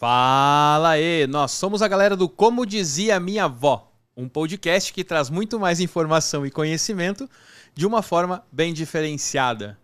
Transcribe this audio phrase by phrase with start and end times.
[0.00, 5.28] Fala aí, nós somos a galera do Como Dizia Minha Avó, um podcast que traz
[5.28, 7.28] muito mais informação e conhecimento
[7.74, 9.78] de uma forma bem diferenciada.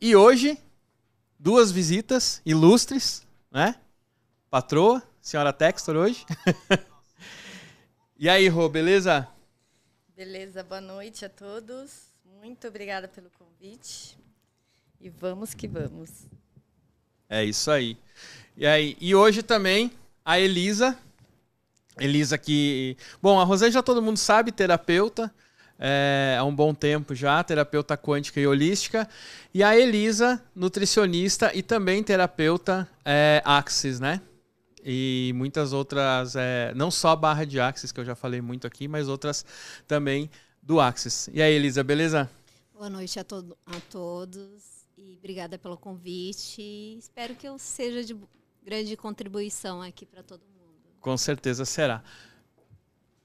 [0.00, 0.58] E hoje,
[1.38, 3.78] duas visitas ilustres, né?
[4.48, 6.24] Patroa, senhora Textor hoje.
[8.16, 9.28] e aí, Rô, beleza?
[10.16, 12.14] Beleza, boa noite a todos.
[12.24, 14.18] Muito obrigada pelo convite.
[14.98, 16.30] E vamos que vamos.
[17.28, 17.98] É isso aí.
[18.56, 19.90] E aí, e hoje também
[20.24, 20.96] a Elisa.
[21.98, 22.96] Elisa que.
[23.20, 25.32] Bom, a Rosane já todo mundo sabe, terapeuta.
[25.76, 29.08] É, há um bom tempo já, terapeuta quântica e holística.
[29.52, 34.20] E a Elisa, nutricionista e também terapeuta é, Axis, né?
[34.84, 38.66] E muitas outras, é, não só a barra de Axis, que eu já falei muito
[38.68, 39.44] aqui, mas outras
[39.88, 40.30] também
[40.62, 41.28] do Axis.
[41.32, 42.30] E aí, Elisa, beleza?
[42.72, 46.96] Boa noite a, to a todos e obrigada pelo convite.
[46.98, 48.16] Espero que eu seja de
[48.64, 50.80] grande contribuição aqui para todo mundo.
[51.00, 52.02] Com certeza será.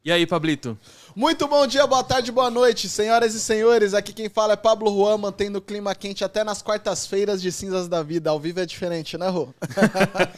[0.04, 0.78] E aí, Pablito?
[1.16, 3.94] Muito bom dia, boa tarde, boa noite, senhoras e senhores.
[3.94, 7.88] Aqui quem fala é Pablo Juan, mantendo o clima quente até nas quartas-feiras de cinzas
[7.88, 8.30] da vida.
[8.30, 9.54] Ao vivo é diferente, né, Rô?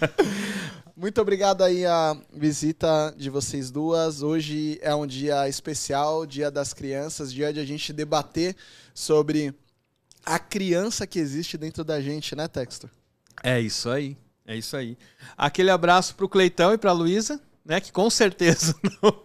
[0.95, 4.21] Muito obrigado aí a visita de vocês duas.
[4.21, 8.55] Hoje é um dia especial, Dia das Crianças, dia de a gente debater
[8.93, 9.53] sobre
[10.23, 12.89] a criança que existe dentro da gente, né, Textor?
[13.43, 14.15] É isso aí.
[14.51, 14.97] É isso aí.
[15.37, 17.79] Aquele abraço pro Cleitão e pra Luísa, né?
[17.79, 19.23] Que com certeza não,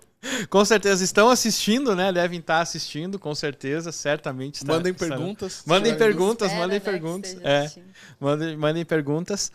[0.49, 2.13] com certeza estão assistindo, né?
[2.13, 4.57] Devem estar assistindo, com certeza, certamente.
[4.57, 5.63] Está, mandem perguntas.
[5.67, 7.37] Mandem perguntas, mandem né, perguntas.
[7.43, 7.73] É,
[8.21, 9.51] mandem, mandem perguntas.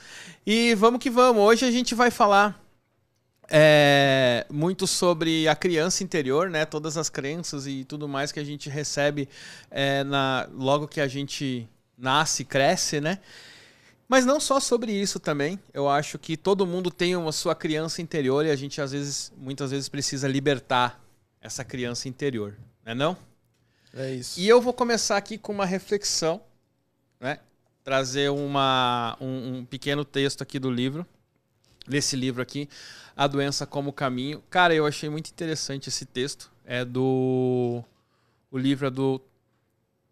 [0.46, 1.42] E vamos que vamos.
[1.42, 2.62] Hoje a gente vai falar
[3.50, 6.66] é, muito sobre a criança interior, né?
[6.66, 9.30] Todas as crenças e tudo mais que a gente recebe
[9.70, 11.66] é, na, logo que a gente
[11.98, 13.20] nasce, cresce, né?
[14.12, 15.58] Mas não só sobre isso também.
[15.74, 19.32] Eu acho que todo mundo tem uma sua criança interior e a gente às vezes,
[19.38, 21.02] muitas vezes precisa libertar
[21.40, 23.18] essa criança interior, não é não?
[23.94, 24.38] É isso.
[24.38, 26.42] E eu vou começar aqui com uma reflexão,
[27.22, 27.40] né?
[27.86, 31.06] Trazer uma, um, um pequeno texto aqui do livro,
[31.88, 32.68] desse livro aqui,
[33.16, 34.44] A Doença como Caminho.
[34.50, 36.52] Cara, eu achei muito interessante esse texto.
[36.66, 37.82] É do.
[38.52, 39.22] O livro é do,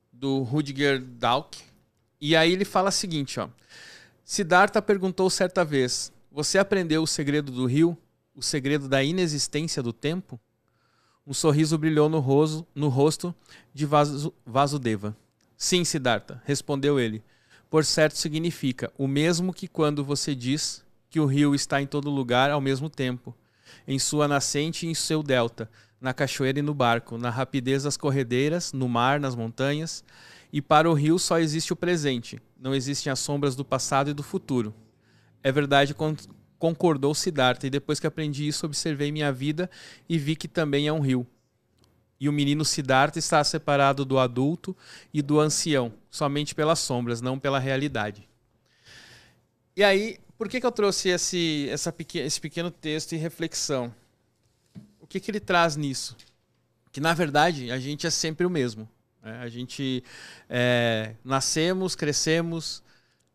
[0.10, 1.60] do Rudiger Dauk.
[2.22, 3.50] E aí ele fala o seguinte, ó.
[4.32, 7.98] Siddhartha perguntou certa vez: Você aprendeu o segredo do rio?
[8.36, 10.40] O segredo da inexistência do tempo?
[11.26, 13.34] Um sorriso brilhou no, roso, no rosto
[13.74, 15.18] de Vasu, Vasudeva.
[15.58, 17.24] Sim, Siddhartha, respondeu ele.
[17.72, 22.12] Por certo significa o mesmo que quando você diz que o rio está em todo
[22.12, 23.36] lugar ao mesmo tempo,
[23.88, 25.68] em sua nascente e em seu delta,
[26.00, 30.04] na cachoeira e no barco, na rapidez das corredeiras, no mar, nas montanhas,
[30.52, 34.14] e para o rio só existe o presente, não existem as sombras do passado e
[34.14, 34.74] do futuro.
[35.44, 35.96] É verdade,
[36.58, 39.70] concordou Siddhartha, e depois que aprendi isso, observei minha vida
[40.08, 41.26] e vi que também é um rio.
[42.20, 44.76] E o menino Siddhartha está separado do adulto
[45.14, 48.28] e do ancião, somente pelas sombras, não pela realidade.
[49.76, 53.94] E aí, por que, que eu trouxe esse, essa pequeno, esse pequeno texto e reflexão?
[55.00, 56.18] O que, que ele traz nisso?
[56.92, 58.90] Que, na verdade, a gente é sempre o mesmo.
[59.24, 60.04] É, a gente
[60.50, 62.82] é, nascemos, crescemos,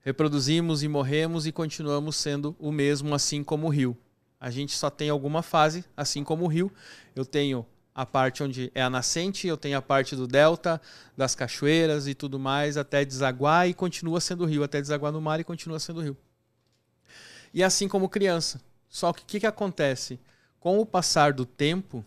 [0.00, 3.96] reproduzimos e morremos e continuamos sendo o mesmo, assim como o rio.
[4.40, 6.72] A gente só tem alguma fase, assim como o rio.
[7.14, 10.80] Eu tenho a parte onde é a nascente, eu tenho a parte do delta,
[11.16, 15.38] das cachoeiras e tudo mais, até desaguar e continua sendo rio, até desaguar no mar
[15.38, 16.16] e continua sendo rio.
[17.52, 18.60] E assim como criança.
[18.88, 20.18] Só que o que, que acontece?
[20.58, 22.04] Com o passar do tempo,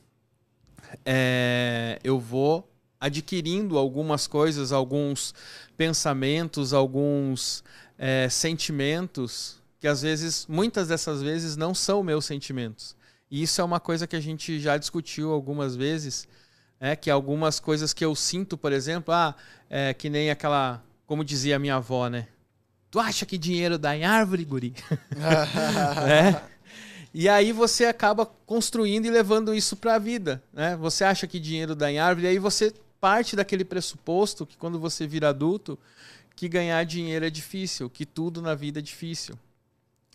[1.06, 5.34] é, eu vou adquirindo algumas coisas, alguns
[5.76, 7.64] pensamentos, alguns
[7.98, 12.96] é, sentimentos que às vezes, muitas dessas vezes, não são meus sentimentos.
[13.30, 16.28] E isso é uma coisa que a gente já discutiu algumas vezes,
[16.80, 19.36] é que algumas coisas que eu sinto, por exemplo, ah,
[19.70, 22.28] é, que nem aquela, como dizia a minha avó, né?
[22.90, 24.74] Tu acha que dinheiro dá em árvore, guri?
[26.08, 26.42] é.
[27.14, 30.76] E aí você acaba construindo e levando isso para a vida, né?
[30.78, 34.80] Você acha que dinheiro dá em árvore, e aí você parte daquele pressuposto que quando
[34.80, 35.78] você vira adulto,
[36.36, 39.38] que ganhar dinheiro é difícil, que tudo na vida é difícil.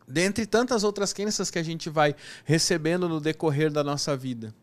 [0.06, 2.14] Dentre tantas outras crenças que a gente vai
[2.44, 4.54] recebendo no decorrer da nossa vida.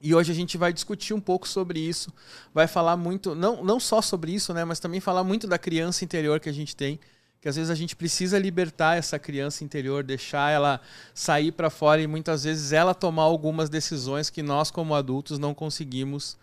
[0.00, 2.12] E hoje a gente vai discutir um pouco sobre isso,
[2.54, 6.04] vai falar muito, não, não só sobre isso, né, mas também falar muito da criança
[6.04, 7.00] interior que a gente tem,
[7.40, 10.80] que às vezes a gente precisa libertar essa criança interior, deixar ela
[11.12, 15.52] sair para fora e muitas vezes ela tomar algumas decisões que nós como adultos não
[15.52, 16.36] conseguimos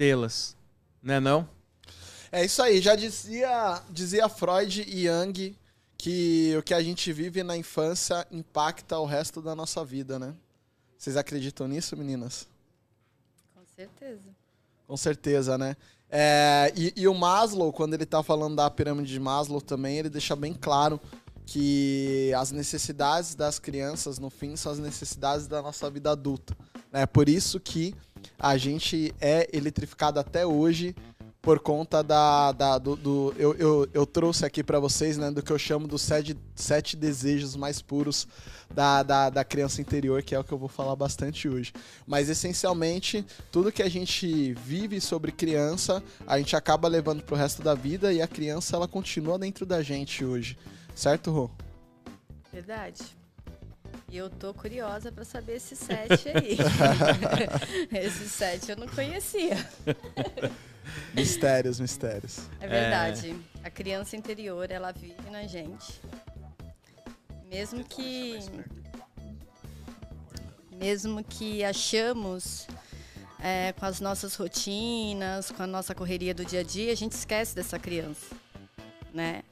[0.00, 0.56] tê-las,
[1.02, 1.46] né não?
[2.32, 5.54] É isso aí, já dizia, dizia Freud e Jung
[5.98, 10.34] que o que a gente vive na infância impacta o resto da nossa vida, né?
[10.96, 12.48] Vocês acreditam nisso, meninas?
[13.54, 14.30] Com certeza.
[14.86, 15.76] Com certeza, né?
[16.08, 20.08] É, e, e, o Maslow, quando ele tá falando da pirâmide de Maslow também, ele
[20.08, 20.98] deixa bem claro
[21.44, 26.56] que as necessidades das crianças, no fim, são as necessidades da nossa vida adulta.
[26.90, 27.06] É né?
[27.06, 27.94] por isso que
[28.38, 30.94] a gente é eletrificado até hoje
[31.42, 35.42] por conta da, da do, do, eu, eu, eu trouxe aqui para vocês né, do
[35.42, 38.28] que eu chamo dos sete, sete desejos mais puros
[38.72, 41.72] da, da, da criança interior, que é o que eu vou falar bastante hoje.
[42.06, 47.62] Mas essencialmente, tudo que a gente vive sobre criança, a gente acaba levando pro resto
[47.62, 50.58] da vida e a criança ela continua dentro da gente hoje.
[50.94, 51.50] Certo, Rô?
[52.52, 53.19] Verdade.
[54.08, 56.56] E eu tô curiosa para saber esse sete aí.
[57.92, 59.56] esse sete eu não conhecia.
[61.14, 62.48] Mistérios, mistérios.
[62.60, 63.36] É verdade.
[63.62, 63.66] É...
[63.68, 66.00] A criança interior, ela vive na gente.
[67.48, 68.38] Mesmo que.
[70.72, 72.66] Mesmo que achamos
[73.42, 77.12] é, com as nossas rotinas, com a nossa correria do dia a dia, a gente
[77.12, 78.34] esquece dessa criança,
[79.12, 79.42] né?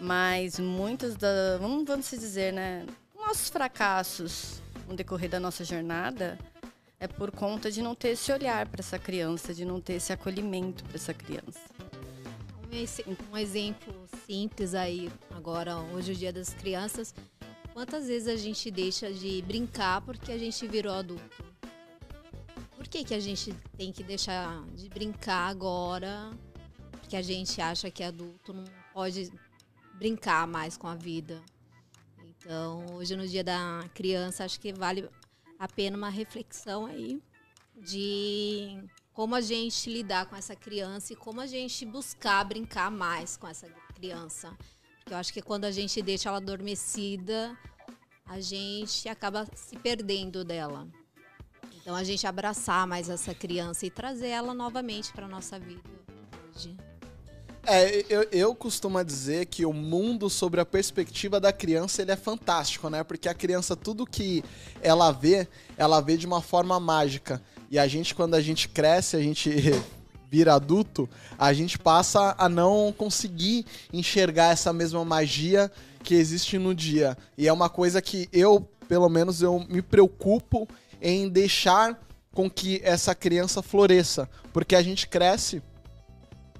[0.00, 2.86] Mas muitos da, vamos, vamos dizer, né,
[3.28, 6.38] nossos fracassos no decorrer da nossa jornada
[6.98, 10.10] é por conta de não ter esse olhar para essa criança, de não ter esse
[10.14, 11.60] acolhimento para essa criança.
[13.30, 13.92] Um exemplo
[14.26, 17.14] simples aí, agora, hoje é o Dia das Crianças.
[17.74, 21.44] Quantas vezes a gente deixa de brincar porque a gente virou adulto?
[22.74, 26.30] Por que, que a gente tem que deixar de brincar agora?
[26.92, 28.64] Porque a gente acha que adulto não
[28.94, 29.30] pode
[29.98, 31.42] brincar mais com a vida.
[32.48, 35.06] Então, hoje no Dia da Criança, acho que vale
[35.58, 37.22] a pena uma reflexão aí
[37.76, 43.36] de como a gente lidar com essa criança e como a gente buscar brincar mais
[43.36, 44.56] com essa criança.
[44.98, 47.54] Porque eu acho que quando a gente deixa ela adormecida,
[48.24, 50.88] a gente acaba se perdendo dela.
[51.74, 55.82] Então a gente abraçar mais essa criança e trazer ela novamente para nossa vida
[56.48, 56.74] hoje.
[57.70, 62.16] É, eu, eu costumo dizer que o mundo sobre a perspectiva da criança ele é
[62.16, 63.04] fantástico, né?
[63.04, 64.42] Porque a criança, tudo que
[64.80, 67.42] ela vê, ela vê de uma forma mágica.
[67.70, 69.52] E a gente, quando a gente cresce, a gente
[70.30, 71.06] vira adulto,
[71.38, 75.70] a gente passa a não conseguir enxergar essa mesma magia
[76.02, 77.18] que existe no dia.
[77.36, 80.66] E é uma coisa que eu, pelo menos, eu me preocupo
[81.02, 82.00] em deixar
[82.32, 84.26] com que essa criança floresça.
[84.54, 85.62] Porque a gente cresce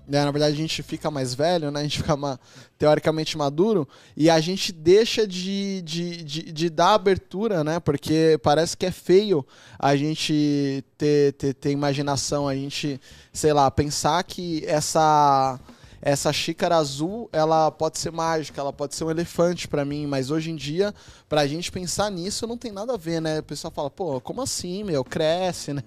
[0.09, 0.25] né?
[0.25, 1.81] Na verdade, a gente fica mais velho, né?
[1.81, 2.41] A gente fica
[2.79, 7.79] teoricamente maduro e a gente deixa de, de, de, de, dar abertura, né?
[7.79, 9.47] Porque parece que é feio
[9.79, 12.99] a gente ter, ter, ter imaginação, a gente,
[13.33, 15.61] sei lá, pensar que essa
[16.09, 20.31] essa xícara azul, ela pode ser mágica, ela pode ser um elefante para mim, mas
[20.31, 20.95] hoje em dia,
[21.29, 23.41] pra gente pensar nisso, não tem nada a ver, né?
[23.41, 25.05] O pessoal fala, pô, como assim, meu?
[25.05, 25.83] Cresce, né?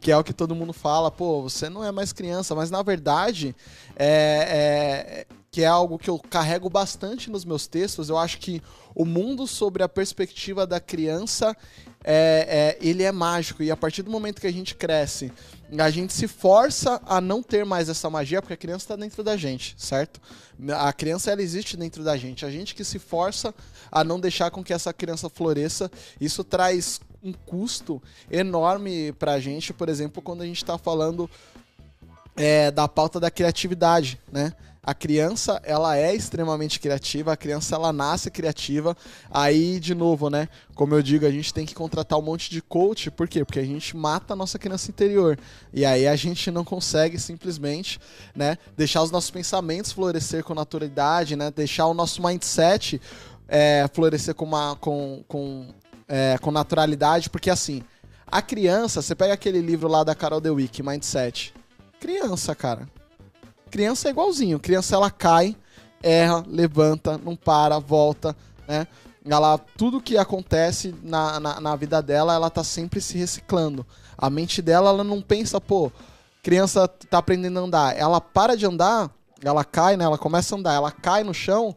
[0.00, 2.82] Que é o que todo mundo fala, pô, você não é mais criança, mas na
[2.82, 3.54] verdade,
[3.94, 8.60] é, é que é algo que eu carrego bastante nos meus textos, eu acho que
[8.94, 11.56] o mundo sobre a perspectiva da criança
[12.04, 13.62] é, é, ele é mágico.
[13.62, 15.32] E a partir do momento que a gente cresce,
[15.78, 19.24] a gente se força a não ter mais essa magia, porque a criança está dentro
[19.24, 20.20] da gente, certo?
[20.78, 22.44] A criança ela existe dentro da gente.
[22.44, 23.54] A gente que se força
[23.90, 29.40] a não deixar com que essa criança floresça, isso traz um custo enorme para a
[29.40, 31.30] gente, por exemplo, quando a gente está falando
[32.36, 34.52] é, da pauta da criatividade, né?
[34.86, 38.96] A criança ela é extremamente criativa, a criança ela nasce criativa.
[39.28, 40.48] Aí, de novo, né?
[40.76, 43.44] Como eu digo, a gente tem que contratar um monte de coach, por quê?
[43.44, 45.36] Porque a gente mata a nossa criança interior.
[45.74, 47.98] E aí a gente não consegue simplesmente,
[48.32, 51.50] né, deixar os nossos pensamentos florescer com naturalidade, né?
[51.50, 53.00] Deixar o nosso mindset
[53.48, 55.66] é, florescer com, uma, com, com,
[56.06, 57.82] é, com naturalidade, porque assim,
[58.24, 61.52] a criança, você pega aquele livro lá da Carol Dweck, Mindset.
[61.98, 62.86] Criança, cara
[63.70, 64.60] Criança é igualzinho.
[64.60, 65.56] Criança ela cai,
[66.02, 68.86] erra, levanta, não para, volta, né?
[69.28, 73.84] Ela, tudo que acontece na, na, na, vida dela, ela tá sempre se reciclando.
[74.16, 75.90] A mente dela, ela não pensa, pô,
[76.44, 77.96] criança tá aprendendo a andar.
[77.96, 79.10] Ela para de andar,
[79.42, 80.04] ela cai, né?
[80.04, 81.74] Ela começa a andar, ela cai no chão,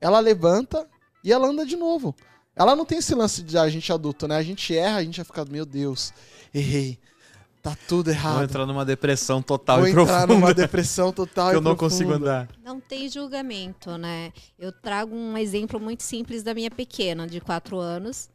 [0.00, 0.86] ela levanta
[1.24, 2.14] e ela anda de novo.
[2.54, 4.36] Ela não tem esse lance de a gente adulto, né?
[4.36, 6.12] A gente erra, a gente vai ficar, meu Deus,
[6.52, 6.98] errei.
[7.62, 8.34] Tá tudo errado.
[8.34, 10.22] Vou entrar numa depressão total Vou e profunda.
[10.22, 11.94] entrar numa depressão total que e eu não profunda.
[11.94, 12.48] consigo andar.
[12.64, 14.32] Não tem julgamento, né?
[14.58, 18.28] Eu trago um exemplo muito simples da minha pequena, de 4 anos,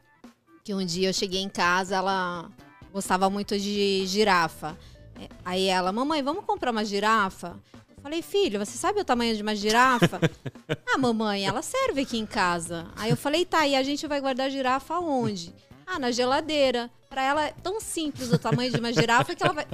[0.63, 2.49] que um dia eu cheguei em casa, ela
[2.93, 4.77] gostava muito de girafa.
[5.19, 7.57] É, aí ela, mamãe, vamos comprar uma girafa?
[7.97, 10.21] Eu Falei, filho, você sabe o tamanho de uma girafa?
[10.87, 12.87] ah, mamãe, ela serve aqui em casa.
[12.95, 15.53] Aí eu falei, tá, e a gente vai guardar a girafa onde?
[15.87, 16.91] Ah, na geladeira.
[17.09, 19.65] Para ela é tão simples o tamanho de uma girafa que ela vai.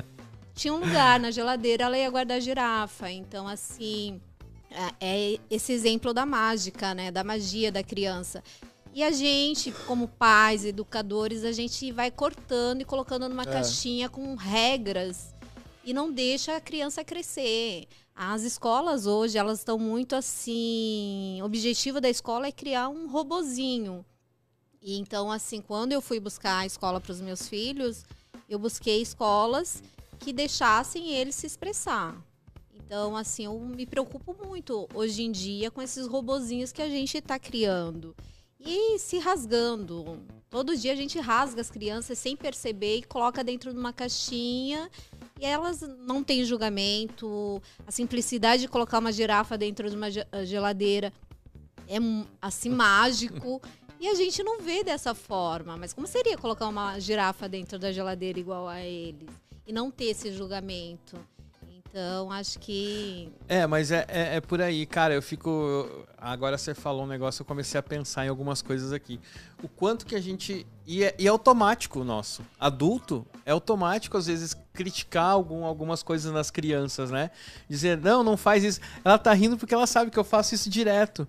[0.54, 3.12] Tinha um lugar na geladeira, ela ia guardar a girafa.
[3.12, 4.22] Então, assim,
[4.70, 7.10] é, é esse exemplo da mágica, né?
[7.10, 8.44] Da magia da criança.
[8.94, 13.46] E a gente, como pais, educadores, a gente vai cortando e colocando numa é.
[13.46, 15.34] caixinha com regras
[15.84, 17.88] e não deixa a criança crescer.
[18.16, 24.06] As escolas hoje, elas estão muito assim, o objetivo da escola é criar um robozinho.
[24.84, 28.04] E então assim, quando eu fui buscar a escola para os meus filhos,
[28.50, 29.82] eu busquei escolas
[30.20, 32.16] que deixassem eles se expressar.
[32.74, 37.18] Então, assim, eu me preocupo muito hoje em dia com esses robozinhos que a gente
[37.18, 38.16] está criando.
[38.60, 40.22] E se rasgando.
[40.50, 44.90] Todo dia a gente rasga as crianças sem perceber e coloca dentro de uma caixinha.
[45.40, 47.62] E elas não têm julgamento.
[47.88, 50.10] A simplicidade de colocar uma girafa dentro de uma
[50.46, 51.12] geladeira
[51.88, 51.98] é
[52.42, 53.62] assim mágico.
[54.04, 55.78] E a gente não vê dessa forma.
[55.78, 59.30] Mas como seria colocar uma girafa dentro da geladeira igual a eles?
[59.66, 61.18] E não ter esse julgamento?
[61.72, 63.32] Então, acho que.
[63.48, 65.14] É, mas é, é, é, por aí, cara.
[65.14, 66.06] Eu fico.
[66.18, 69.22] Agora você falou um negócio, eu comecei a pensar em algumas coisas aqui.
[69.64, 70.68] O quanto que a gente.
[70.86, 72.44] E é, e é automático nosso.
[72.60, 77.32] Adulto, é automático, às vezes, criticar algum, algumas coisas nas crianças, né?
[77.70, 78.82] Dizer, não, não faz isso.
[79.06, 81.26] Ela tá rindo porque ela sabe que eu faço isso direto.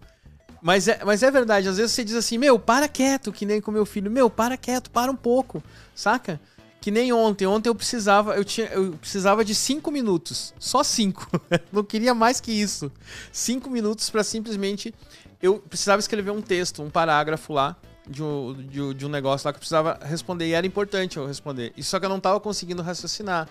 [0.65, 3.61] Mas é, mas é verdade, às vezes você diz assim, meu, para quieto, que nem
[3.61, 5.63] com meu filho, meu, para quieto, para um pouco,
[5.95, 6.41] saca?
[6.81, 7.47] Que nem ontem.
[7.47, 11.31] Ontem eu precisava, eu tinha, eu precisava de cinco minutos, só cinco.
[11.71, 12.91] Não queria mais que isso.
[13.31, 14.95] Cinco minutos para simplesmente
[15.43, 17.77] eu precisava escrever um texto, um parágrafo lá
[18.09, 21.27] de um, de, de um negócio lá que eu precisava responder e era importante eu
[21.27, 21.75] responder.
[21.77, 23.51] E só que eu não estava conseguindo raciocinar.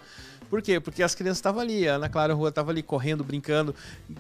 [0.54, 0.80] Por quê?
[0.80, 3.74] Porque as crianças estavam ali, a Ana Clara Rua estava ali correndo, brincando,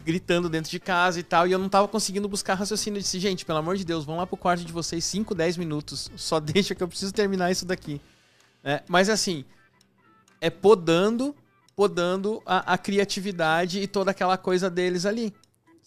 [0.03, 2.97] gritando dentro de casa e tal, e eu não estava conseguindo buscar raciocínio.
[2.97, 5.57] Eu disse, gente, pelo amor de Deus, vão lá pro quarto de vocês 5, 10
[5.57, 8.01] minutos, só deixa que eu preciso terminar isso daqui.
[8.63, 9.45] É, mas assim,
[10.41, 11.35] é podando,
[11.75, 15.35] podando a, a, criatividade e toda aquela coisa deles ali.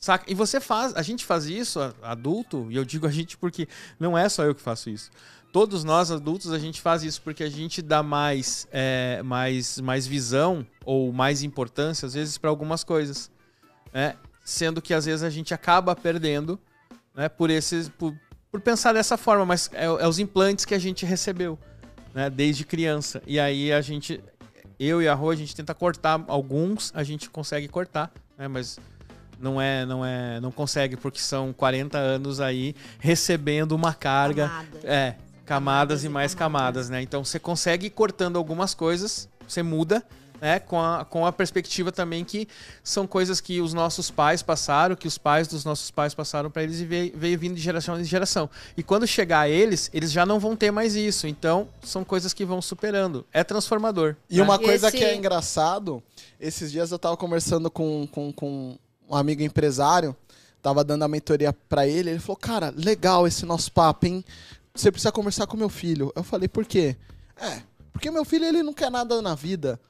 [0.01, 0.25] Saca?
[0.31, 3.67] E você faz, a gente faz isso, adulto, e eu digo a gente porque
[3.99, 5.11] não é só eu que faço isso.
[5.53, 10.07] Todos nós adultos a gente faz isso porque a gente dá mais, é, mais, mais
[10.07, 13.31] visão ou mais importância às vezes para algumas coisas,
[13.93, 14.17] né?
[14.45, 16.61] Sendo que às vezes a gente acaba perdendo,
[17.15, 17.29] né?
[17.29, 18.15] Por esses, por,
[18.51, 21.59] por pensar dessa forma, mas é, é os implantes que a gente recebeu
[22.17, 23.23] né, desde criança.
[23.27, 24.25] E aí a gente,
[24.81, 28.79] eu e a Rô, a gente tenta cortar alguns, a gente consegue cortar, né, mas
[29.39, 34.85] não é, não é, não consegue porque são 40 anos aí recebendo uma carga, camadas.
[34.85, 36.87] é, camadas, camadas e mais camadas.
[36.87, 37.03] camadas, né?
[37.03, 40.05] Então você consegue ir cortando algumas coisas, você muda,
[40.41, 42.49] né, com, a, com a perspectiva também que
[42.83, 46.63] são coisas que os nossos pais passaram, que os pais dos nossos pais passaram para
[46.63, 48.49] eles e veio, veio vindo de geração em geração.
[48.77, 51.27] E quando chegar a eles, eles já não vão ter mais isso.
[51.27, 53.27] Então, são coisas que vão superando.
[53.33, 54.17] É transformador.
[54.29, 54.43] E né?
[54.43, 54.97] uma coisa Esse...
[54.97, 56.03] que é engraçado,
[56.41, 60.17] esses dias eu estava conversando com, com, com um amigo empresário,
[60.63, 64.25] tava dando a mentoria para ele, ele falou, cara, legal esse nosso papo, hein?
[64.75, 66.13] Você precisa conversar com meu filho.
[66.15, 66.97] Eu falei, por quê?
[67.37, 69.81] É, porque meu filho ele não quer nada na vida.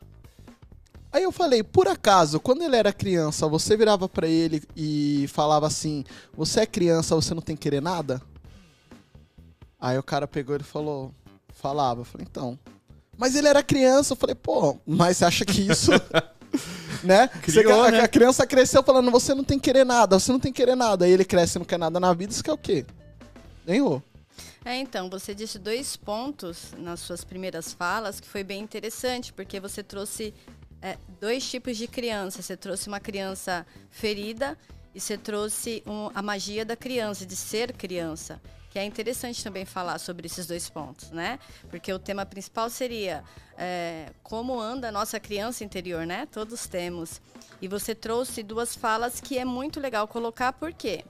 [1.13, 5.67] Aí eu falei, por acaso, quando ele era criança, você virava para ele e falava
[5.67, 6.05] assim:
[6.35, 8.21] Você é criança, você não tem que querer nada?
[9.81, 11.15] Aí o cara pegou e falou:
[11.55, 12.03] Falava.
[12.03, 12.59] Eu falei, então.
[13.17, 14.13] Mas ele era criança.
[14.13, 15.91] Eu falei, pô, mas você acha que isso.
[17.03, 17.29] né?
[17.29, 18.01] Criou, você, né?
[18.01, 20.75] A criança cresceu falando: Você não tem que querer nada, você não tem que querer
[20.75, 21.05] nada.
[21.05, 22.85] Aí ele cresce e não quer nada na vida, isso quer o quê?
[23.67, 24.03] Ganhou.
[24.65, 29.61] É, então, você disse dois pontos nas suas primeiras falas que foi bem interessante, porque
[29.61, 30.35] você trouxe
[30.83, 32.43] é, dois tipos de criança.
[32.43, 34.59] Você trouxe uma criança ferida
[34.95, 38.41] e você trouxe um, a magia da criança, de ser criança.
[38.77, 41.39] Que é interessante também falar sobre esses dois pontos, né?
[41.71, 43.25] Porque o tema principal seria
[43.57, 46.29] é, como anda a nossa criança interior, né?
[46.31, 47.23] Todos temos.
[47.63, 51.07] E você trouxe duas falas que é muito legal colocar, por quê?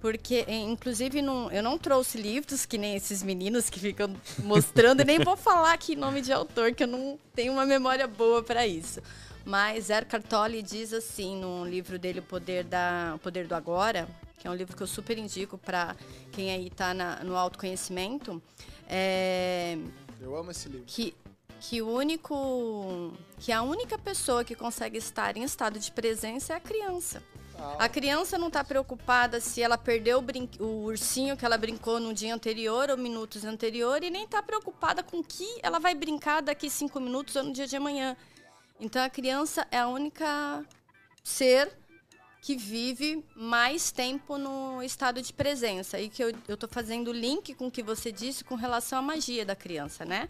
[0.00, 5.04] Porque, inclusive, não, eu não trouxe livros que nem esses meninos que ficam mostrando, e
[5.04, 8.66] nem vou falar aqui nome de autor, que eu não tenho uma memória boa para
[8.66, 9.02] isso.
[9.44, 14.08] Mas Eckhart Tolle diz assim, no livro dele, O Poder, da, o Poder do Agora,
[14.38, 15.96] que é um livro que eu super indico para
[16.32, 18.42] quem aí está no autoconhecimento.
[18.88, 19.78] É,
[20.20, 20.84] eu amo esse livro.
[20.86, 21.14] Que,
[21.60, 26.56] que o único que a única pessoa que consegue estar em estado de presença é
[26.56, 27.22] a criança.
[27.78, 30.48] A criança não está preocupada se ela perdeu o, brin...
[30.58, 35.02] o, ursinho que ela brincou no dia anterior ou minutos anterior e nem está preocupada
[35.02, 38.16] com que ela vai brincar daqui cinco minutos ou no dia de amanhã.
[38.80, 40.64] Então a criança é a única
[41.22, 41.70] ser
[42.42, 46.00] que vive mais tempo no estado de presença.
[46.00, 49.46] E que eu estou fazendo link com o que você disse com relação à magia
[49.46, 50.28] da criança, né?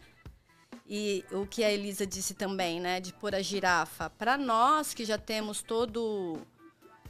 [0.86, 3.00] E o que a Elisa disse também, né?
[3.00, 4.10] De pôr a girafa.
[4.10, 6.38] Para nós que já temos todo.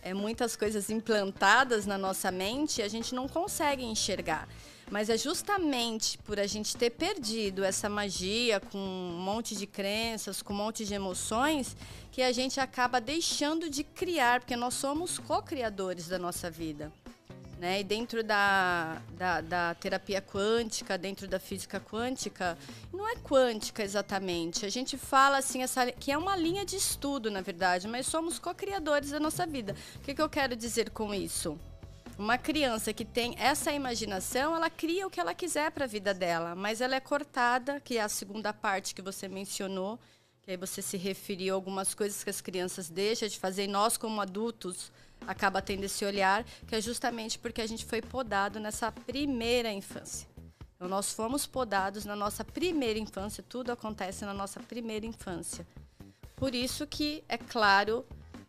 [0.05, 4.49] É, muitas coisas implantadas na nossa mente, a gente não consegue enxergar.
[4.91, 10.43] Mas é justamente por a gente ter perdido essa magia com um monte de crenças,
[10.43, 11.77] com um monte de emoções,
[12.11, 16.93] que a gente acaba deixando de criar, porque nós somos co-criadores da nossa vida.
[17.63, 17.81] Né?
[17.81, 22.59] E dentro da, da, da, terapia quântica, dentro da física quântica,
[22.93, 24.67] não é quântica exatamente.
[24.67, 28.37] A gente fala assim, essa, que é uma linha de estudo, na verdade, mas somos
[28.37, 29.77] co-criadores da nossa vida.
[29.95, 31.57] O que, que eu quero dizer com isso?
[32.19, 36.13] Uma criança que tem essa imaginação, ela cria o que ela quiser para a vida
[36.13, 39.99] dela, mas ela é cortada, que é a segunda parte que você mencionou,
[40.43, 43.69] que aí você se referiu a algumas coisas que as crianças deixam de fazer e
[43.69, 44.93] nós como adultos
[45.27, 50.29] acaba tendo esse olhar, que é justamente porque a gente foi podado nessa primeira infância.
[50.77, 55.67] Então, nós fomos podados na nossa primeira infância, tudo acontece na nossa primeira infância.
[56.37, 58.05] Por isso que, é claro,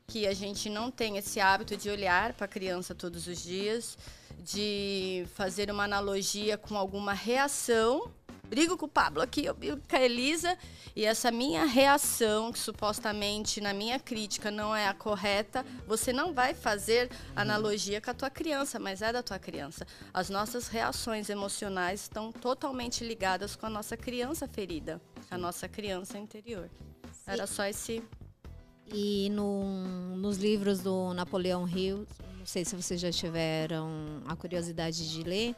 [0.07, 3.97] que a gente não tem esse hábito de olhar para a criança todos os dias,
[4.39, 8.11] de fazer uma analogia com alguma reação.
[8.45, 10.57] Brigo com o Pablo aqui, eu brigo com a Elisa,
[10.95, 16.33] e essa minha reação, que supostamente na minha crítica não é a correta, você não
[16.33, 19.87] vai fazer analogia com a tua criança, mas é da tua criança.
[20.13, 26.19] As nossas reações emocionais estão totalmente ligadas com a nossa criança ferida, a nossa criança
[26.19, 26.69] interior.
[27.25, 28.03] Era só esse
[28.91, 32.05] e no, nos livros do Napoleão Hill,
[32.37, 35.55] não sei se vocês já tiveram a curiosidade de ler,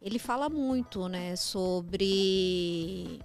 [0.00, 3.20] ele fala muito né, sobre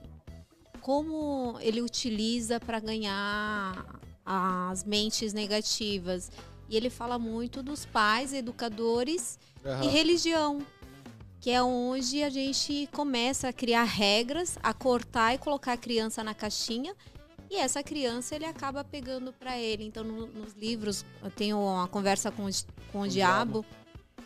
[0.81, 6.31] como ele utiliza para ganhar as mentes negativas.
[6.69, 9.83] E ele fala muito dos pais, educadores uhum.
[9.83, 10.65] e religião,
[11.39, 16.23] que é onde a gente começa a criar regras, a cortar e colocar a criança
[16.23, 16.95] na caixinha
[17.51, 19.83] e essa criança ele acaba pegando para ele.
[19.83, 22.49] Então, no, nos livros, eu tenho uma conversa com,
[22.93, 23.65] com o, diabo, diabo,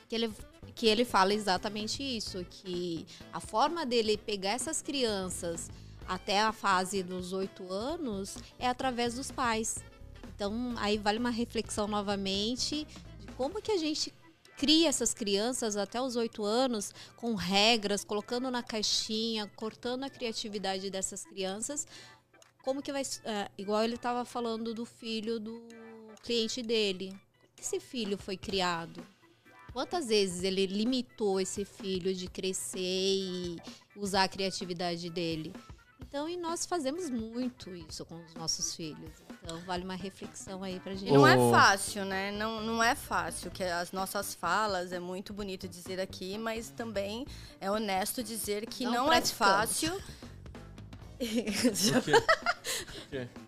[0.08, 0.32] que ele,
[0.76, 5.72] que ele fala exatamente isso: que a forma dele pegar essas crianças
[6.08, 9.84] até a fase dos oito anos é através dos pais.
[10.36, 12.86] Então, aí vale uma reflexão novamente
[13.20, 14.14] de como que a gente
[14.56, 20.90] cria essas crianças até os oito anos com regras, colocando na caixinha, cortando a criatividade
[20.92, 21.88] dessas crianças
[22.66, 23.04] como que vai.
[23.24, 25.64] É, igual ele estava falando do filho do
[26.24, 27.10] cliente dele.
[27.10, 27.26] Como
[27.62, 29.06] esse filho foi criado?
[29.72, 33.58] Quantas vezes ele limitou esse filho de crescer e
[33.96, 35.54] usar a criatividade dele?
[36.02, 39.12] Então, e nós fazemos muito isso com os nossos filhos.
[39.44, 41.12] Então, vale uma reflexão aí pra gente.
[41.12, 42.32] Não é fácil, né?
[42.32, 47.26] Não, não é fácil, que as nossas falas, é muito bonito dizer aqui, mas também
[47.60, 50.02] é honesto dizer que não, não é fácil
[51.74, 52.02] já...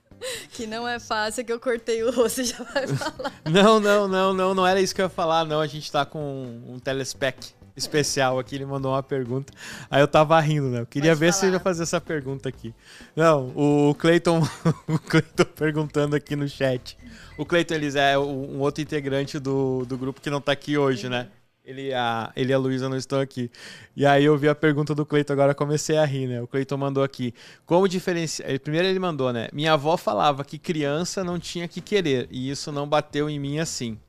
[0.51, 3.31] Que não é fácil, que eu cortei o rosto, já vai falar.
[3.45, 5.61] não, não, não, não, não era isso que eu ia falar, não.
[5.61, 9.53] A gente tá com um telespec especial aqui, ele mandou uma pergunta.
[9.89, 10.81] Aí eu tava rindo, né?
[10.81, 11.39] Eu queria Pode ver falar.
[11.39, 12.73] se ele ia fazer essa pergunta aqui.
[13.15, 14.41] Não, o Cleiton,
[14.87, 16.97] o Cleiton perguntando aqui no chat.
[17.37, 21.07] O Cleiton, eles é um outro integrante do, do grupo que não tá aqui hoje,
[21.07, 21.27] né?
[21.67, 23.51] Ele, a, ele e a Luísa não estão aqui.
[23.93, 26.41] E aí eu vi a pergunta do Cleiton, agora comecei a rir, né?
[26.41, 27.33] O Cleiton mandou aqui.
[27.65, 28.57] Como diferenciar.
[28.61, 29.49] Primeiro ele mandou, né?
[29.51, 33.59] Minha avó falava que criança não tinha que querer, e isso não bateu em mim
[33.59, 33.99] assim.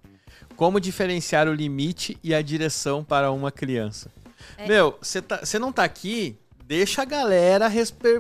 [0.55, 4.09] Como diferenciar o limite e a direção para uma criança?
[4.57, 4.68] É.
[4.68, 7.68] Meu, você tá, não tá aqui, deixa a galera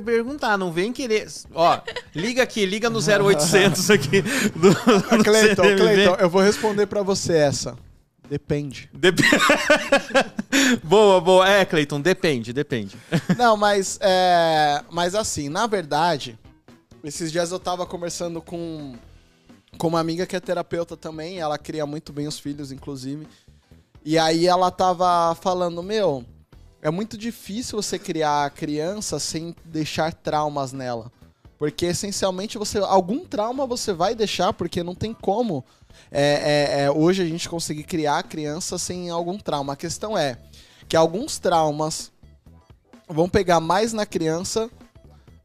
[0.04, 1.28] perguntar, não vem querer.
[1.54, 1.80] Ó,
[2.12, 7.34] liga aqui, liga no 0800 aqui do, do Cleiton, Cleiton, eu vou responder para você
[7.34, 7.76] essa.
[8.28, 8.90] Depende.
[8.92, 9.18] Dep
[10.84, 11.48] boa, boa.
[11.48, 12.96] É, Cleiton, depende, depende.
[13.38, 16.38] Não, mas, é, mas assim, na verdade,
[17.02, 18.96] esses dias eu tava conversando com,
[19.78, 23.26] com uma amiga que é terapeuta também, ela cria muito bem os filhos, inclusive.
[24.04, 26.24] E aí ela tava falando, meu,
[26.82, 31.10] é muito difícil você criar a criança sem deixar traumas nela.
[31.58, 32.78] Porque essencialmente você.
[32.78, 35.64] Algum trauma você vai deixar, porque não tem como
[36.10, 39.72] é, é, é, hoje a gente conseguir criar criança sem algum trauma.
[39.72, 40.38] A questão é
[40.88, 42.10] que alguns traumas
[43.08, 44.70] vão pegar mais na criança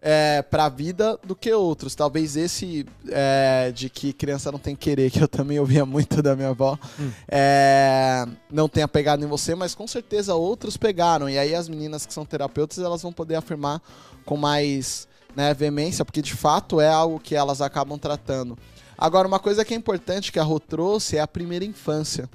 [0.02, 1.96] é, para a vida do que outros.
[1.96, 6.36] Talvez esse é, de que criança não tem querer, que eu também ouvia muito da
[6.36, 7.10] minha avó, hum.
[7.28, 11.30] é, não tenha pegado em você, mas com certeza outros pegaram.
[11.30, 13.82] E aí as meninas que são terapeutas elas vão poder afirmar
[14.26, 18.58] com mais né, veemência, porque de fato é algo que elas acabam tratando.
[19.04, 22.30] Agora, uma coisa que é importante que a Rô trouxe é a primeira infância.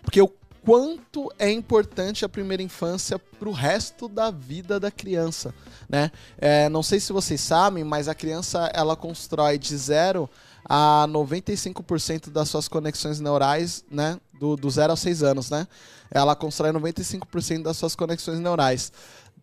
[0.00, 0.28] Porque o
[0.64, 5.52] quanto é importante a primeira infância para o resto da vida da criança,
[5.88, 6.12] né?
[6.38, 10.30] É, não sei se vocês sabem, mas a criança ela constrói de zero
[10.64, 14.20] a 95% das suas conexões neurais, né?
[14.38, 15.66] Do, do zero aos seis anos, né?
[16.12, 18.92] Ela constrói 95% das suas conexões neurais.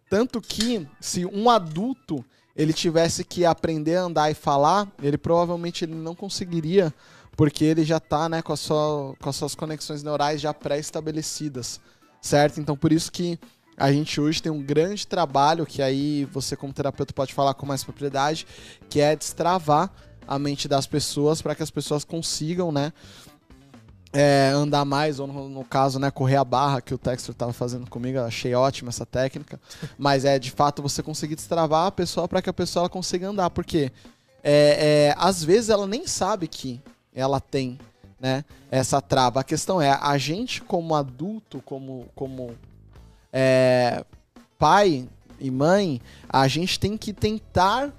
[0.10, 2.24] Tanto que, se um adulto
[2.56, 6.94] ele tivesse que aprender a andar e falar, ele provavelmente ele não conseguiria
[7.36, 8.54] porque ele já está né, com,
[9.20, 11.80] com as suas conexões neurais já pré-estabelecidas,
[12.22, 12.60] certo?
[12.60, 13.40] Então por isso que
[13.78, 17.66] a gente hoje tem um grande trabalho que aí você como terapeuta pode falar com
[17.66, 18.46] mais propriedade,
[18.90, 19.90] que é destravar
[20.28, 22.94] a mente das pessoas para que as pessoas consigam, né,
[24.14, 27.54] é, andar mais, ou no, no, caso, né, correr a barra que o Textor estava
[27.54, 29.60] fazendo comigo, eu achei ótima essa técnica.
[29.98, 33.50] Mas é de fato você conseguir destravar a pessoa para que a pessoa consiga andar,
[33.50, 33.92] porque
[34.44, 36.82] é, é, às vezes ela nem sabe que
[37.14, 37.80] ela tem,
[38.20, 38.44] né?
[38.70, 39.40] Essa trava.
[39.40, 42.56] A questão é, a gente como adulto, como, como
[43.32, 44.04] é,
[44.58, 45.08] pai
[45.40, 47.92] e mãe, a gente tem que tentar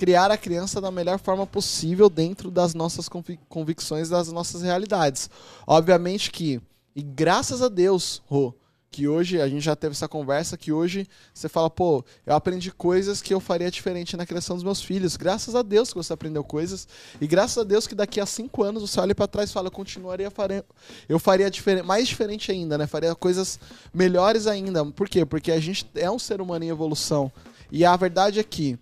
[0.00, 3.06] criar a criança da melhor forma possível dentro das nossas
[3.50, 5.28] convicções, das nossas realidades.
[5.66, 6.58] Obviamente que,
[6.96, 8.54] e graças a Deus, Rô,
[8.90, 12.72] que hoje a gente já teve essa conversa que hoje você fala, pô, eu aprendi
[12.72, 15.18] coisas que eu faria diferente na criação dos meus filhos.
[15.18, 16.88] Graças a Deus que você aprendeu coisas
[17.20, 19.68] e graças a Deus que daqui a cinco anos você olha para trás e fala,
[19.68, 20.64] eu continuaria faria,
[21.10, 21.52] eu faria
[21.84, 22.86] mais diferente ainda, né?
[22.86, 23.60] Faria coisas
[23.92, 24.82] melhores ainda.
[24.86, 25.26] Por quê?
[25.26, 27.30] Porque a gente é um ser humano em evolução
[27.70, 28.78] e a verdade é que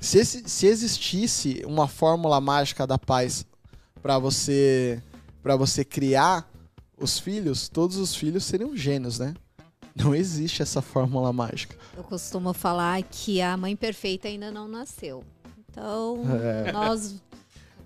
[0.00, 3.44] se, se existisse uma fórmula mágica da paz
[4.00, 5.02] para você
[5.42, 6.48] para você criar
[6.98, 9.34] os filhos, todos os filhos seriam gênios, né?
[9.94, 11.76] Não existe essa fórmula mágica.
[11.96, 15.24] Eu costumo falar que a mãe perfeita ainda não nasceu.
[15.68, 16.72] Então, é.
[16.72, 17.16] nós.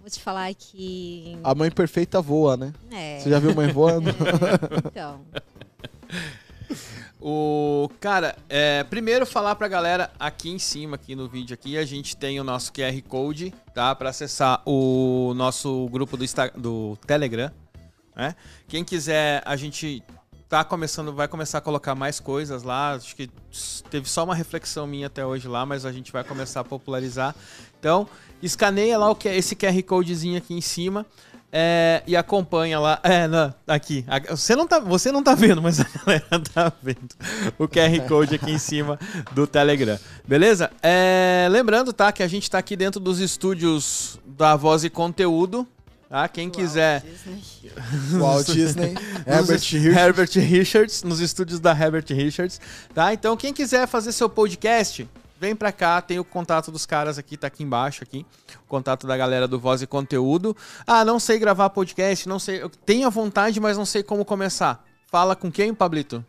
[0.00, 1.38] Vou te falar que.
[1.44, 2.72] A mãe perfeita voa, né?
[2.90, 3.20] É.
[3.20, 4.10] Você já viu mãe voando?
[4.10, 4.12] É.
[4.88, 5.20] Então.
[7.24, 11.84] O cara, é, primeiro falar pra galera aqui em cima, aqui no vídeo aqui, a
[11.84, 13.94] gente tem o nosso QR Code, tá?
[13.94, 17.48] Para acessar o nosso grupo do, Insta, do Telegram,
[18.16, 18.34] né?
[18.66, 20.02] Quem quiser, a gente
[20.48, 22.94] tá começando, vai começar a colocar mais coisas lá.
[22.94, 23.30] Acho que
[23.88, 27.36] teve só uma reflexão minha até hoje lá, mas a gente vai começar a popularizar.
[27.78, 28.08] Então,
[28.42, 31.06] escaneia lá o que é esse QR Codezinho aqui em cima.
[31.54, 32.98] É, e acompanha lá.
[33.02, 34.06] É, não, aqui.
[34.30, 37.14] Você não, tá, você não tá vendo, mas a galera tá vendo
[37.58, 38.98] o QR Code aqui em cima
[39.32, 39.98] do Telegram.
[40.26, 40.70] Beleza?
[40.82, 45.68] É, lembrando, tá, que a gente tá aqui dentro dos estúdios da Voz e Conteúdo.
[46.08, 46.26] Tá?
[46.28, 47.02] Quem Walt quiser.
[47.02, 47.40] Disney.
[48.20, 48.94] Walt Disney,
[49.26, 49.96] Herbert Richards.
[49.96, 52.60] Herbert Richards, nos estúdios da Herbert Richards.
[52.94, 53.12] Tá?
[53.12, 55.08] Então, quem quiser fazer seu podcast,
[55.42, 58.24] vem pra cá, tem o contato dos caras aqui, tá aqui embaixo aqui.
[58.64, 60.56] O contato da galera do Voz e Conteúdo.
[60.86, 62.62] Ah, não sei gravar podcast, não sei.
[62.62, 64.84] Eu tenho a vontade, mas não sei como começar.
[65.10, 66.24] Fala com quem, Pablito?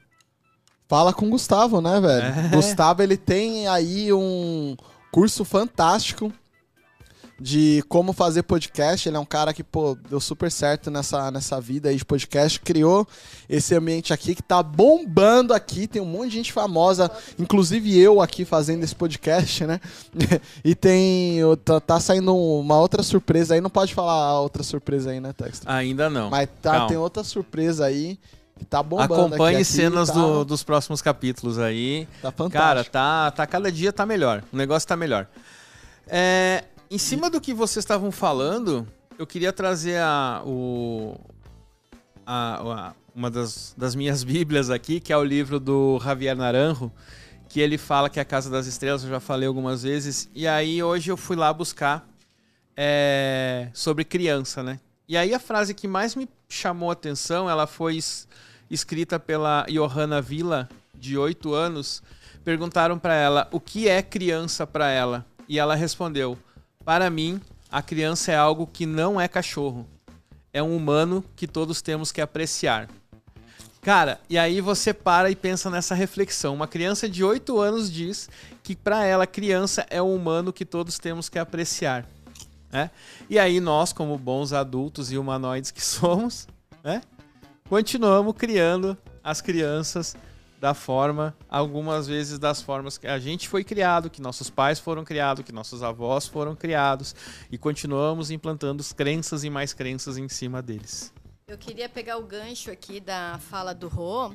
[0.87, 2.25] Fala com o Gustavo, né, velho?
[2.25, 2.55] É.
[2.55, 4.75] Gustavo, ele tem aí um
[5.11, 6.33] curso fantástico
[7.43, 9.09] de como fazer podcast.
[9.09, 12.57] Ele é um cara que, pô, deu super certo nessa, nessa vida aí de podcast.
[12.61, 13.05] Criou
[13.49, 15.85] esse ambiente aqui que tá bombando aqui.
[15.85, 19.81] Tem um monte de gente famosa, inclusive eu aqui fazendo esse podcast, né?
[20.63, 21.39] e tem.
[21.65, 23.59] Tá, tá saindo uma outra surpresa aí.
[23.59, 25.67] Não pode falar a outra surpresa aí, né, Texto?
[25.67, 26.29] Ainda não.
[26.29, 26.87] Mas tá, Calma.
[26.87, 28.17] tem outra surpresa aí.
[28.57, 32.07] Que tá bombando Acompanhe aqui, aqui cenas tá, do- dos próximos capítulos aí.
[32.21, 32.51] Tá fantástico.
[32.53, 34.43] Cara, tá, tá cada dia tá melhor.
[34.53, 35.27] O negócio tá melhor.
[36.07, 41.15] É, em cima do que vocês estavam falando, eu queria trazer a, o,
[42.25, 46.91] a- a- uma das, das minhas bíblias aqui, que é o livro do Javier Naranjo,
[47.49, 50.29] que ele fala que é a Casa das Estrelas, eu já falei algumas vezes.
[50.33, 52.07] E aí hoje eu fui lá buscar
[52.75, 54.79] é, sobre criança, né?
[55.07, 58.27] E aí a frase que mais me chamou a atenção, ela foi es-
[58.69, 62.01] escrita pela Johanna Villa, de 8 anos.
[62.43, 65.25] Perguntaram para ela o que é criança para ela.
[65.47, 66.37] E ela respondeu:
[66.85, 67.39] Para mim,
[67.71, 69.87] a criança é algo que não é cachorro.
[70.51, 72.87] É um humano que todos temos que apreciar.
[73.81, 76.53] Cara, e aí você para e pensa nessa reflexão.
[76.53, 78.29] Uma criança de 8 anos diz
[78.61, 82.05] que para ela criança é um humano que todos temos que apreciar.
[82.71, 82.89] Né?
[83.29, 86.47] E aí nós, como bons adultos e humanoides que somos,
[86.83, 87.01] né?
[87.69, 90.15] continuamos criando as crianças
[90.63, 95.03] da forma, algumas vezes das formas que a gente foi criado, que nossos pais foram
[95.03, 97.13] criados, que nossos avós foram criados,
[97.51, 101.13] e continuamos implantando crenças e mais crenças em cima deles.
[101.49, 104.33] Eu queria pegar o gancho aqui da fala do Rô,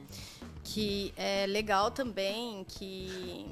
[0.63, 3.47] que é legal também que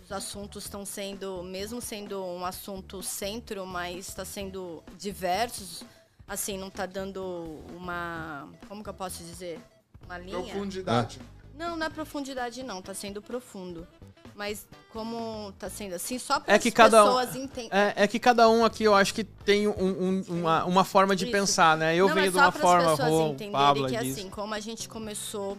[0.00, 5.82] os assuntos estão sendo, mesmo sendo um assunto centro, mas está sendo diversos,
[6.28, 9.58] assim, não está dando uma, como que eu posso dizer?
[10.06, 10.38] Uma linha?
[10.38, 11.18] Profundidade.
[11.18, 11.39] Não,
[11.76, 13.86] não é profundidade não, está sendo profundo.
[14.34, 17.70] Mas como está sendo assim, só para É as que cada um- pessoas entenderem.
[17.78, 21.14] É, é que cada um aqui eu acho que tem um- um- uma, uma forma
[21.14, 21.32] de Isso.
[21.32, 21.94] pensar, né?
[21.94, 24.16] Eu Não, venho mas de só uma forma, pessoas Rô, entenderem Pablo que diz.
[24.18, 25.58] assim, como a gente começou,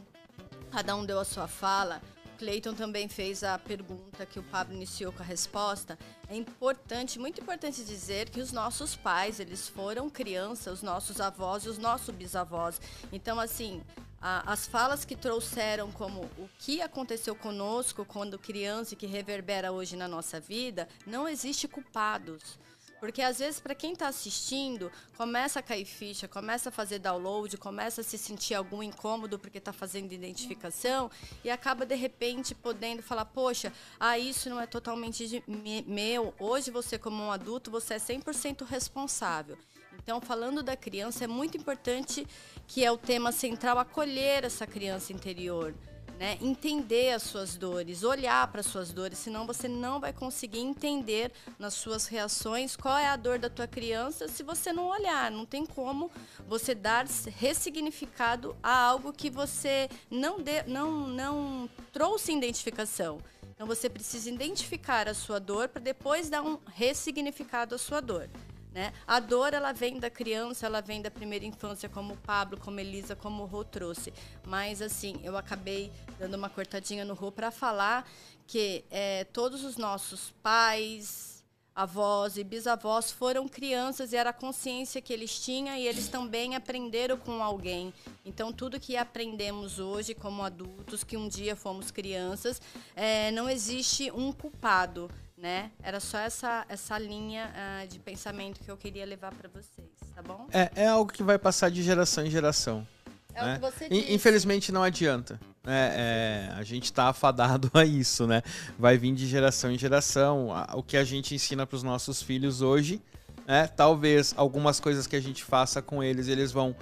[0.72, 2.02] cada um deu a sua fala,
[2.34, 6.00] o Cleiton também fez a pergunta que o Pablo iniciou com a resposta.
[6.28, 11.66] É importante, muito importante dizer que os nossos pais, eles foram crianças, os nossos avós
[11.66, 12.82] e os nossos bisavós.
[13.14, 13.84] Então, assim,
[14.22, 19.96] as falas que trouxeram como o que aconteceu conosco quando criança e que reverbera hoje
[19.96, 22.60] na nossa vida, não existe culpados.
[23.02, 27.58] Porque às vezes, para quem está assistindo, começa a cair ficha, começa a fazer download,
[27.58, 31.10] começa a se sentir algum incômodo porque está fazendo identificação
[31.44, 35.44] e acaba de repente podendo falar: Poxa, ah, isso não é totalmente
[35.88, 36.32] meu.
[36.38, 39.58] Hoje, você, como um adulto, você é 100% responsável.
[40.04, 42.28] Então, falando da criança, é muito importante
[42.68, 45.74] que é o tema central acolher essa criança interior
[46.22, 46.38] né?
[46.40, 51.32] Entender as suas dores, olhar para as suas dores, senão você não vai conseguir entender
[51.58, 55.32] nas suas reações qual é a dor da tua criança se você não olhar.
[55.32, 56.12] Não tem como
[56.48, 57.08] você dar
[57.40, 63.18] ressignificado a algo que você não, de, não, não trouxe identificação.
[63.56, 68.30] Então você precisa identificar a sua dor para depois dar um ressignificado à sua dor.
[68.72, 68.94] Né?
[69.06, 72.80] A dor ela vem da criança, ela vem da primeira infância, como o Pablo, como
[72.80, 74.14] a Elisa, como o Rô trouxe.
[74.46, 78.10] Mas assim, eu acabei dando uma cortadinha no Rô para falar
[78.48, 81.32] que é, todos os nossos pais,
[81.74, 86.56] avós e bisavós foram crianças e era a consciência que eles tinham e eles também
[86.56, 87.94] aprenderam com alguém.
[88.26, 92.62] Então tudo que aprendemos hoje como adultos, que um dia fomos crianças,
[92.96, 95.10] é, não existe um culpado
[95.42, 95.72] né?
[95.82, 100.22] Era só essa, essa linha ah, de pensamento que eu queria levar para vocês, tá
[100.22, 100.48] bom?
[100.52, 102.88] É, é algo que vai passar de geração em geração.
[103.34, 103.52] É né?
[103.52, 104.14] o que você In- disse.
[104.14, 105.40] Infelizmente não adianta.
[105.64, 105.92] né?
[105.96, 108.44] É, a gente tá afadado a isso, né?
[108.78, 110.50] Vai vir de geração em geração.
[110.76, 113.02] O que a gente ensina para os nossos filhos hoje,
[113.48, 113.66] né?
[113.68, 116.76] Talvez algumas coisas que a gente faça com eles, eles vão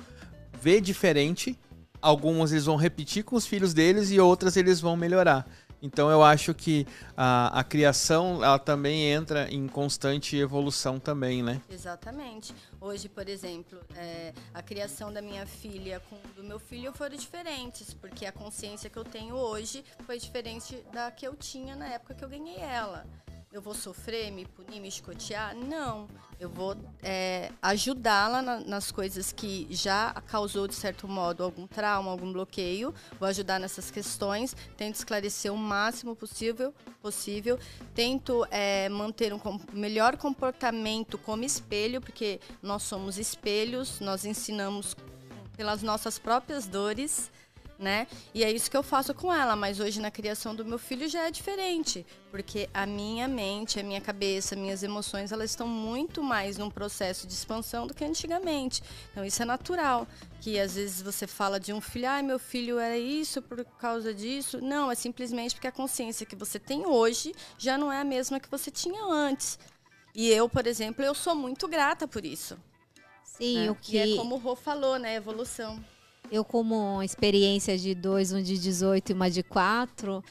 [0.62, 1.58] ver diferente.
[2.02, 5.46] Algumas eles vão repetir com os filhos deles e outras eles vão melhorar.
[5.82, 11.62] Então eu acho que a, a criação ela também entra em constante evolução também, né?
[11.70, 12.54] Exatamente.
[12.82, 17.94] Hoje, por exemplo, é, a criação da minha filha com do meu filho foram diferentes,
[17.94, 22.14] porque a consciência que eu tenho hoje foi diferente da que eu tinha na época
[22.14, 23.06] que eu ganhei ela.
[23.52, 25.56] Eu vou sofrer, me punir, me escotear?
[25.56, 26.08] Não.
[26.40, 32.12] Eu vou é, ajudá-la na- nas coisas que já causou, de certo modo, algum trauma,
[32.12, 32.94] algum bloqueio.
[33.20, 36.72] Vou ajudar nessas questões, tento esclarecer o máximo possível.
[37.02, 37.58] possível.
[37.96, 44.96] Tento é, manter um com- melhor comportamento como espelho, porque nós somos espelhos, nós ensinamos
[45.58, 47.32] pelas nossas próprias dores,
[47.80, 48.08] né?
[48.34, 51.08] E é isso que eu faço com ela, mas hoje na criação do meu filho
[51.08, 56.22] já é diferente, porque a minha mente, a minha cabeça, minhas emoções, elas estão muito
[56.22, 58.84] mais num processo de expansão do que antigamente.
[59.12, 60.06] Então isso é natural,
[60.42, 64.14] que às vezes você fala de um filho, ai, meu filho era isso por causa
[64.14, 64.60] disso.
[64.62, 68.42] Não, é simplesmente porque a consciência que você tem hoje já não é a mesma
[68.42, 69.58] que você tinha antes.
[70.14, 72.58] E eu, por exemplo, eu sou muito grata por isso.
[73.24, 73.72] Sim, né?
[73.72, 75.16] o que E é como o Rô falou, né?
[75.16, 75.82] Evolução.
[76.32, 80.24] Eu como experiência de dois, um de 18 e uma de 4,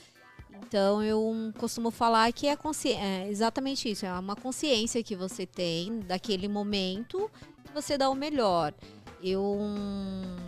[0.69, 2.57] então eu costumo falar que é,
[2.95, 7.31] é exatamente isso, é uma consciência que você tem daquele momento,
[7.73, 8.75] você dá o melhor.
[9.23, 9.59] Eu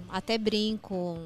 [0.09, 1.17] até brinco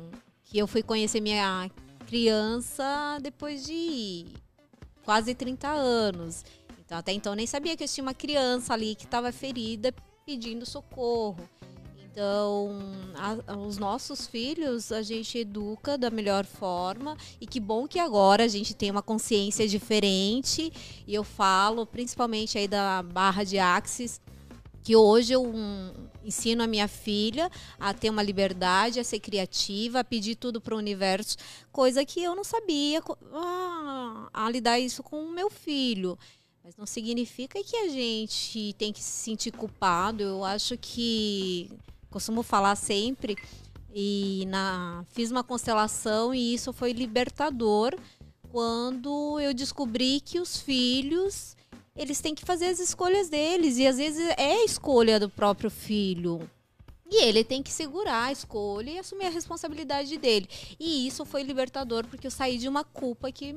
[0.45, 1.71] que eu fui conhecer minha
[2.07, 4.27] criança depois de
[5.05, 6.45] quase 30 anos.
[6.85, 9.93] Então até então nem sabia que eu tinha uma criança ali que estava ferida
[10.25, 11.49] pedindo socorro.
[12.15, 12.71] Então,
[13.17, 18.45] a- os nossos filhos a gente educa da melhor forma e que bom que agora
[18.45, 20.73] a gente tem uma consciência diferente.
[21.09, 24.21] E eu falo principalmente aí da barra de Axis,
[24.85, 25.93] que hoje eu hum,
[26.25, 27.51] ensino a minha filha
[27.81, 31.37] a ter uma liberdade, a ser criativa, a pedir tudo para o universo,
[31.73, 36.17] coisa que eu não sabia ah, a lidar isso com o meu filho.
[36.63, 40.23] Mas não significa que a gente tem que se sentir culpado.
[40.23, 41.71] Eu acho que
[42.15, 43.37] costumo falar sempre
[43.93, 47.93] e na fiz uma constelação e isso foi libertador
[48.53, 51.57] quando eu descobri que os filhos
[51.97, 55.71] eles têm que fazer as escolhas deles e às vezes é a escolha do próprio
[55.71, 56.49] filho.
[57.11, 60.49] E ele tem que segurar a escolha e assumir a responsabilidade dele.
[60.81, 63.57] E isso foi libertador porque eu saí de uma culpa que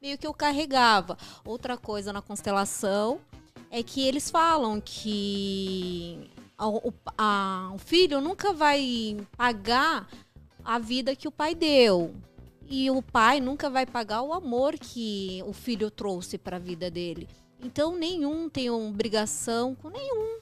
[0.00, 1.18] meio que eu carregava.
[1.44, 3.20] Outra coisa na constelação
[3.70, 10.08] é que eles falam que o, a, o filho nunca vai pagar
[10.64, 12.14] a vida que o pai deu.
[12.66, 16.90] E o pai nunca vai pagar o amor que o filho trouxe para a vida
[16.90, 17.28] dele.
[17.62, 20.38] Então nenhum tem obrigação com nenhum.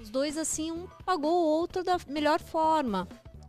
[0.00, 3.08] Os dois assim, um pagou o outro da melhor forma.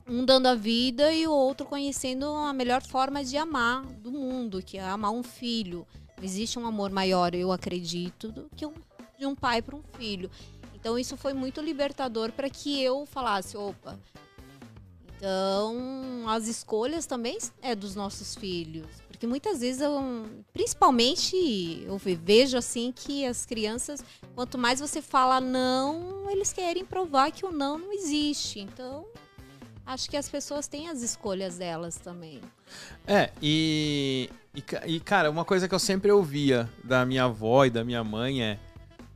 [0.09, 4.61] Um dando a vida e o outro conhecendo a melhor forma de amar do mundo,
[4.61, 5.85] que é amar um filho.
[6.21, 8.73] Existe um amor maior, eu acredito, do que um,
[9.19, 10.31] de um pai para um filho.
[10.87, 13.99] Então isso foi muito libertador para que eu falasse, opa,
[15.17, 18.87] então, as escolhas também é dos nossos filhos.
[19.09, 24.01] Porque muitas vezes, eu, principalmente, eu vejo assim que as crianças,
[24.33, 28.61] quanto mais você fala não, eles querem provar que o não não existe.
[28.61, 29.05] Então,
[29.85, 32.39] acho que as pessoas têm as escolhas delas também.
[33.05, 37.69] É, e, e, e cara, uma coisa que eu sempre ouvia da minha avó e
[37.69, 38.59] da minha mãe é: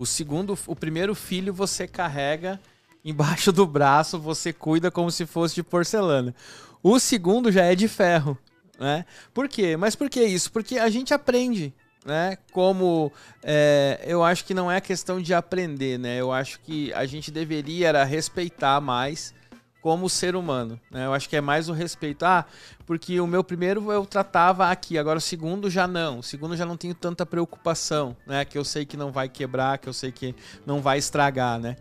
[0.01, 2.59] o segundo, o primeiro filho você carrega
[3.05, 6.33] embaixo do braço, você cuida como se fosse de porcelana.
[6.81, 8.35] O segundo já é de ferro,
[8.79, 9.05] né?
[9.31, 9.77] Por quê?
[9.77, 10.51] Mas por que isso?
[10.51, 11.71] Porque a gente aprende,
[12.03, 12.35] né?
[12.51, 13.11] Como
[13.43, 16.19] é, eu acho que não é questão de aprender, né?
[16.19, 19.35] Eu acho que a gente deveria respeitar mais
[19.81, 20.79] como ser humano.
[20.89, 21.05] Né?
[21.05, 22.23] Eu acho que é mais o respeito.
[22.23, 22.45] Ah,
[22.85, 26.19] porque o meu primeiro eu tratava aqui, agora o segundo já não.
[26.19, 28.45] O segundo já não tenho tanta preocupação, né?
[28.45, 31.75] Que eu sei que não vai quebrar, que eu sei que não vai estragar, né?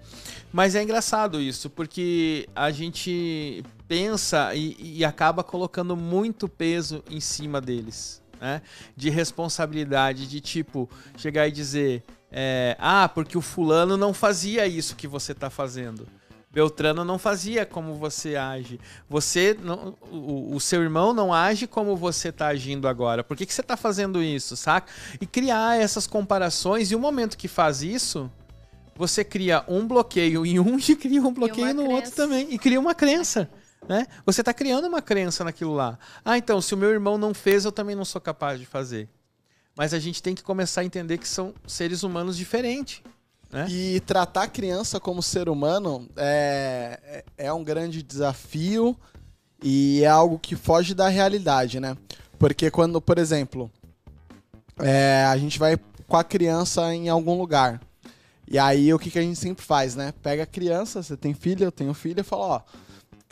[0.51, 7.21] Mas é engraçado isso, porque a gente pensa e, e acaba colocando muito peso em
[7.21, 8.23] cima deles.
[8.41, 8.63] Né?
[8.97, 12.03] De responsabilidade, de tipo, chegar e dizer.
[12.33, 16.07] É, ah, porque o fulano não fazia isso que você está fazendo.
[16.53, 18.81] Beltrano não fazia como você age.
[19.09, 23.23] Você, não, o, o, seu irmão não age como você está agindo agora.
[23.23, 24.91] Por que, que você está fazendo isso, saca?
[25.21, 26.91] E criar essas comparações.
[26.91, 28.29] E o momento que faz isso,
[28.97, 31.95] você cria um bloqueio em um e cria um bloqueio no crença.
[31.95, 32.49] outro também.
[32.51, 33.49] E cria uma crença.
[33.89, 34.07] Né?
[34.27, 35.99] Você está criando uma crença naquilo lá.
[36.25, 39.09] Ah, então, se o meu irmão não fez, eu também não sou capaz de fazer.
[39.77, 43.03] Mas a gente tem que começar a entender que são seres humanos diferentes.
[43.51, 43.67] Né?
[43.69, 48.97] E tratar a criança como ser humano é, é, é um grande desafio
[49.63, 51.97] e é algo que foge da realidade, né?
[52.39, 53.71] Porque quando, por exemplo,
[54.79, 57.81] é, a gente vai com a criança em algum lugar.
[58.49, 60.13] E aí o que, que a gente sempre faz, né?
[60.23, 62.61] Pega a criança, você tem filha, eu tenho filha, e fala, ó,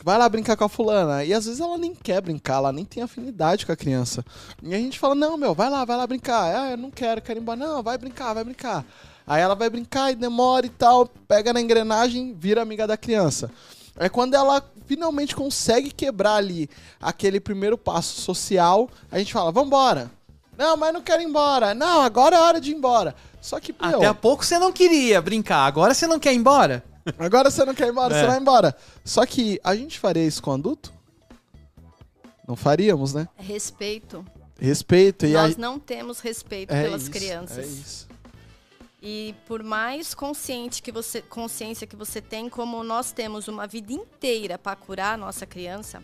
[0.03, 1.23] vai lá brincar com a fulana.
[1.23, 4.23] E às vezes ela nem quer brincar, ela nem tem afinidade com a criança.
[4.63, 6.55] E a gente fala, não, meu, vai lá, vai lá brincar.
[6.55, 7.59] Ah, eu não quero, quero ir embora.
[7.59, 8.85] Não, vai brincar, vai brincar.
[9.29, 13.51] Aí ela vai brincar e demora e tal, pega na engrenagem, vira amiga da criança.
[13.95, 16.67] É quando ela finalmente consegue quebrar ali
[16.99, 20.09] aquele primeiro passo social, a gente fala, vambora.
[20.57, 21.75] Não, mas não quero ir embora.
[21.75, 23.13] Não, agora é hora de ir embora.
[23.39, 26.37] Só que, meu, Até há pouco você não queria brincar, agora você não quer ir
[26.37, 26.83] embora?
[27.19, 28.21] Agora você não quer ir embora, é.
[28.21, 28.75] você vai embora.
[29.05, 30.91] Só que a gente faria isso com adulto?
[32.47, 33.27] Não faríamos, né?
[33.37, 34.25] Respeito.
[34.59, 35.27] Respeito.
[35.27, 35.61] Nós a...
[35.61, 37.57] não temos respeito é pelas isso, crianças.
[37.59, 38.08] É isso.
[39.01, 43.93] E por mais consciente que você, consciência que você tem, como nós temos uma vida
[43.93, 46.03] inteira para curar a nossa criança,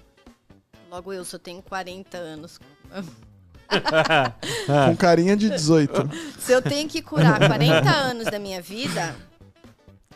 [0.90, 2.60] logo eu só tenho 40 anos.
[4.88, 6.10] Com carinha de 18.
[6.40, 9.16] Se eu tenho que curar 40 anos da minha vida,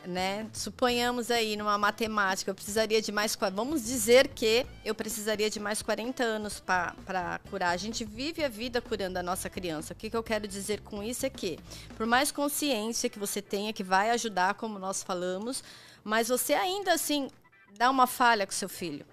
[0.10, 0.48] né?
[0.52, 3.38] Suponhamos aí numa matemática, eu precisaria de mais.
[3.54, 7.70] Vamos dizer que eu precisaria de mais 40 anos para curar.
[7.70, 9.94] A gente vive a vida curando a nossa criança.
[9.94, 11.60] O que, que eu quero dizer com isso é que,
[11.96, 15.64] por mais consciência que você tenha, que vai ajudar, como nós falamos,
[16.04, 17.30] mas você ainda assim
[17.78, 19.06] dá uma falha com seu filho.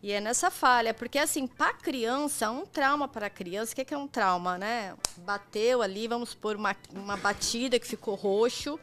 [0.00, 3.92] E é nessa falha, porque assim, para criança, um trauma para criança, o que, que
[3.92, 4.94] é um trauma, né?
[5.18, 8.78] Bateu ali, vamos por uma, uma batida que ficou roxo,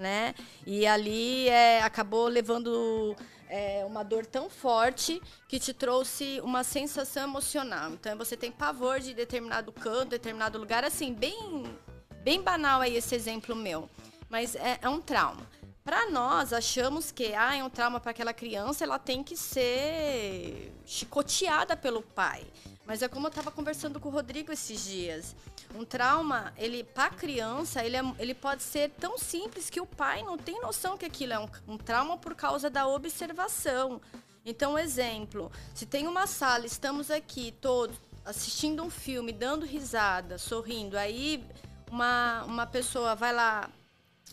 [0.00, 0.34] né?
[0.66, 3.14] E ali é, acabou levando
[3.48, 7.92] é, uma dor tão forte que te trouxe uma sensação emocional.
[7.92, 11.64] Então você tem pavor de determinado canto, determinado lugar, assim, bem,
[12.24, 13.88] bem banal aí esse exemplo meu.
[14.28, 15.46] Mas é, é um trauma.
[15.84, 20.72] Para nós, achamos que ah, é um trauma para aquela criança, ela tem que ser
[20.84, 22.46] chicoteada pelo pai.
[22.86, 25.34] Mas é como eu estava conversando com o Rodrigo esses dias.
[25.74, 30.22] Um trauma, ele para criança, ele, é, ele pode ser tão simples que o pai
[30.22, 34.00] não tem noção que aquilo é um, um trauma por causa da observação.
[34.44, 40.96] Então, exemplo, se tem uma sala, estamos aqui todos assistindo um filme, dando risada, sorrindo,
[40.96, 41.44] aí
[41.90, 43.68] uma, uma pessoa vai lá,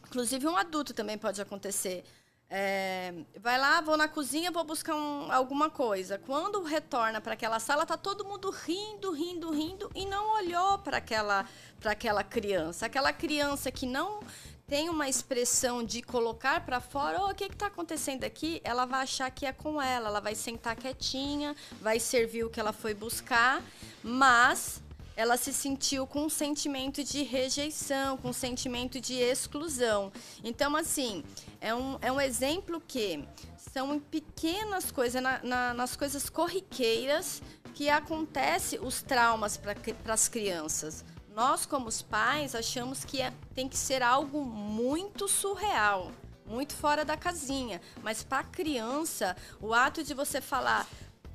[0.05, 2.03] inclusive um adulto também pode acontecer,
[2.50, 6.18] É, vai lá, vou na cozinha, vou buscar um, alguma coisa.
[6.18, 10.98] Quando retorna para aquela sala, tá todo mundo rindo, rindo, rindo e não olhou para
[10.98, 11.45] aquela,
[11.84, 12.86] aquela criança.
[12.86, 14.22] Aquela criança que não
[14.66, 18.62] tem uma expressão de colocar para fora, oh, o que está acontecendo aqui?
[18.64, 22.60] Ela vai achar que é com ela, ela vai sentar quietinha, vai servir o que
[22.60, 23.64] ela foi buscar,
[24.04, 24.82] mas
[25.18, 30.11] ela se sentiu com um sentimento de rejeição, com um sentimento de exclusão.
[30.43, 31.24] Então, assim,
[31.59, 33.28] é um, é um exemplo que
[33.74, 37.41] são pequenas coisas, na, na, nas coisas corriqueiras,
[37.74, 39.76] que acontecem os traumas para
[40.13, 41.03] as crianças.
[41.34, 46.11] Nós, como os pais, achamos que é, tem que ser algo muito surreal,
[46.45, 47.82] muito fora da casinha.
[48.03, 50.88] Mas para a criança, o ato de você falar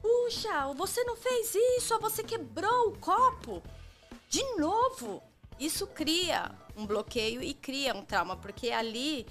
[0.02, 3.62] Puxa, você não fez isso, você quebrou o copo.
[4.28, 5.22] De novo,
[5.58, 9.26] isso cria um bloqueio e cria um trauma, porque ali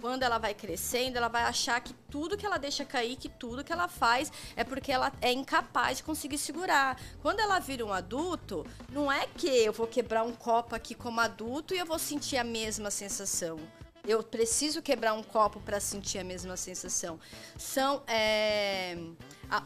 [0.00, 3.64] quando ela vai crescendo, ela vai achar que tudo que ela deixa cair, que tudo
[3.64, 7.00] que ela faz é porque ela é incapaz de conseguir segurar.
[7.22, 11.20] Quando ela vira um adulto, não é que eu vou quebrar um copo aqui como
[11.20, 13.58] adulto e eu vou sentir a mesma sensação.
[14.06, 17.18] Eu preciso quebrar um copo para sentir a mesma sensação.
[17.58, 18.96] São é,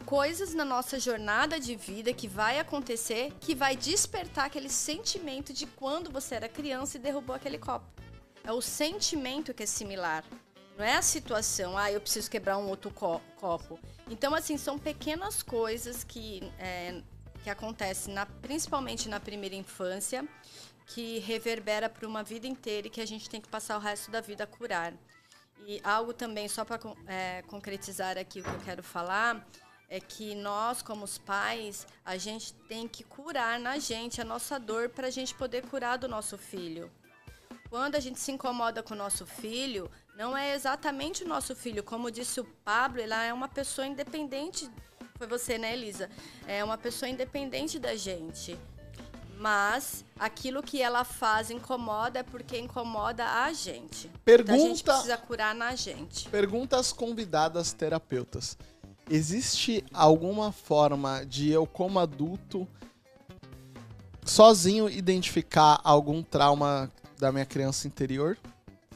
[0.04, 5.66] coisas na nossa jornada de vida que vai acontecer que vai despertar aquele sentimento de
[5.66, 7.86] quando você era criança e derrubou aquele copo.
[8.44, 10.24] É o sentimento que é similar.
[10.76, 13.78] Não é a situação, ah, eu preciso quebrar um outro co copo.
[14.08, 17.02] Então, assim, são pequenas coisas que, é,
[17.44, 20.26] que acontecem na, principalmente na primeira infância
[20.86, 24.10] que reverbera para uma vida inteira e que a gente tem que passar o resto
[24.10, 24.94] da vida a curar.
[25.66, 29.46] E algo também, só para é, concretizar aqui o que eu quero falar,
[29.90, 34.58] é que nós, como os pais, a gente tem que curar na gente a nossa
[34.58, 36.88] dor para a gente poder curar do nosso filho.
[37.68, 41.82] Quando a gente se incomoda com o nosso filho, não é exatamente o nosso filho.
[41.82, 44.70] Como disse o Pablo, ela é uma pessoa independente.
[45.16, 46.08] Foi você, né, Elisa?
[46.46, 48.56] É uma pessoa independente da gente
[49.40, 54.06] mas aquilo que ela faz incomoda é porque incomoda a gente.
[54.22, 56.28] Pergunta, então a gente precisa curar na gente.
[56.28, 58.58] Pergunta às convidadas terapeutas.
[59.10, 62.64] Existe alguma forma de eu, como adulto,
[64.24, 66.88] sozinho identificar algum trauma
[67.18, 68.38] da minha criança interior?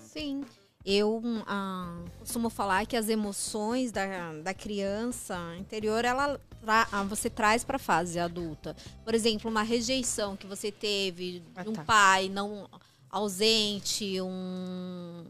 [0.00, 0.44] Sim.
[0.86, 7.28] Eu ah, costumo falar que as emoções da, da criança interior, ela tra ah, você
[7.28, 8.76] traz para a fase adulta.
[9.04, 11.82] Por exemplo, uma rejeição que você teve ah, de um tá.
[11.82, 12.68] pai não
[13.10, 15.24] ausente, um,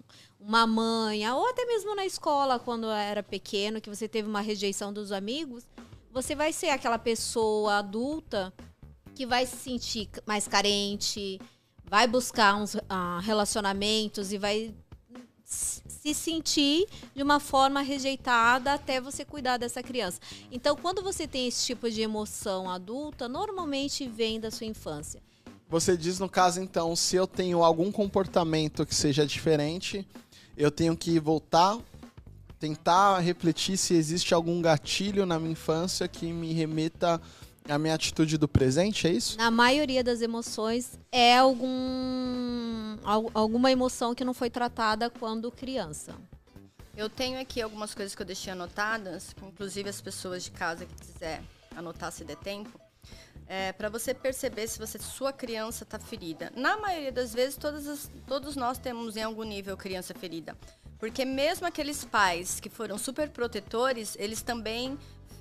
[0.47, 4.93] uma mãe, ou até mesmo na escola, quando era pequeno, que você teve uma rejeição
[4.93, 5.65] dos amigos,
[6.13, 8.53] você vai ser aquela pessoa adulta
[9.15, 11.41] que vai se sentir mais carente,
[11.85, 14.75] vai buscar uns uh, relacionamentos e vai
[15.45, 20.21] se sentir de uma forma rejeitada até você cuidar dessa criança.
[20.51, 25.23] Então, quando você tem esse tipo de emoção adulta, normalmente vem da sua infância.
[25.69, 30.07] Você diz no caso então, se eu tenho algum comportamento que seja diferente,
[30.57, 31.79] eu tenho que voltar,
[32.59, 37.21] tentar refletir se existe algum gatilho na minha infância que me remeta
[37.69, 39.39] a minha atitude do presente, é isso?
[39.39, 42.97] Na maioria das emoções é algum,
[43.33, 46.15] alguma emoção que não foi tratada quando criança.
[46.97, 50.95] Eu tenho aqui algumas coisas que eu deixei anotadas, inclusive as pessoas de casa que
[50.95, 51.43] quiser
[51.75, 52.71] anotar se der tempo,
[53.47, 56.53] é, para você perceber se você, sua criança está ferida.
[56.57, 60.57] Na maioria das vezes, as, todos nós temos em algum nível criança ferida.
[60.99, 64.99] Porque mesmo aqueles pais que foram super protetores, eles também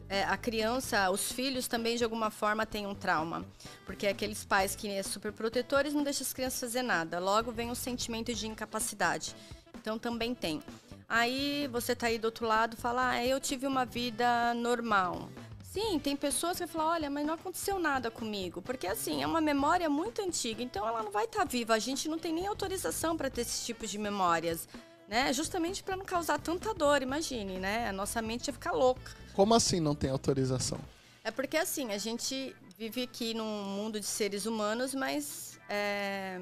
[0.10, 3.46] é, a criança, os filhos também de alguma forma têm um trauma.
[3.86, 7.20] Porque aqueles pais que são super protetores não deixam as crianças fazer nada.
[7.20, 9.36] Logo vem o sentimento de incapacidade.
[9.76, 10.62] Então também tem.
[11.08, 15.30] Aí você tá aí do outro lado fala, ah, eu tive uma vida normal.
[15.74, 18.62] Sim, tem pessoas que falam, olha, mas não aconteceu nada comigo.
[18.62, 21.74] Porque assim, é uma memória muito antiga, então ela não vai estar tá viva.
[21.74, 24.70] A gente não tem nem autorização para ter esse tipo de memórias.
[25.08, 25.34] Né?
[25.34, 27.90] Justamente para não causar tanta dor, imagine, né?
[27.90, 29.16] A nossa mente ia ficar louca.
[29.34, 30.80] Como assim não tem autorização?
[31.24, 36.40] É porque assim, a gente vive aqui num mundo de seres humanos, mas é,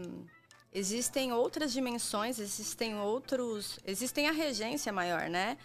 [0.74, 3.80] existem outras dimensões, existem outros.
[3.86, 5.58] Existem a regência maior, né?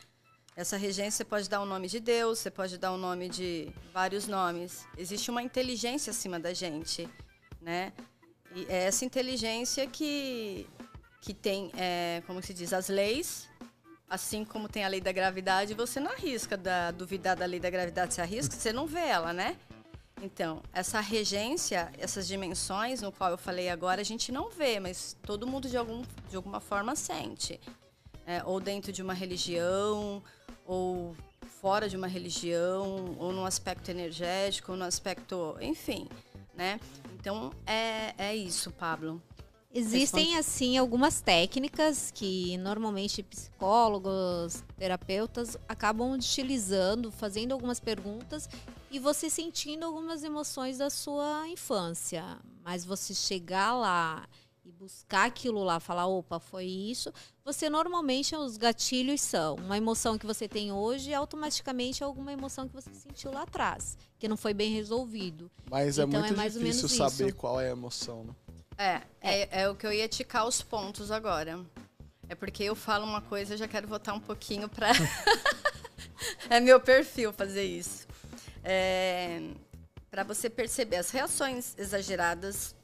[0.57, 2.99] Essa regência você pode dar o um nome de Deus, você pode dar o um
[2.99, 4.87] nome de vários nomes.
[4.97, 7.07] Existe uma inteligência acima da gente,
[7.61, 7.93] né?
[8.55, 10.67] E é essa inteligência que,
[11.21, 13.49] que tem, é, como se diz, as leis
[14.09, 17.69] assim como tem a lei da gravidade, você não arrisca da, duvidar da lei da
[17.69, 19.57] gravidade, você arrisca, você não vê ela, né?
[20.23, 25.17] Então, essa regência, essas dimensões no qual eu falei agora, a gente não vê, mas
[25.23, 27.61] todo mundo de, algum, de alguma forma sente.
[28.27, 30.23] é, ou dentro de uma religião,
[30.67, 31.17] ou
[31.61, 36.09] fora de uma religião, ou no aspecto energético, ou no aspecto, enfim,
[36.55, 36.79] né?
[37.15, 39.23] Então é, é isso, Pablo.
[39.79, 48.49] Existem, assim, algumas técnicas que normalmente psicólogos, terapeutas acabam utilizando, fazendo algumas perguntas
[48.91, 52.25] e você sentindo algumas emoções da sua infância.
[52.65, 54.27] Mas você chegar lá
[54.67, 57.13] e buscar aquilo lá, falar, opa, foi isso,
[57.45, 62.67] você normalmente, os gatilhos são uma emoção que você tem hoje e automaticamente alguma emoção
[62.67, 65.49] que você sentiu lá atrás, que não foi bem resolvido.
[65.71, 67.37] Mas Então, é é muito ou difícil menos saber isso.
[67.37, 68.35] qual é a emoção, né?
[68.77, 71.65] É, é, é o que eu ia ticar os pontos agora.
[72.29, 74.91] É porque eu falo uma coisa, eu já quero voltar um pouquinho pra.
[76.51, 78.05] é meu perfil fazer isso.
[78.65, 79.41] É,
[80.11, 82.75] para você perceber as reações exageradas,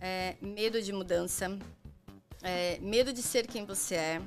[0.00, 1.58] é, medo de mudança,
[2.42, 4.22] é, medo de ser quem você é,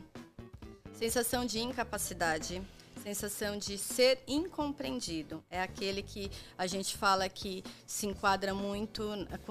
[0.93, 2.61] sensação de incapacidade,
[3.01, 5.43] sensação de ser incompreendido.
[5.49, 9.03] É aquele que a gente fala que se enquadra muito,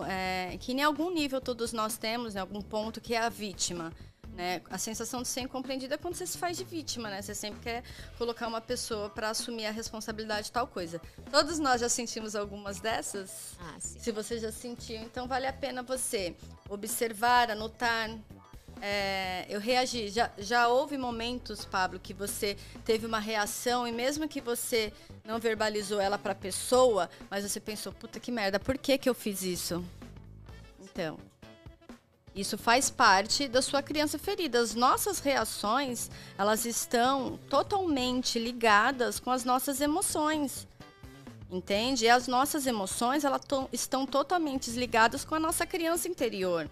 [0.08, 3.92] é, que em algum nível todos nós temos, em algum ponto, que é a vítima.
[4.34, 4.62] Né?
[4.70, 7.20] A sensação de ser incompreendido é quando você se faz de vítima, né?
[7.20, 7.82] Você sempre quer
[8.16, 11.00] colocar uma pessoa para assumir a responsabilidade de tal coisa.
[11.30, 13.56] Todos nós já sentimos algumas dessas.
[13.60, 13.98] Ah, sim.
[13.98, 16.34] Se você já sentiu, então vale a pena você
[16.68, 18.10] observar, anotar.
[18.80, 20.08] É, eu reagi.
[20.08, 24.92] Já, já houve momentos, Pablo, que você teve uma reação e mesmo que você
[25.24, 29.08] não verbalizou ela para a pessoa, mas você pensou, puta que merda, por que, que
[29.08, 29.84] eu fiz isso?
[30.80, 31.18] Então,
[32.34, 34.60] isso faz parte da sua criança ferida.
[34.60, 40.66] As nossas reações, elas estão totalmente ligadas com as nossas emoções.
[41.50, 42.04] Entende?
[42.04, 46.70] E as nossas emoções, elas estão totalmente ligadas com a nossa criança interior.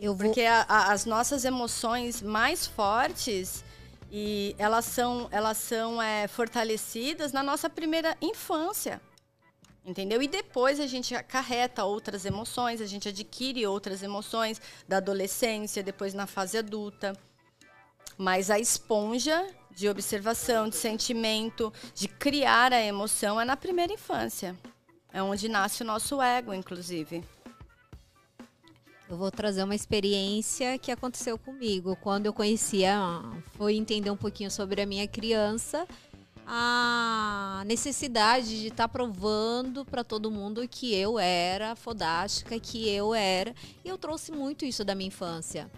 [0.00, 3.64] Vou, Porque a- a- as nossas emoções mais fortes
[4.10, 9.00] e elas são, elas são é, fortalecidas na nossa primeira infância.
[9.84, 10.22] Entendeu?
[10.22, 16.14] E depois a gente acarreta outras emoções, a gente adquire outras emoções da adolescência, depois
[16.14, 17.12] na fase adulta.
[18.16, 24.56] Mas a esponja de observação, de sentimento, de criar a emoção é na primeira infância.
[25.12, 27.22] É onde nasce o nosso ego, inclusive.
[29.08, 31.94] Eu vou trazer uma experiência que aconteceu comigo.
[31.96, 32.96] Quando eu conhecia,
[33.52, 35.86] foi entender um pouquinho sobre a minha criança,
[36.46, 43.54] a necessidade de estar provando para todo mundo que eu era fodástica, que eu era.
[43.84, 45.70] E eu trouxe muito isso da minha infância.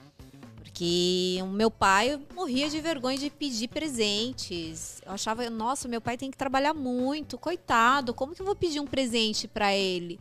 [0.56, 5.00] Porque o meu pai morria de vergonha de pedir presentes.
[5.06, 8.80] Eu achava, nossa, meu pai tem que trabalhar muito, coitado, como que eu vou pedir
[8.80, 10.18] um presente para ele?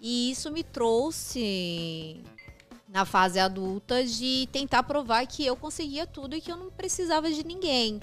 [0.00, 2.22] E isso me trouxe
[2.88, 7.30] na fase adulta de tentar provar que eu conseguia tudo e que eu não precisava
[7.30, 8.00] de ninguém.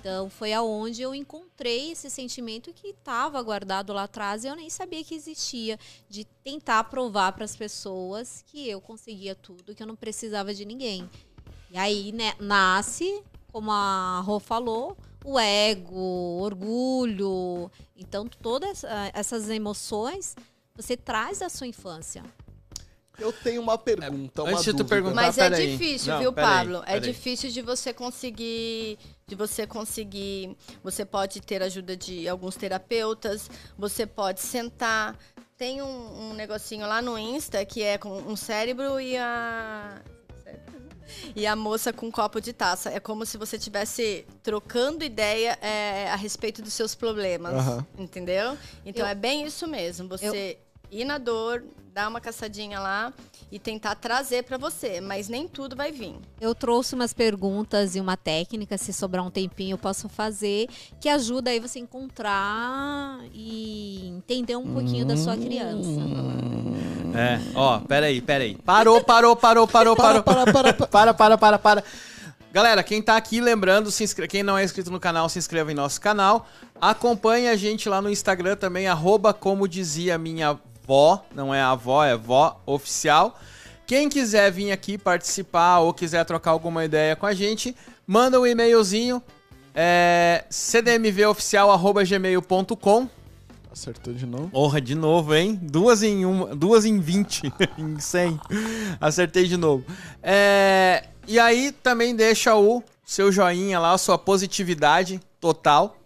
[0.00, 4.70] Então foi aonde eu encontrei esse sentimento que estava guardado lá atrás e eu nem
[4.70, 5.78] sabia que existia,
[6.08, 10.64] de tentar provar para as pessoas que eu conseguia tudo, que eu não precisava de
[10.64, 11.08] ninguém.
[11.70, 13.22] E aí né, nasce,
[13.52, 17.70] como a Rô falou, o ego, o orgulho.
[17.94, 18.82] Então todas
[19.12, 20.34] essas emoções
[20.74, 22.22] você traz da sua infância.
[23.18, 24.94] Eu tenho uma pergunta, uma antes de tu dúvida.
[24.94, 26.78] perguntar- Mas é difícil, Não, viu, Pablo?
[26.86, 27.00] É peraí.
[27.12, 28.98] difícil de você conseguir.
[29.30, 30.56] De você conseguir.
[30.82, 35.16] Você pode ter ajuda de alguns terapeutas, você pode sentar.
[35.56, 40.02] Tem um, um negocinho lá no Insta que é com um cérebro e a.
[41.36, 42.90] E a moça com um copo de taça.
[42.90, 47.52] É como se você estivesse trocando ideia é, a respeito dos seus problemas.
[47.54, 47.86] Aham.
[47.98, 48.58] Entendeu?
[48.84, 50.08] Então Eu- é bem isso mesmo.
[50.08, 50.58] Você
[50.90, 51.62] ir na dor,
[51.92, 53.12] dar uma caçadinha lá
[53.50, 55.00] e tentar trazer pra você.
[55.00, 56.14] Mas nem tudo vai vir.
[56.40, 60.68] Eu trouxe umas perguntas e uma técnica, se sobrar um tempinho eu posso fazer,
[61.00, 66.00] que ajuda aí você a encontrar e entender um pouquinho da sua criança.
[67.14, 68.56] É, ó, peraí, peraí.
[68.56, 70.22] Parou, parou, parou, parou, parou.
[70.22, 70.86] Para, para, para, para.
[70.86, 71.84] Para, para, para, para.
[72.52, 74.26] Galera, quem tá aqui, lembrando, se inscre...
[74.26, 76.48] quem não é inscrito no canal, se inscreva em nosso canal.
[76.80, 80.58] Acompanhe a gente lá no Instagram também, arroba como dizia minha
[80.90, 83.38] vó, não é avó, é vó oficial.
[83.86, 88.46] Quem quiser vir aqui participar ou quiser trocar alguma ideia com a gente, manda um
[88.46, 89.22] e-mailzinho,
[89.72, 93.08] é cdmvoficial.gmail.com
[93.70, 94.48] Acertou de novo.
[94.48, 95.56] Porra, de novo, hein?
[95.62, 98.40] Duas em uma, duas em 20, em 100.
[99.00, 99.84] Acertei de novo.
[100.20, 105.96] É, e aí também deixa o seu joinha lá, a sua positividade total.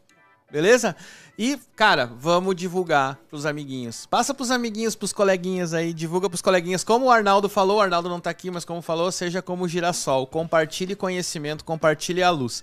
[0.52, 0.94] Beleza?
[1.36, 4.06] E, cara, vamos divulgar pros amiguinhos.
[4.06, 6.84] Passa pros amiguinhos, pros coleguinhas aí, divulga pros coleguinhas.
[6.84, 9.68] Como o Arnaldo falou, o Arnaldo não tá aqui, mas como falou, seja como o
[9.68, 10.28] girassol.
[10.28, 12.62] Compartilhe conhecimento, compartilhe a luz.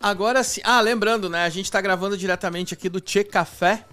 [0.00, 0.60] Agora sim.
[0.62, 1.44] Ah, lembrando, né?
[1.44, 3.84] A gente tá gravando diretamente aqui do Tchê Café.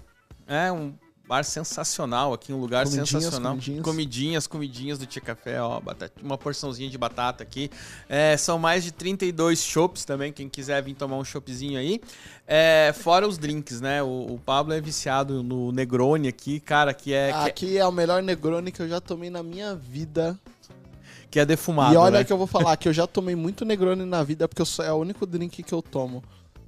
[0.46, 0.94] É um
[1.26, 3.52] bar sensacional aqui, um lugar Comidinhas, sensacional.
[3.52, 3.82] comidinhas.
[3.82, 7.70] comidinhas, comidinhas do Tia Café, ó, batata- uma porçãozinha de batata aqui.
[8.08, 12.00] É, são mais de 32 chopps também, quem quiser vir tomar um choppzinho aí.
[12.46, 14.02] É, fora os drinks, né?
[14.02, 17.86] O, o Pablo é viciado no Negroni aqui, cara, que é, que é, Aqui é
[17.86, 20.38] o melhor Negroni que eu já tomei na minha vida.
[21.30, 22.24] que é defumado, e olha né?
[22.24, 24.84] que eu vou falar que eu já tomei muito Negroni na vida, porque eu sou,
[24.84, 26.22] é o único drink que eu tomo.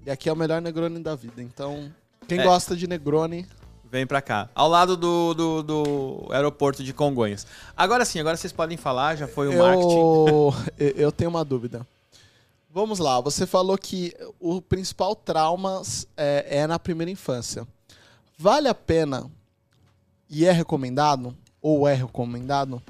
[0.04, 1.42] E aqui é o melhor Negroni da vida.
[1.42, 1.92] Então,
[2.26, 2.42] quem É.
[2.42, 3.46] gosta de Negroni,
[3.90, 4.48] Vem pra cá.
[4.54, 7.46] Ao lado do, do, do aeroporto de Congonhas.
[7.76, 9.96] Agora sim, agora vocês podem falar, já foi o marketing.
[9.96, 11.86] eu, eu eu tenho uma dúvida.
[12.70, 15.80] Vamos lá, você falou que o principal trauma
[16.16, 17.66] é, é na primeira infância.
[18.36, 19.30] Vale a pena
[20.28, 22.82] e é recomendado, ou é recomendado,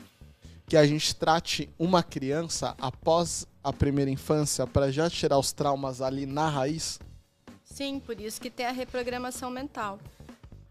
[0.66, 6.00] que a gente trate uma criança após a primeira infância para já tirar os traumas
[6.00, 6.98] ali na raiz?
[7.64, 10.00] Sim, por isso que tem a reprogramação mental.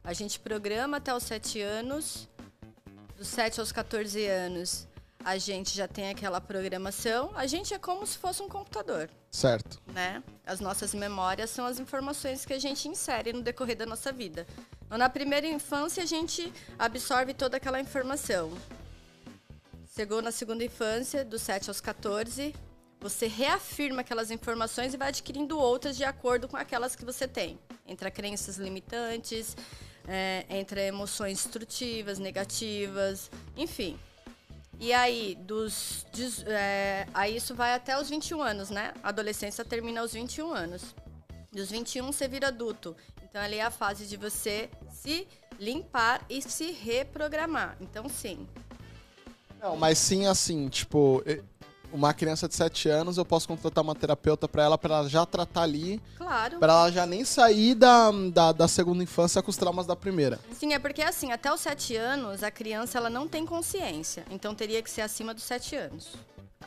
[0.05, 2.27] A gente programa até os 7 anos,
[3.17, 4.87] dos 7 aos 14 anos
[5.25, 7.31] a gente já tem aquela programação.
[7.33, 9.81] A gente é como se fosse um computador, Certo.
[9.91, 10.21] né?
[10.45, 14.45] As nossas memórias são as informações que a gente insere no decorrer da nossa vida.
[14.85, 18.55] Então, na primeira infância, a gente absorve toda aquela informação.
[19.95, 22.53] Chegou na segunda infância, dos 7 aos 14,
[22.99, 27.57] você reafirma aquelas informações e vai adquirindo outras de acordo com aquelas que você tem.
[27.87, 29.57] Entre crenças limitantes,
[30.07, 33.97] é, entre emoções destrutivas, negativas, enfim.
[34.79, 36.05] E aí, dos,
[36.47, 38.93] é, aí isso vai até os 21 anos, né?
[39.01, 40.95] A adolescência termina aos 21 anos.
[41.51, 42.95] Dos 21 você vira adulto.
[43.23, 45.27] Então ali é a fase de você se
[45.57, 47.77] limpar e se reprogramar.
[47.79, 48.45] Então sim.
[49.61, 51.23] Não, mas sim assim, tipo,
[51.95, 55.25] uma criança de 7 anos, eu posso contratar uma terapeuta para ela, para ela já
[55.25, 56.59] tratar ali, Claro.
[56.59, 60.39] para ela já nem sair da, da, da segunda infância com os traumas da primeira.
[60.53, 64.25] Sim, é porque assim, até os 7 anos, a criança ela não tem consciência.
[64.29, 66.13] Então teria que ser acima dos 7 anos.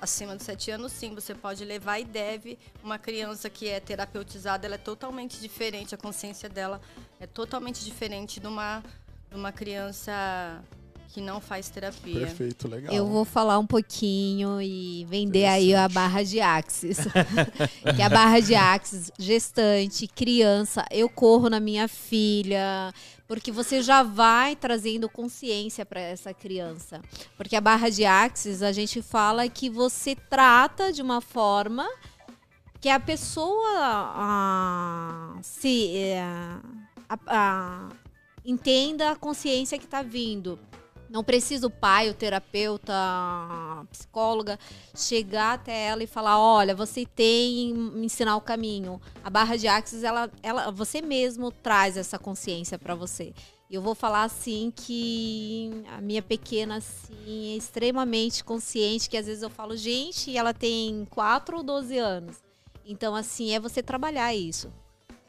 [0.01, 2.59] Acima dos 7 anos, sim, você pode levar e deve.
[2.83, 6.81] Uma criança que é terapeutizada, ela é totalmente diferente, a consciência dela
[7.20, 8.83] é totalmente diferente de uma,
[9.29, 10.62] de uma criança
[11.09, 12.21] que não faz terapia.
[12.27, 12.95] Perfeito, legal.
[12.95, 16.99] Eu vou falar um pouquinho e vender aí a barra de Axis.
[17.97, 22.93] que a barra de Axis, gestante, criança, eu corro na minha filha,
[23.27, 27.01] porque você já vai trazendo consciência para essa criança.
[27.37, 31.89] Porque a barra de Axis, a gente fala que você trata de uma forma
[32.81, 36.21] que a pessoa ah, se eh,
[37.09, 37.89] a- a-
[38.45, 40.59] entenda a consciência que está vindo.
[41.09, 44.59] Não precisa o pai, o terapeuta, a psicóloga
[44.95, 49.01] chegar até ela e falar: olha, você tem me ensinar o caminho.
[49.25, 53.33] A barra de Axis, ela, ela, você mesmo traz essa consciência para você.
[53.71, 59.27] E eu vou falar assim que a minha pequena assim é extremamente consciente, que às
[59.27, 62.37] vezes eu falo, gente, ela tem 4 ou 12 anos.
[62.85, 64.73] Então assim, é você trabalhar isso.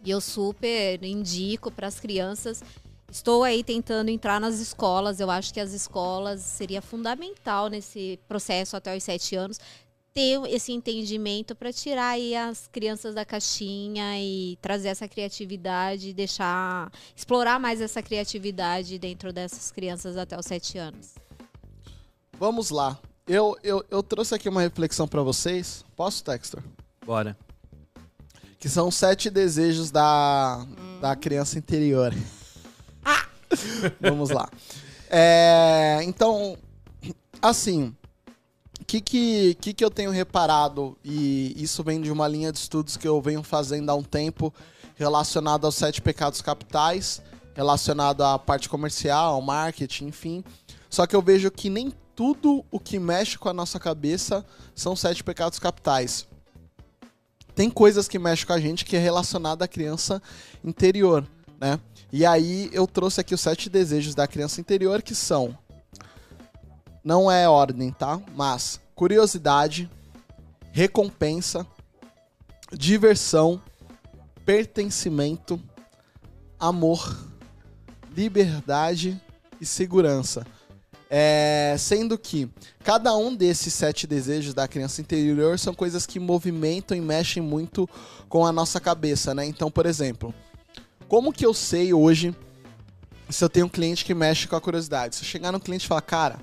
[0.05, 2.63] E eu super indico para as crianças
[3.11, 5.19] Estou aí tentando entrar nas escolas.
[5.19, 9.59] Eu acho que as escolas seria fundamental nesse processo até os sete anos
[10.13, 16.91] ter esse entendimento para tirar aí as crianças da caixinha e trazer essa criatividade, deixar
[17.15, 21.15] explorar mais essa criatividade dentro dessas crianças até os sete anos.
[22.37, 22.99] Vamos lá.
[23.27, 25.85] Eu, eu, eu trouxe aqui uma reflexão para vocês.
[25.95, 26.63] Posso, Textor?
[27.05, 27.37] Bora.
[28.57, 30.65] Que são sete desejos da,
[30.99, 32.13] da criança interior.
[33.99, 34.49] Vamos lá.
[35.09, 36.57] É, então,
[37.41, 37.95] assim,
[38.79, 42.59] o que, que, que, que eu tenho reparado, e isso vem de uma linha de
[42.59, 44.53] estudos que eu venho fazendo há um tempo,
[44.95, 47.21] relacionado aos sete pecados capitais,
[47.55, 50.43] relacionado à parte comercial, ao marketing, enfim.
[50.89, 54.45] Só que eu vejo que nem tudo o que mexe com a nossa cabeça
[54.75, 56.27] são sete pecados capitais.
[57.55, 60.21] Tem coisas que mexem com a gente que é relacionada à criança
[60.63, 61.25] interior,
[61.59, 61.79] né?
[62.11, 65.57] E aí eu trouxe aqui os sete desejos da criança interior que são
[67.03, 68.21] não é ordem, tá?
[68.35, 69.89] Mas curiosidade,
[70.71, 71.65] recompensa,
[72.71, 73.61] diversão,
[74.45, 75.59] pertencimento,
[76.59, 77.17] amor,
[78.15, 79.19] liberdade
[79.59, 80.45] e segurança.
[81.11, 82.47] É, sendo que
[82.83, 87.89] cada um desses sete desejos da criança interior são coisas que movimentam e mexem muito
[88.27, 89.45] com a nossa cabeça, né?
[89.45, 90.31] Então, por exemplo,
[91.09, 92.35] Como que eu sei hoje
[93.31, 95.15] se eu tenho um cliente que mexe com a curiosidade?
[95.15, 96.39] Se eu chegar no cliente e falar, cara,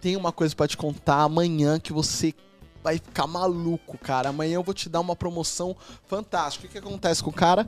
[0.00, 2.34] tem uma coisa para te contar amanhã que você
[2.82, 4.30] vai ficar maluco, cara.
[4.30, 5.76] Amanhã eu vou te dar uma promoção
[6.08, 6.66] fantástica.
[6.66, 7.64] O que, que acontece com o cara?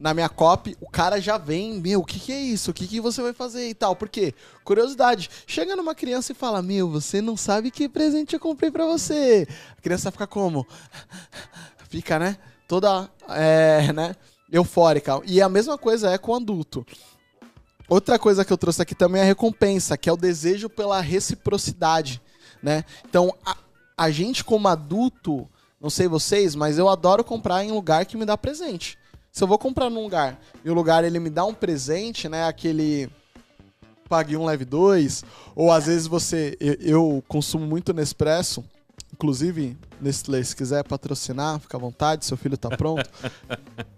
[0.00, 2.72] Na minha copy, o cara já vem, meu, o que, que é isso?
[2.72, 3.94] O que, que você vai fazer e tal?
[3.94, 4.34] Por quê?
[4.64, 5.30] Curiosidade.
[5.46, 9.46] Chega numa criança e fala, meu, você não sabe que presente eu comprei para você.
[9.78, 10.66] A criança fica como?
[11.88, 12.36] Fica, né?
[12.66, 14.16] Toda, é, né?
[14.50, 15.20] Eufórica.
[15.24, 16.86] E a mesma coisa é com adulto.
[17.88, 21.00] Outra coisa que eu trouxe aqui também é a recompensa, que é o desejo pela
[21.00, 22.20] reciprocidade,
[22.60, 22.84] né?
[23.08, 23.56] Então, a,
[23.96, 25.48] a gente como adulto,
[25.80, 28.98] não sei vocês, mas eu adoro comprar em lugar que me dá presente.
[29.30, 32.46] Se eu vou comprar num lugar e o lugar ele me dá um presente, né?
[32.46, 33.08] Aquele
[34.08, 35.24] pague um leve dois,
[35.54, 38.64] ou às vezes você eu, eu consumo muito Nespresso,
[39.12, 43.08] inclusive Nestlé, se quiser patrocinar, fica à vontade, seu filho tá pronto.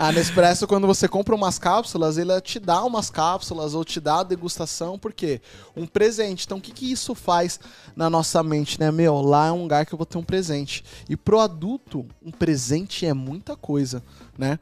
[0.00, 4.20] A Nespresso, quando você compra umas cápsulas, ele te dá umas cápsulas ou te dá
[4.20, 5.42] a degustação, porque
[5.76, 6.46] um presente.
[6.46, 7.60] Então, o que, que isso faz
[7.94, 8.90] na nossa mente, né?
[8.90, 10.82] Meu, lá é um lugar que eu vou ter um presente.
[11.06, 14.02] E pro adulto, um presente é muita coisa,
[14.38, 14.58] né?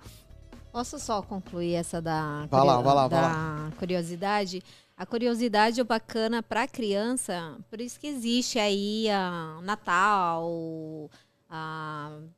[0.72, 3.72] Posso só concluir essa da, Vai lá, vai lá, da vai lá.
[3.78, 4.60] curiosidade?
[4.96, 11.08] A curiosidade é bacana para criança, por isso que existe aí a Natal,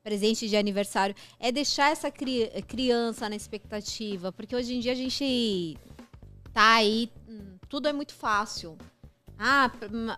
[0.03, 4.97] presente de aniversário, é deixar essa cri- criança na expectativa, porque hoje em dia a
[4.97, 5.77] gente
[6.53, 8.77] tá aí, hum, tudo é muito fácil.
[9.39, 9.71] Ah,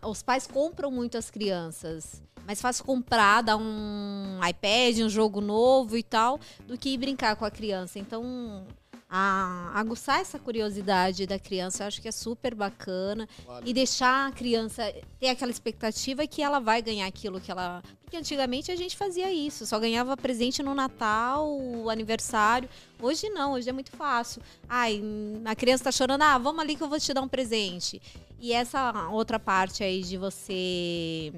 [0.09, 2.23] os pais compram muito as crianças.
[2.45, 7.45] Mais fácil comprar, dar um iPad, um jogo novo e tal, do que brincar com
[7.45, 8.01] a criança.
[8.01, 8.67] Então,
[9.15, 13.29] a, aguçar essa curiosidade da criança, eu acho que é super bacana.
[13.63, 14.91] E deixar a criança
[15.21, 17.83] ter aquela expectativa que ela vai ganhar aquilo que ela.
[18.03, 21.61] Porque antigamente a gente fazia isso, só ganhava presente no Natal,
[21.91, 22.71] aniversário.
[22.99, 24.41] Hoje não, hoje é muito fácil.
[24.67, 25.03] Ai,
[25.45, 28.01] a criança tá chorando, ah, vamos ali que eu vou te dar um presente.
[28.41, 31.35] E essa outra parte aí de você.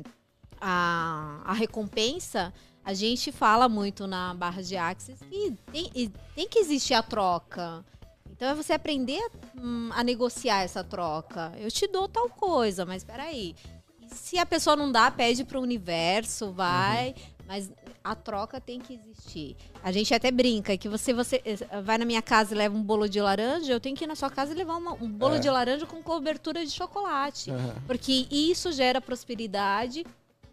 [0.61, 2.55] A, a recompensa,
[2.85, 7.03] a gente fala muito na barra de Axis que tem, e tem que existir a
[7.03, 7.85] troca.
[8.30, 11.53] Então é você aprender a, hum, a negociar essa troca.
[11.59, 13.55] Eu te dou tal coisa, mas peraí.
[14.03, 17.14] E Se a pessoa não dá, pede pro universo, vai.
[17.47, 17.70] Mas
[18.03, 19.55] a troca tem que existir.
[19.82, 22.82] A gente até brinca que você, você eh, vai na minha casa e leva um
[22.82, 25.35] bolo de laranja, eu tenho que ir na sua casa e levar uma- um bolo
[25.37, 25.39] É.
[25.39, 27.51] de laranja com cobertura de chocolate.
[27.51, 27.74] Aham.
[27.87, 30.07] Porque isso gera prosperidade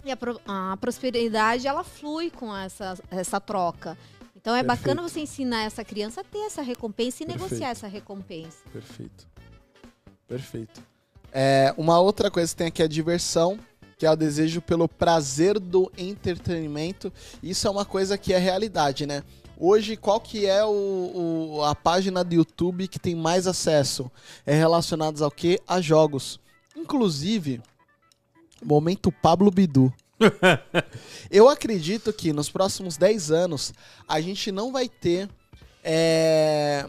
[0.04, 3.97] e a, pro- a prosperidade ela flui com essa, essa troca.
[4.36, 4.80] Então é Perfeito.
[4.82, 7.43] bacana você ensinar essa criança a ter essa recompensa e Perfeito.
[7.49, 8.58] negociar essa recompensa.
[8.74, 9.28] Perfeito.
[10.28, 10.82] Perfeito.
[11.32, 13.60] É, uma outra coisa que tem aqui é a diversão,
[13.97, 17.14] que é o desejo pelo prazer do entretenimento.
[17.43, 19.24] Isso é uma coisa que é realidade, né?
[19.58, 24.10] Hoje, qual que é o, o- a página do YouTube que tem mais acesso?
[24.43, 25.60] É relacionados ao quê?
[25.68, 26.39] A jogos.
[26.76, 27.62] Inclusive,
[28.64, 29.93] momento Pablo Bidu.
[31.30, 33.74] Eu acredito que nos próximos 10 anos
[34.07, 35.30] a gente não vai ter
[35.84, 36.86] é,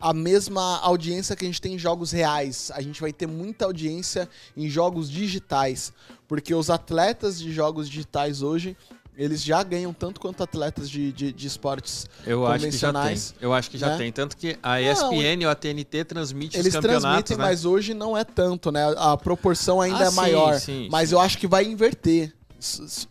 [0.00, 2.70] a mesma audiência que a gente tem em jogos reais.
[2.74, 5.92] A gente vai ter muita audiência em jogos digitais.
[6.26, 8.76] Porque os atletas de jogos digitais hoje,
[9.16, 12.06] eles já ganham tanto quanto atletas de, de, de esportes.
[12.26, 13.00] Eu acho que já tem.
[13.00, 13.98] Convencionais, Eu acho que já né?
[13.98, 14.12] tem.
[14.12, 17.42] Tanto que a ESPN ou a TNT transmite Eles os campeonatos, transmitem, né?
[17.44, 18.82] mas hoje não é tanto, né?
[18.96, 20.58] A proporção ainda Ah, é sim, maior.
[20.58, 21.14] sim, mas sim.
[21.14, 22.32] eu acho que vai inverter.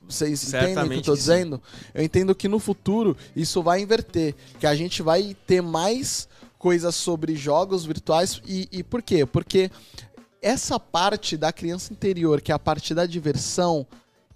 [0.07, 1.61] Vocês entendem o que eu tô dizendo?
[1.93, 4.33] Eu entendo que no futuro isso vai inverter.
[4.59, 6.27] Que a gente vai ter mais
[6.57, 8.41] coisas sobre jogos virtuais.
[8.47, 9.25] E, e por quê?
[9.25, 9.69] Porque
[10.41, 13.85] essa parte da criança interior, que é a parte da diversão,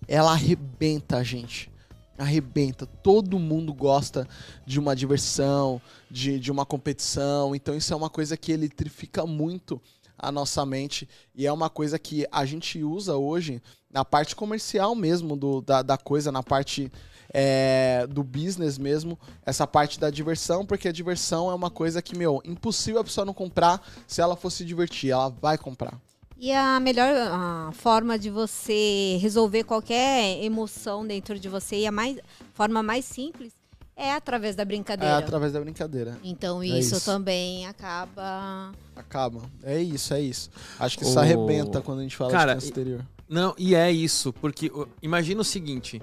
[0.08, 1.72] ela arrebenta a gente.
[2.18, 2.86] Arrebenta.
[2.86, 4.28] Todo mundo gosta
[4.66, 7.56] de uma diversão, de, de uma competição.
[7.56, 9.82] Então isso é uma coisa que eletrifica muito
[10.18, 11.08] a nossa mente.
[11.34, 15.82] E é uma coisa que a gente usa hoje na parte comercial mesmo do, da,
[15.82, 16.92] da coisa, na parte
[17.34, 22.18] é, do business mesmo, essa parte da diversão, porque a diversão é uma coisa que,
[22.18, 25.12] meu, impossível a pessoa não comprar se ela fosse divertir.
[25.12, 26.00] Ela vai comprar.
[26.38, 31.92] E a melhor ah, forma de você resolver qualquer emoção dentro de você e a
[31.92, 32.18] mais,
[32.54, 33.54] forma mais simples
[33.96, 35.18] é através da É brincadeira.
[35.18, 36.18] através da brincadeira.
[36.24, 37.06] Então É isso, isso.
[37.06, 38.74] também acaba.
[38.96, 39.44] Acaba.
[39.64, 40.50] É isso, é isso.
[40.78, 43.06] Acho que isso O- arrebenta quando a gente fala Cara, de criança exterior.
[43.30, 44.70] Não, e é isso, porque
[45.02, 46.02] imagina o seguinte.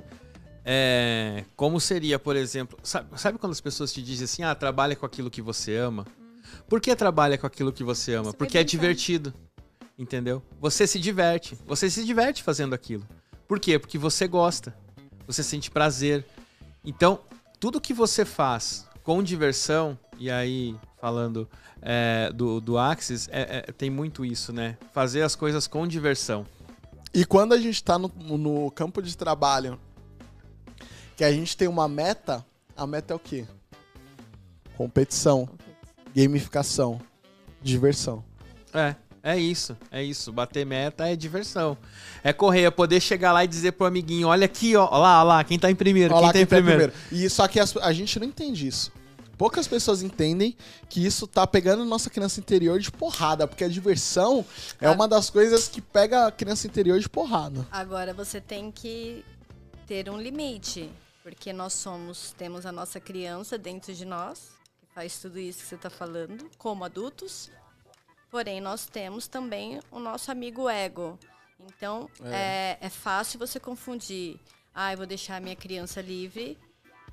[0.64, 4.94] é, como seria, por exemplo, sabe, sabe quando as pessoas te dizem assim, ah, trabalha
[4.96, 6.06] com aquilo que você ama?
[6.68, 8.32] Por que trabalha com aquilo que você ama?
[8.32, 9.34] Porque é divertido.
[9.98, 10.42] Entendeu?
[10.60, 11.56] Você se diverte.
[11.66, 13.06] Você se diverte fazendo aquilo.
[13.46, 13.78] Por quê?
[13.78, 14.74] Porque você gosta.
[15.26, 16.24] Você sente prazer.
[16.84, 17.20] Então,
[17.60, 21.48] tudo que você faz com diversão, E aí, falando
[21.80, 24.78] é, do, do Axis, é, é, tem muito isso, né?
[24.92, 26.46] Fazer as coisas com diversão.
[27.12, 29.78] E quando a gente tá no, no campo de trabalho,
[31.16, 32.44] que a gente tem uma meta,
[32.76, 33.46] a meta é o quê?
[34.76, 35.48] Competição,
[36.14, 37.00] gamificação,
[37.60, 38.24] diversão.
[38.72, 38.94] É.
[39.22, 40.32] É isso, é isso.
[40.32, 41.78] Bater meta é diversão.
[42.24, 45.22] É correr, é poder chegar lá e dizer pro amiguinho: olha aqui, ó, lá, ó
[45.22, 46.92] lá, quem tá em primeiro, Olha quem lá tá em quem tá em primeiro.
[46.92, 47.26] primeiro.
[47.26, 48.90] E só que as- a gente não entende isso.
[49.38, 50.56] Poucas pessoas entendem
[50.88, 54.44] que isso tá pegando nossa criança interior de porrada, porque a diversão
[54.80, 54.92] é Ah.
[54.92, 57.66] uma das coisas que pega a criança interior de porrada.
[57.70, 59.24] Agora você tem que
[59.86, 60.90] ter um limite,
[61.24, 64.50] porque nós somos, temos a nossa criança dentro de nós,
[64.80, 67.50] que faz tudo isso que você está falando, como adultos.
[68.32, 71.18] Porém, nós temos também o nosso amigo ego.
[71.60, 74.40] Então, é, é fácil você confundir.
[74.74, 76.58] Ah, eu vou deixar a minha criança livre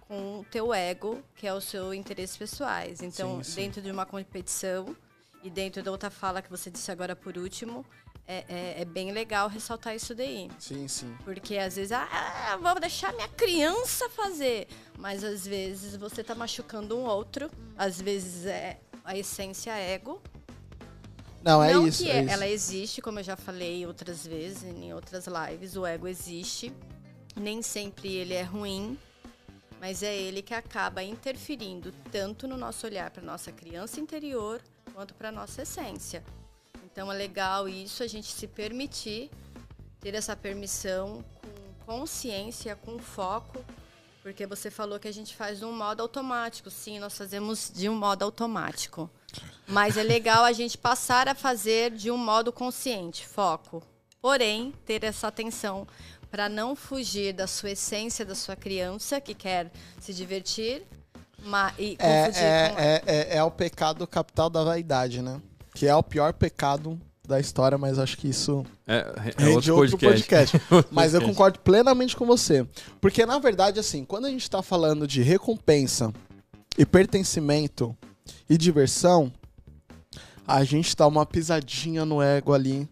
[0.07, 3.01] com o teu ego, que é o seu interesses pessoais.
[3.01, 3.55] Então, Sim, sim.
[3.57, 4.95] dentro de uma competição
[5.43, 7.85] e dentro da outra fala que você disse agora por último,
[8.25, 10.49] é, é- é bem legal ressaltar isso daí.
[10.57, 11.17] Sim, sim.
[11.25, 14.69] Porque às vezes, ah, vou deixar minha criança fazer.
[14.97, 17.51] Mas às vezes você tá machucando um outro.
[17.77, 20.21] Às vezes é a essência ego.
[21.43, 22.03] Não, é Não isso.
[22.03, 22.33] que é é- isso.
[22.33, 26.73] ela existe, como eu já falei outras vezes em outras lives, o ego existe.
[27.35, 28.97] Nem sempre ele é ruim,
[29.79, 34.61] mas é ele que acaba interferindo tanto no nosso olhar para nossa criança interior
[34.93, 36.23] quanto para nossa essência.
[36.91, 39.29] Então é legal isso a gente se permitir
[40.01, 41.23] ter essa permissão
[41.85, 43.63] com consciência, com foco,
[44.21, 46.69] porque você falou que a gente faz de um modo automático.
[46.69, 49.09] Sim, nós fazemos de um modo automático.
[49.67, 53.83] Mas é legal a gente passar a fazer de um modo consciente, foco.
[54.21, 55.87] Porém, ter essa atenção
[56.29, 60.83] para não fugir da sua essência da sua criança que quer se divertir
[61.43, 65.41] ma- e É, confundir é, com é, é, é o pecado capital da vaidade, né?
[65.73, 66.99] Que é o pior pecado
[67.29, 70.59] da história, mas acho que isso É, é rende outro podcast.
[70.91, 71.25] Mas eu podcast.
[71.25, 72.67] concordo plenamente com você.
[72.99, 76.11] Porque, na verdade, assim, quando a gente tá falando de recompensa
[76.77, 77.95] e pertencimento
[78.49, 79.31] e diversão,
[80.45, 82.89] a gente dá uma pisadinha no ego ali,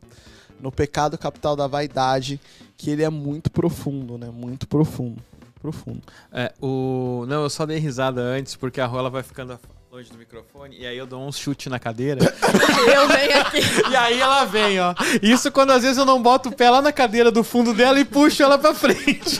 [0.59, 2.39] no pecado capital da vaidade,
[2.77, 4.29] que ele é muito profundo, né?
[4.29, 5.21] Muito profundo.
[5.59, 6.01] Profundo.
[6.31, 7.25] É, o...
[7.27, 9.59] Não, eu só dei risada antes porque a rola vai ficando
[9.91, 12.19] longe do microfone e aí eu dou um chute na cadeira.
[12.93, 13.59] eu venho aqui.
[13.89, 14.93] e aí ela vem, ó.
[15.23, 17.97] Isso quando às vezes eu não boto o pé lá na cadeira do fundo dela
[17.99, 19.39] e puxo ela pra frente.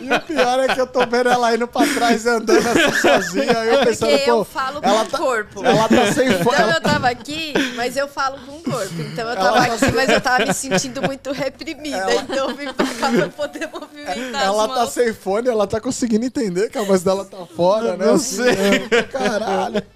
[0.00, 3.00] E o pior é que eu tô vendo ela indo pra trás e andando assim
[3.00, 5.64] sozinha, aí eu pensando, Porque eu pô, falo com ela o tá- corpo.
[5.64, 6.70] ela tá sem Então fome.
[6.72, 8.94] eu tava aqui, mas eu falo com o corpo.
[9.00, 11.96] Então eu Ela tava tá aqui, mas eu tava me sentindo muito reprimida.
[11.98, 14.90] Ela- Então eu vim pra cá pra poder movimentar Ela as tá mãos.
[14.92, 18.06] sem fone, ela tá conseguindo entender que a voz dela tá fora, né?
[18.06, 18.54] Não Assim, sei.
[18.54, 19.02] né?
[19.10, 19.87] Caralho.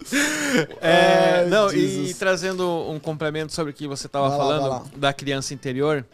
[0.81, 4.85] É, não, e trazendo um complemento sobre o que você estava lá, falando vai lá.
[4.97, 6.05] da criança interior,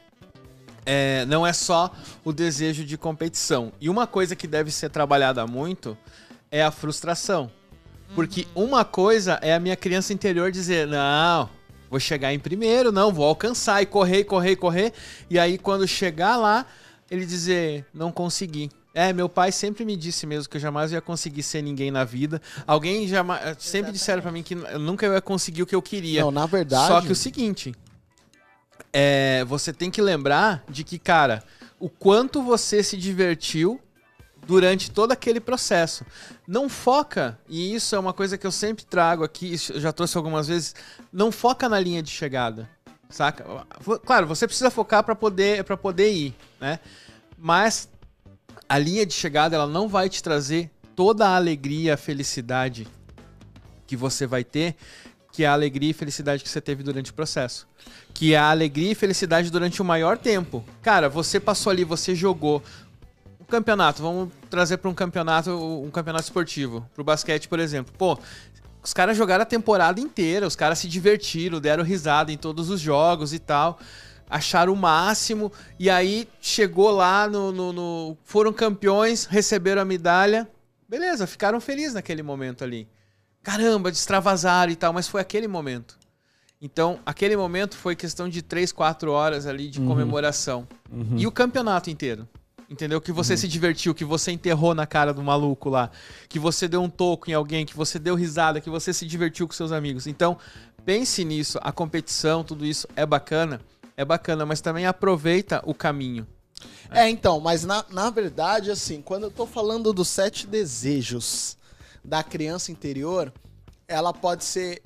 [0.84, 1.92] é, não é só
[2.24, 3.72] o desejo de competição.
[3.80, 5.96] E uma coisa que deve ser trabalhada muito
[6.50, 7.50] é a frustração.
[8.14, 11.48] Porque uma coisa é a minha criança interior dizer, não,
[11.90, 14.92] vou chegar em primeiro, não, vou alcançar e correr, correr, correr.
[15.28, 16.64] E aí quando chegar lá,
[17.10, 18.70] ele dizer, não consegui.
[18.94, 22.04] É, meu pai sempre me disse mesmo que eu jamais ia conseguir ser ninguém na
[22.04, 22.40] vida.
[22.66, 26.22] Alguém jamais, sempre disseram pra mim que eu nunca ia conseguir o que eu queria.
[26.22, 26.88] Não, na verdade.
[26.88, 27.74] Só que o seguinte,
[28.92, 31.44] é, você tem que lembrar de que, cara,
[31.78, 33.80] o quanto você se divertiu
[34.48, 36.04] durante todo aquele processo.
[36.46, 39.92] Não foca, e isso é uma coisa que eu sempre trago aqui, isso eu já
[39.92, 40.74] trouxe algumas vezes,
[41.12, 42.68] não foca na linha de chegada,
[43.10, 43.44] saca?
[44.06, 46.80] Claro, você precisa focar para poder para poder ir, né?
[47.36, 47.90] Mas
[48.68, 52.86] a linha de chegada ela não vai te trazer toda a alegria, a felicidade
[53.86, 54.76] que você vai ter,
[55.32, 57.66] que é a alegria e felicidade que você teve durante o processo.
[58.12, 60.64] Que é a alegria e felicidade durante o maior tempo.
[60.82, 62.62] Cara, você passou ali, você jogou
[63.40, 67.94] um campeonato, vamos trazer para um campeonato, um campeonato esportivo, pro basquete, por exemplo.
[67.96, 68.18] Pô,
[68.82, 72.80] os caras jogaram a temporada inteira, os caras se divertiram, deram risada em todos os
[72.80, 73.78] jogos e tal.
[74.30, 80.48] Acharam o máximo, e aí chegou lá no, no- no- Foram campeões, receberam a medalha.
[80.88, 82.88] Beleza, ficaram felizes naquele momento ali.
[83.42, 85.98] Caramba, extravasaram e tal, mas foi aquele momento.
[86.60, 90.66] Então, aquele momento foi questão de 3, 4 horas ali de comemoração.
[91.16, 92.28] E o campeonato inteiro.
[92.70, 93.00] Entendeu?
[93.00, 95.90] Que você se divertiu, que você enterrou na cara do maluco lá,
[96.28, 99.46] que você deu um toco em alguém, que você deu risada, que você se divertiu
[99.48, 100.06] com seus amigos.
[100.06, 100.36] Então,
[100.84, 101.58] pense nisso.
[101.62, 103.58] A competição, tudo isso é bacana,
[103.98, 106.24] é bacana, mas também aproveita o caminho.
[106.88, 111.56] É, então, mas na, na verdade, assim, quando eu tô falando dos sete desejos
[112.04, 113.32] da criança interior,
[113.88, 114.80] ela pode ser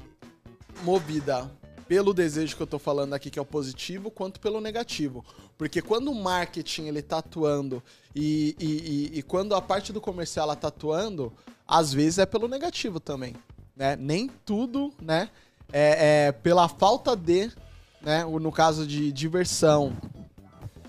[0.82, 1.50] movida
[1.86, 5.22] pelo desejo que eu tô falando aqui, que é o positivo, quanto pelo negativo.
[5.58, 7.82] Porque quando o marketing ele tá atuando
[8.16, 11.30] e, e, e, e quando a parte do comercial ela tá atuando,
[11.68, 13.36] às vezes é pelo negativo também.
[13.76, 13.94] Né?
[13.94, 15.28] Nem tudo, né?
[15.70, 17.52] É, é pela falta de,
[18.02, 18.24] né?
[18.24, 19.96] No caso de diversão,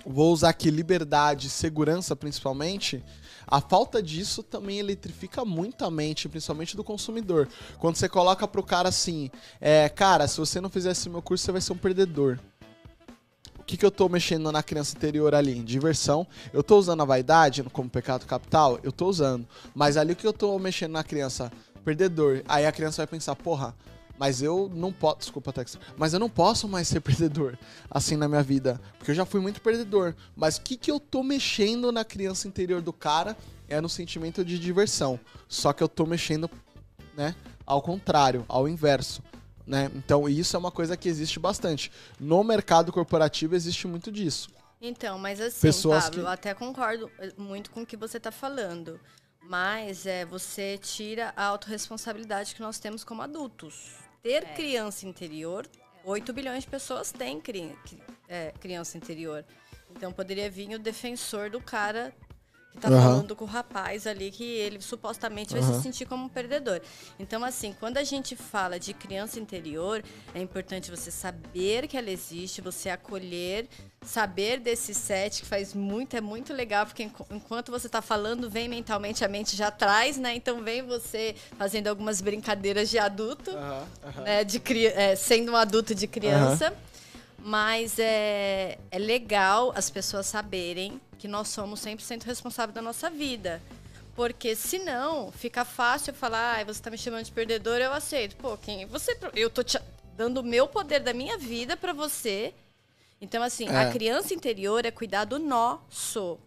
[0.05, 3.03] vou usar aqui liberdade, segurança principalmente
[3.47, 7.47] a falta disso também eletrifica muito a mente, principalmente do consumidor.
[7.77, 11.51] Quando você coloca pro cara assim, é, cara, se você não fizesse meu curso, você
[11.51, 12.39] vai ser um perdedor.
[13.59, 15.55] O que, que eu tô mexendo na criança interior ali?
[15.59, 16.27] Diversão.
[16.51, 18.79] Eu tô usando a vaidade como pecado capital?
[18.83, 19.47] Eu tô usando.
[19.73, 21.51] Mas ali o que eu tô mexendo na criança?
[21.85, 22.41] Perdedor.
[22.47, 23.73] Aí a criança vai pensar, porra,
[24.17, 25.19] mas eu não posso.
[25.19, 25.77] Desculpa, Tex.
[25.97, 27.57] Mas eu não posso mais ser perdedor
[27.89, 28.79] assim na minha vida.
[28.97, 30.15] Porque eu já fui muito perdedor.
[30.35, 33.37] Mas o que, que eu tô mexendo na criança interior do cara
[33.67, 35.19] é no sentimento de diversão.
[35.47, 36.49] Só que eu tô mexendo,
[37.15, 37.35] né?
[37.65, 39.23] Ao contrário, ao inverso.
[39.65, 39.89] Né?
[39.95, 41.91] Então, isso é uma coisa que existe bastante.
[42.19, 44.49] No mercado corporativo existe muito disso.
[44.81, 46.25] Então, mas assim, Pessoas Pablo, que...
[46.25, 48.99] eu até concordo eh, muito com o que você está falando.
[49.43, 54.53] Mas é, você tira a autorresponsabilidade que nós temos como adultos ter é.
[54.53, 55.67] criança interior,
[56.05, 57.77] 8 bilhões de pessoas têm cri,
[58.27, 59.45] é, criança interior.
[59.91, 62.15] Então poderia vir o defensor do cara
[62.79, 63.01] tá uhum.
[63.01, 65.75] falando com o rapaz ali que ele supostamente vai uhum.
[65.75, 66.81] se sentir como um perdedor.
[67.19, 70.03] Então, assim, quando a gente fala de criança interior,
[70.33, 73.67] é importante você saber que ela existe, você acolher,
[74.01, 78.67] saber desse set, que faz muito, é muito legal, porque enquanto você está falando, vem
[78.67, 80.35] mentalmente, a mente já traz, né?
[80.35, 84.23] Então vem você fazendo algumas brincadeiras de adulto, uhum.
[84.23, 84.43] né?
[84.43, 86.73] De, é, sendo um adulto de criança.
[87.45, 93.61] Mas é, é legal as pessoas saberem que nós somos 100% responsáveis da nossa vida.
[94.15, 98.37] Porque senão fica fácil falar, ah, você está me chamando de perdedor, eu aceito.
[98.37, 99.77] Pô, quem você eu tô te
[100.15, 102.53] dando o meu poder da minha vida para você.
[103.19, 103.77] Então assim, é.
[103.77, 106.39] a criança interior é cuidar do nosso.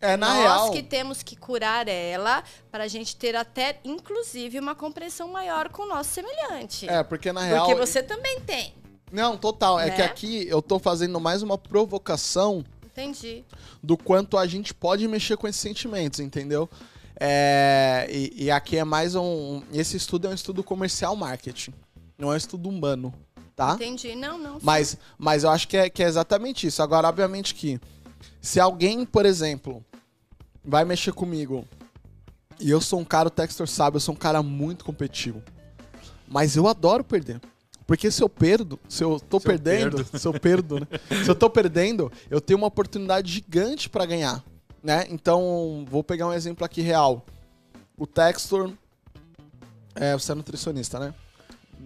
[0.00, 0.70] É, na Nós real.
[0.72, 2.42] que temos que curar ela
[2.72, 6.88] para a gente ter até, inclusive, uma compreensão maior com o nosso semelhante.
[6.88, 7.66] É, porque na real.
[7.66, 8.79] Porque você também tem.
[9.12, 9.78] Não, total.
[9.78, 9.88] Né?
[9.88, 10.04] É que né?
[10.04, 13.44] aqui eu tô fazendo mais uma provocação Entendi.
[13.82, 16.68] Do quanto a gente pode mexer com esses sentimentos, entendeu?
[17.18, 19.62] É, e, e, aqui é mais um.
[19.72, 21.72] Esse estudo é um estudo comercial marketing.
[22.18, 23.12] Não é um estudo humano,
[23.54, 23.74] tá?
[23.74, 24.14] Entendi.
[24.14, 24.58] Não, não.
[24.62, 26.82] Mas, mas eu acho que é, que é exatamente isso.
[26.82, 27.80] Agora, obviamente que
[28.40, 29.84] se alguém, por exemplo,
[30.64, 31.66] vai mexer comigo
[32.58, 35.42] e eu sou um cara, o Textor sabe, eu sou um cara muito competitivo.
[36.26, 37.40] Mas eu adoro perder.
[37.90, 40.86] Porque se eu perdo, se eu tô se perdendo, eu se eu perdo, né?
[41.24, 44.44] se eu tô perdendo, eu tenho uma oportunidade gigante para ganhar,
[44.80, 45.06] né?
[45.10, 47.26] Então, vou pegar um exemplo aqui real.
[47.98, 48.70] O Textor,
[49.96, 51.12] é, você é nutricionista, né?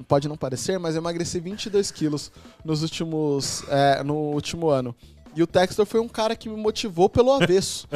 [0.07, 2.31] Pode não parecer, mas eu emagreci 22 quilos
[2.63, 4.95] nos últimos, é, no último ano.
[5.35, 7.89] E o Textor foi um cara que me motivou pelo avesso.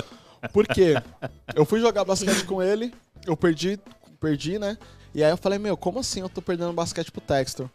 [0.51, 0.95] Por quê?
[1.55, 2.95] Eu fui jogar basquete com ele,
[3.27, 3.79] eu perdi,
[4.19, 4.79] perdi, né?
[5.15, 7.69] E aí eu falei, meu, como assim eu tô perdendo basquete pro Textor?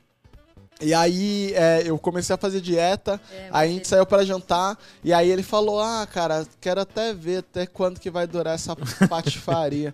[0.82, 4.78] E aí é, eu comecei a fazer dieta, é, aí a gente saiu para jantar,
[5.03, 8.76] e aí ele falou, ah, cara, quero até ver até quando que vai durar essa
[9.07, 9.93] patifaria.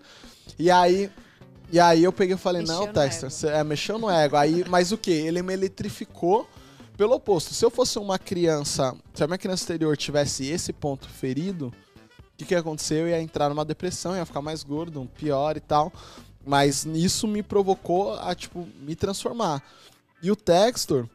[0.58, 1.12] e aí.
[1.72, 4.36] E aí eu peguei e falei, mexeu não, Texter, você é, mexeu no ego.
[4.36, 5.12] Aí, mas o que?
[5.12, 6.50] Ele me eletrificou
[6.98, 7.54] pelo oposto.
[7.54, 12.38] Se eu fosse uma criança, se a minha criança exterior tivesse esse ponto ferido, o
[12.38, 12.96] que, que ia acontecer?
[12.96, 15.94] Eu ia entrar numa depressão, ia ficar mais gordo, pior e tal.
[16.46, 19.62] Mas isso me provocou a, tipo, me transformar.
[20.22, 21.08] E o Textor,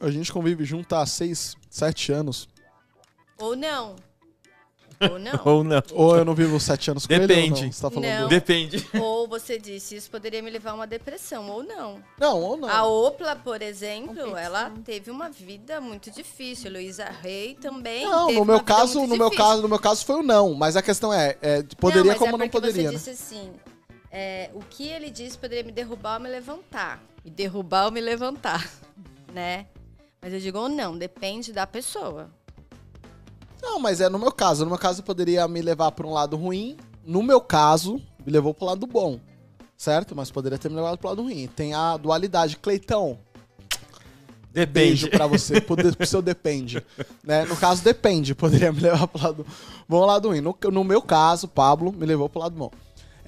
[0.00, 2.48] a gente convive junto há 6, 7 anos.
[3.38, 3.96] Ou não.
[5.00, 5.40] Ou não.
[5.44, 5.82] ou não.
[5.92, 7.32] Ou eu não vivo 7 anos com Depende.
[7.32, 7.72] ele não?
[7.72, 8.28] Você tá falando não.
[8.28, 8.88] Depende.
[8.98, 12.02] Ou você disse, isso poderia me levar a uma depressão, ou não.
[12.18, 12.68] Não, ou não.
[12.68, 16.72] A Opla, por exemplo, ela teve uma vida muito difícil.
[16.72, 18.04] Luísa Rei também.
[18.04, 20.54] Não, no meu caso, no meu caso, no meu caso foi o não.
[20.54, 22.90] Mas a questão é, é poderia não, como é não poderia.
[22.90, 22.96] Você né?
[22.96, 23.52] disse assim,
[24.10, 27.02] é, o que ele disse poderia me derrubar ou me levantar.
[27.28, 28.66] Me derrubar ou me levantar,
[29.34, 29.66] né?
[30.18, 32.30] Mas eu digo, não, depende da pessoa.
[33.60, 34.64] Não, mas é no meu caso.
[34.64, 36.78] No meu caso, poderia me levar para um lado ruim.
[37.04, 39.20] No meu caso, me levou para o lado bom.
[39.76, 40.16] Certo?
[40.16, 41.46] Mas poderia ter me levado para o lado ruim.
[41.48, 42.56] Tem a dualidade.
[42.56, 43.18] Cleitão.
[44.50, 44.72] Depende.
[44.72, 46.82] Beijo pra você, pro, pro seu depende.
[47.22, 47.44] Né?
[47.44, 48.34] No caso, depende.
[48.34, 49.46] Poderia me levar pro lado
[49.86, 50.40] bom ou lado ruim.
[50.40, 52.70] No, no meu caso, Pablo me levou pro lado bom.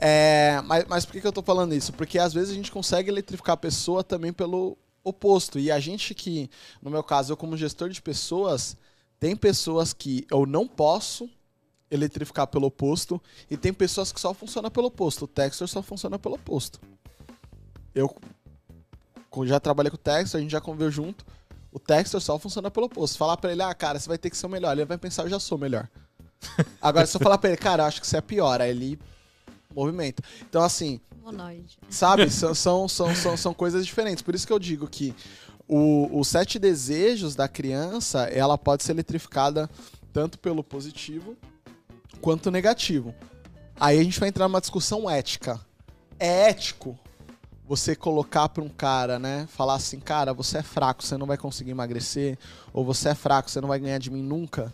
[0.03, 1.93] É, mas, mas por que, que eu tô falando isso?
[1.93, 5.59] Porque às vezes a gente consegue eletrificar a pessoa também pelo oposto.
[5.59, 6.49] E a gente que,
[6.81, 8.79] no meu caso, eu como gestor de pessoas,
[9.19, 11.29] tem pessoas que eu não posso
[11.91, 13.21] eletrificar pelo oposto
[13.51, 15.27] e tem pessoas que só funcionam pelo oposto.
[15.27, 16.81] O Textor só funciona pelo oposto.
[17.95, 18.09] eu
[19.45, 21.27] já trabalhei com o Textor, a gente já conviveu junto.
[21.71, 23.19] O Textor só funciona pelo oposto.
[23.19, 24.73] Falar pra ele, ah, cara, você vai ter que ser o melhor.
[24.73, 25.87] Ele vai pensar, eu já sou melhor.
[26.81, 28.99] Agora, se eu falar pra ele, cara, eu acho que você é pior, aí ele
[29.75, 30.23] movimenta.
[30.49, 31.79] Então, assim, Monoide.
[31.89, 32.31] Sabe?
[32.31, 34.23] são, são, são, são, são coisas diferentes.
[34.23, 35.15] Por isso que eu digo que
[35.69, 39.71] o, os sete desejos da criança, ela pode ser eletrificada
[40.13, 41.37] tanto pelo positivo
[42.21, 43.15] quanto negativo.
[43.79, 45.61] Aí a gente vai entrar numa discussão ética.
[46.19, 46.99] É ético
[47.65, 49.47] você colocar pra um cara, né?
[49.49, 52.37] Falar assim, cara, você é fraco, você não vai conseguir emagrecer,
[52.73, 54.73] ou você é fraco, você não vai ganhar de mim nunca.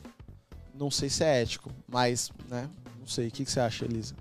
[0.75, 2.71] Não sei se é ético, mas, né?
[2.99, 3.29] Não sei.
[3.29, 4.15] O que, que você acha, Elisa?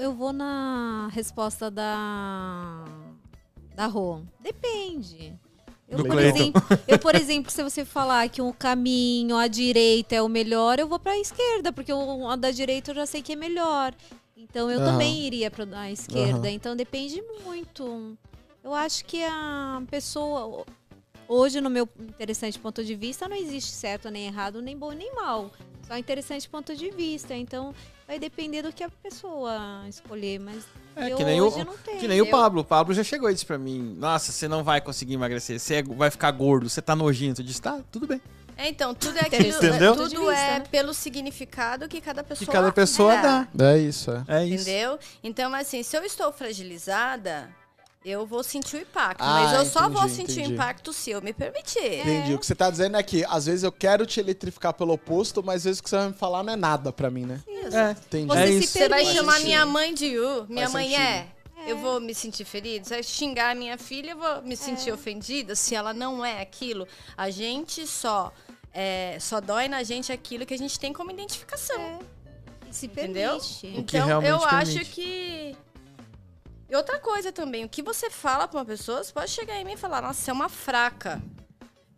[0.00, 2.86] Eu, vou na resposta da.
[3.74, 4.22] Da Rô.
[4.40, 5.38] Depende.
[5.86, 10.22] Eu por, exemplo, eu, por exemplo, se você falar que um caminho à direita é
[10.22, 13.32] o melhor, eu vou pra esquerda, porque o a da direita eu já sei que
[13.34, 13.92] é melhor.
[14.34, 14.92] Então eu Aham.
[14.92, 16.48] também iria pra a esquerda.
[16.48, 16.50] Aham.
[16.50, 18.16] Então depende muito.
[18.64, 20.64] Eu acho que a pessoa.
[21.28, 25.14] Hoje, no meu interessante ponto de vista, não existe certo nem errado, nem bom nem
[25.14, 25.52] mal.
[25.86, 27.34] Só interessante ponto de vista.
[27.34, 27.74] Então,
[28.10, 30.40] vai depender do que a pessoa escolher.
[30.40, 30.64] Mas
[30.96, 32.00] É, eu que nem, hoje o, não tenho.
[32.00, 32.62] que nem o Eu- Pablo.
[32.62, 35.76] O Pablo já chegou e disse pra mim: Nossa, você não vai conseguir emagrecer, você
[35.76, 37.40] é- vai ficar gordo, você tá nojento.
[37.40, 38.20] Eu disse: Tá, tudo bem.
[38.56, 39.56] É, então, tudo é aquilo.
[39.56, 39.94] Entendeu?
[39.94, 40.64] Tudo vista, é né?
[40.70, 42.52] pelo significado que cada Que pessoa.
[42.52, 43.48] cada pessoa é, dá.
[43.74, 44.24] É isso, é.
[44.40, 44.68] É isso.
[44.68, 44.98] Entendeu?
[45.22, 47.48] Então, assim, se eu estou fragilizada,
[48.04, 49.20] eu vou sentir o impacto.
[49.20, 50.50] Ah, mas eu só vou entendi, sentir entendi.
[50.52, 52.00] o impacto se eu me permitir.
[52.00, 52.34] Entendi.
[52.34, 55.42] O que você tá dizendo é que às vezes eu quero te eletrificar pelo oposto,
[55.42, 57.40] mas às vezes o que você vai me falar não é nada pra mim, né?
[57.48, 57.90] É.
[57.90, 58.26] Entendi.
[58.26, 58.72] Você É se isso.
[58.78, 61.02] Você vai chamar minha mãe de U, minha Faz mãe sentido.
[61.02, 61.26] é.
[61.66, 62.86] Eu vou me sentir ferido?
[62.88, 66.40] Você vai xingar a minha filha, eu vou me sentir ofendida se ela não é
[66.40, 66.88] aquilo.
[67.14, 68.32] A gente só.
[68.72, 71.98] é, só dói na gente aquilo que a gente tem como identificação.
[72.70, 73.32] Se Entendeu?
[73.38, 73.78] permite.
[73.78, 74.90] O que Então, eu acho permite.
[74.90, 75.56] que.
[76.70, 79.64] E outra coisa também, o que você fala pra uma pessoa, você pode chegar em
[79.64, 81.20] mim e falar, nossa, você é uma fraca.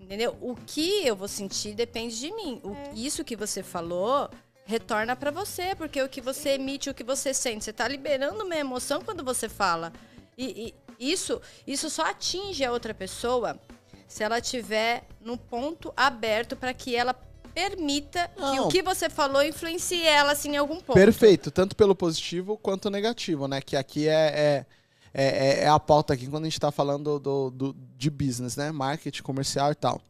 [0.01, 0.37] Entendeu?
[0.41, 2.61] O que eu vou sentir depende de mim.
[2.64, 4.31] O- Isso que você falou
[4.64, 8.45] retorna pra você, porque o que você emite, o que você sente, você tá liberando
[8.45, 9.93] uma emoção quando você fala.
[10.39, 13.61] E, e isso, isso só atinge a outra pessoa
[14.09, 17.14] se ela tiver no ponto aberto pra que ela
[17.55, 18.66] permita que Não.
[18.66, 20.94] o que você falou influencie ela assim, em algum ponto.
[20.94, 23.61] Perfeito, tanto pelo positivo quanto negativo, né?
[23.61, 24.64] Que aqui é,
[25.14, 28.57] é, é, é a pauta aqui quando a gente tá falando do, do- de business,
[28.57, 28.70] né?
[28.72, 30.00] Marketing, comercial e tal.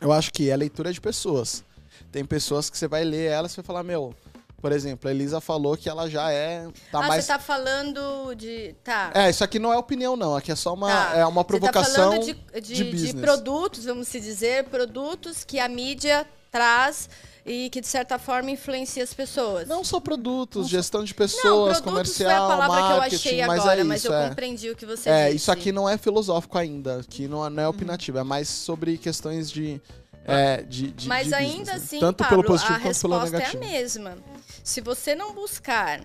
[0.00, 1.64] Eu acho que é leitura de pessoas.
[2.12, 4.14] Tem pessoas que você vai ler elas e vai falar, meu,
[4.62, 6.66] por exemplo, a Elisa falou que ela já é.
[6.90, 7.24] Tá ah, mais.
[7.24, 8.74] você tá falando de.
[8.84, 9.10] Tá.
[9.14, 10.36] É, isso aqui não é opinião, não.
[10.36, 11.16] Aqui é só uma, Tá.
[11.16, 12.10] é uma Você provocação.
[12.10, 17.08] tá falando de, de, de de produtos, vamos se dizer, produtos que a mídia traz
[17.46, 19.66] e que, de certa forma, influencia as pessoas.
[19.66, 23.60] Não só produtos, gestão de Não, pessoas, produtos comercial, foi a marketing, que eu mas
[23.60, 24.28] agora, é mas isso, eu é.
[24.28, 25.36] compreendi o que você É, disse.
[25.36, 28.98] isso aqui não é filosófico ainda, que não é, não é opinativo, é mais sobre
[28.98, 29.80] questões de.
[30.26, 31.74] é, de, de Mas de ainda business, né?
[31.76, 33.64] assim, Tanto Pablo, pelo positivo a quanto pelo resposta é a negativo.
[33.64, 34.18] mesma.
[34.62, 36.02] Se você não buscar,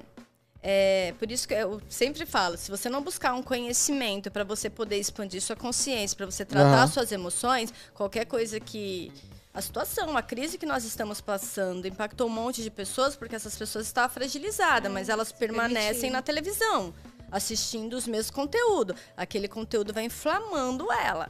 [0.61, 4.69] é, por isso que eu sempre falo, se você não buscar um conhecimento para você
[4.69, 6.87] poder expandir sua consciência, para você tratar Aham.
[6.87, 9.11] suas emoções, qualquer coisa que
[9.53, 13.55] a situação, a crise que nós estamos passando impactou um monte de pessoas porque essas
[13.55, 16.13] pessoas estavam fragilizadas, mas elas permanecem permitiram.
[16.13, 16.93] na televisão,
[17.31, 18.95] assistindo os mesmos conteúdos.
[19.15, 21.29] Aquele conteúdo vai inflamando ela.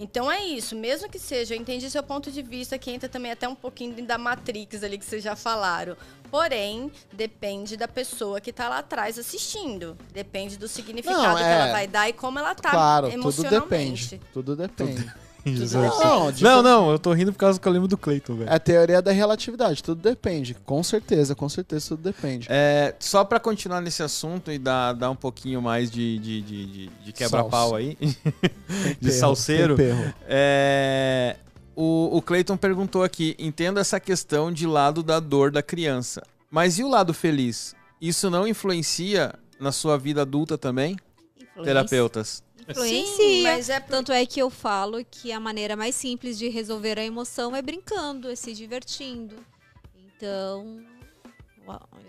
[0.00, 3.32] Então é isso, mesmo que seja, eu entendi seu ponto de vista, que entra também
[3.32, 5.96] até um pouquinho da Matrix ali que vocês já falaram.
[6.30, 9.96] Porém, depende da pessoa que tá lá atrás assistindo.
[10.12, 11.50] Depende do significado Não, que é.
[11.52, 14.10] ela vai dar e como ela tá Claro, tudo emocionalmente.
[14.18, 14.32] depende.
[14.32, 15.04] Tudo depende.
[15.04, 15.12] Não,
[16.42, 18.50] Não, de- não, eu tô rindo por causa que eu lembro do Cleiton, velho.
[18.50, 20.54] É a teoria da relatividade, tudo depende.
[20.64, 22.46] Com certeza, com certeza tudo depende.
[22.50, 26.66] É, só pra continuar nesse assunto e dar, dar um pouquinho mais de, de, de,
[26.66, 27.96] de- de quebra-pau aí,
[29.00, 29.76] de salseiro,
[30.26, 31.36] é,
[31.74, 36.78] o, o Cleiton perguntou aqui: entendo essa questão de lado da dor da criança, mas
[36.78, 37.74] e o lado feliz?
[38.00, 40.96] Isso não influencia na sua vida adulta também.
[41.64, 42.42] Terapeutas?
[42.68, 43.16] Influencia.
[43.16, 46.98] Sim, mas é Tanto é que eu falo que a maneira mais simples de resolver
[46.98, 49.36] a emoção é brincando, é se divertindo.
[49.96, 50.82] Então,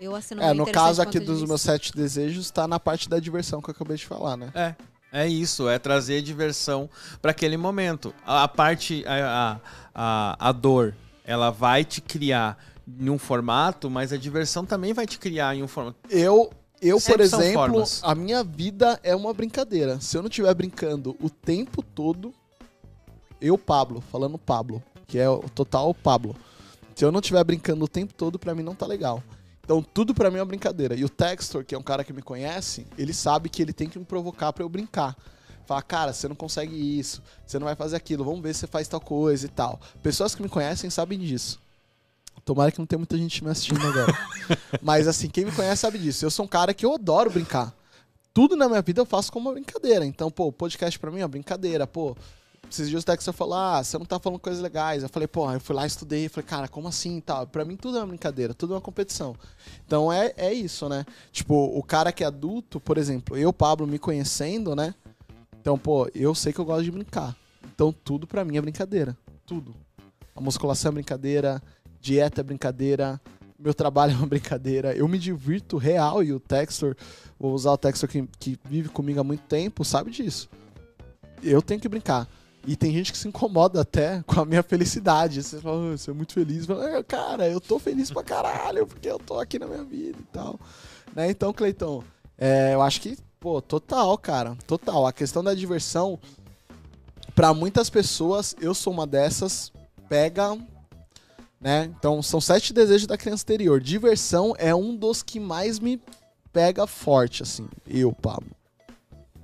[0.00, 3.60] eu assino É, no caso aqui dos meus sete desejos, tá na parte da diversão
[3.60, 4.50] que eu acabei de falar, né?
[4.54, 4.74] É.
[5.12, 6.88] É isso, é trazer diversão
[7.20, 8.14] para aquele momento.
[8.24, 9.60] A, a parte, a,
[9.92, 10.94] a, a, a dor,
[11.24, 12.56] ela vai te criar
[12.98, 15.98] em um formato, mas a diversão também vai te criar em um formato.
[16.08, 20.00] Eu, eu por Sempre são exemplo, a minha vida é uma brincadeira.
[20.00, 22.32] Se eu não estiver brincando o tempo todo,
[23.40, 26.34] eu, Pablo, falando Pablo, que é o total Pablo.
[26.94, 29.22] Se eu não estiver brincando o tempo todo, pra mim não tá legal.
[29.62, 30.94] Então tudo pra mim é uma brincadeira.
[30.94, 33.88] E o Textor, que é um cara que me conhece, ele sabe que ele tem
[33.88, 35.16] que me provocar pra eu brincar.
[35.64, 38.66] Falar, cara, você não consegue isso, você não vai fazer aquilo, vamos ver se você
[38.66, 39.80] faz tal coisa e tal.
[40.02, 41.60] Pessoas que me conhecem sabem disso.
[42.44, 44.12] Tomara que não tenha muita gente me assistindo agora.
[44.82, 46.24] Mas assim, quem me conhece sabe disso.
[46.24, 47.74] Eu sou um cara que eu adoro brincar.
[48.32, 50.04] Tudo na minha vida eu faço como uma brincadeira.
[50.04, 51.86] Então, pô, podcast pra mim é uma brincadeira.
[51.86, 52.16] Pô,
[52.70, 55.02] esses dias o Texas falou, ah, você não tá falando coisas legais.
[55.02, 57.46] Eu falei, pô, eu fui lá, estudei, falei, cara, como assim e tal?
[57.46, 59.34] Pra mim tudo é uma brincadeira, tudo é uma competição.
[59.84, 61.04] Então é, é isso, né?
[61.32, 64.94] Tipo, o cara que é adulto, por exemplo, eu, Pablo, me conhecendo, né?
[65.60, 67.36] Então, pô, eu sei que eu gosto de brincar.
[67.74, 69.16] Então tudo pra mim é brincadeira.
[69.44, 69.74] Tudo.
[70.36, 71.60] A musculação é brincadeira,
[72.00, 73.20] dieta é brincadeira,
[73.58, 76.96] meu trabalho é uma brincadeira, eu me divirto real e o Textor,
[77.38, 80.48] vou usar o Textor que, que vive comigo há muito tempo, sabe disso.
[81.42, 82.28] Eu tenho que brincar.
[82.66, 85.42] E tem gente que se incomoda até com a minha felicidade.
[85.42, 86.66] Você fala, oh, você é muito feliz.
[86.66, 90.26] Fala, cara, eu tô feliz pra caralho, porque eu tô aqui na minha vida e
[90.32, 90.60] tal.
[91.14, 91.30] Né?
[91.30, 92.04] Então, Cleiton,
[92.36, 94.56] é, eu acho que, pô, total, cara.
[94.66, 95.06] Total.
[95.06, 96.18] A questão da diversão,
[97.34, 99.72] para muitas pessoas, eu sou uma dessas,
[100.08, 100.56] pega
[101.60, 101.90] né?
[101.96, 103.80] Então, são sete desejos da criança interior.
[103.80, 106.00] Diversão é um dos que mais me
[106.52, 107.68] pega forte, assim.
[107.86, 108.50] Eu, Pablo.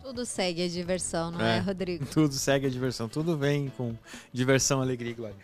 [0.06, 2.06] Tudo segue a diversão, não é, é Rodrigo?
[2.14, 3.08] Tudo segue a diversão.
[3.08, 3.92] Tudo vem com
[4.32, 5.36] diversão, alegria e glória.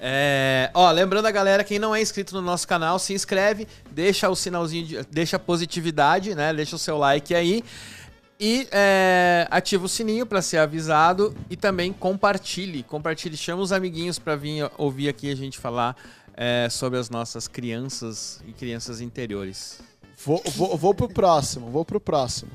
[0.00, 4.30] É, ó, lembrando a galera, quem não é inscrito no nosso canal, se inscreve, deixa
[4.30, 6.50] o sinalzinho, de, deixa a positividade, né?
[6.54, 7.62] Deixa o seu like aí.
[8.38, 12.82] E é, ativa o sininho para ser avisado e também compartilhe.
[12.82, 15.96] Compartilhe, chama os amiguinhos para vir ouvir aqui a gente falar
[16.34, 19.80] é, sobre as nossas crianças e crianças interiores.
[20.22, 22.50] Vou, vou, vou pro próximo, vou pro próximo.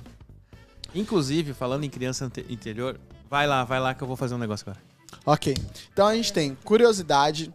[0.94, 3.00] Inclusive, falando em criança interior,
[3.30, 4.84] vai lá, vai lá que eu vou fazer um negócio agora.
[5.26, 5.56] Ok.
[5.92, 7.52] Então a gente tem curiosidade,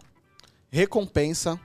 [0.70, 1.61] recompensa,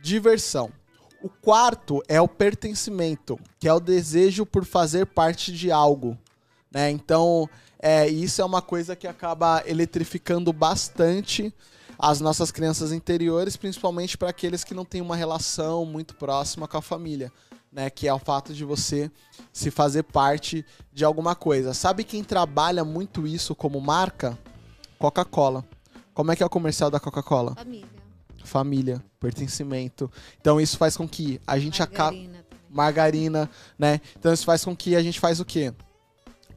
[0.00, 0.72] diversão.
[1.20, 6.16] O quarto é o pertencimento, que é o desejo por fazer parte de algo.
[6.70, 6.90] Né?
[6.90, 11.52] Então, é, isso é uma coisa que acaba eletrificando bastante
[11.98, 16.76] as nossas crianças interiores, principalmente para aqueles que não têm uma relação muito próxima com
[16.76, 17.32] a família.
[17.70, 19.10] Né, que é o fato de você
[19.52, 21.74] se fazer parte de alguma coisa.
[21.74, 24.38] Sabe quem trabalha muito isso como marca?
[24.98, 25.62] Coca-Cola.
[26.14, 27.54] Como é que é o comercial da Coca-Cola?
[27.54, 27.97] Família
[28.48, 30.10] família, pertencimento.
[30.40, 32.16] Então isso faz com que a gente acaba
[32.70, 33.48] margarina,
[33.78, 34.00] né?
[34.18, 35.72] Então isso faz com que a gente faz o quê?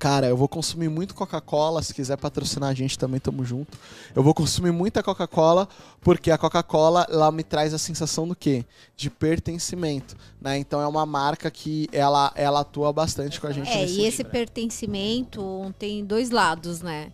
[0.02, 3.78] Cara, eu vou consumir muito Coca-Cola, se quiser patrocinar a gente também tamo junto.
[4.16, 5.70] Eu vou consumir muita Coca-Cola
[6.02, 8.66] porque a Coca-Cola ela me traz a sensação do quê?
[8.98, 10.58] De pertencimento, né?
[10.58, 14.24] Então é uma marca que ela ela atua bastante com a gente É, e esse
[14.24, 17.12] pertencimento tem dois lados, né?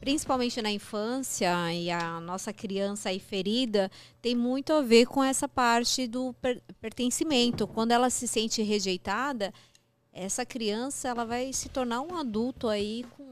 [0.00, 3.90] Principalmente na infância e a nossa criança aí ferida,
[4.22, 7.66] tem muito a ver com essa parte do per pertencimento.
[7.66, 9.52] Quando ela se sente rejeitada,
[10.12, 13.28] essa criança ela vai se tornar um adulto aí com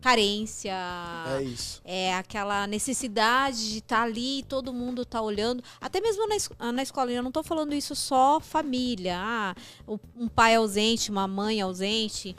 [0.00, 0.74] carência.
[1.38, 1.80] É isso.
[1.84, 5.62] É aquela necessidade de estar tá ali, todo mundo tá olhando.
[5.80, 9.16] Até mesmo na, es na escola, eu não estou falando isso só família.
[9.18, 9.54] Ah,
[10.16, 12.34] um pai ausente, uma mãe ausente.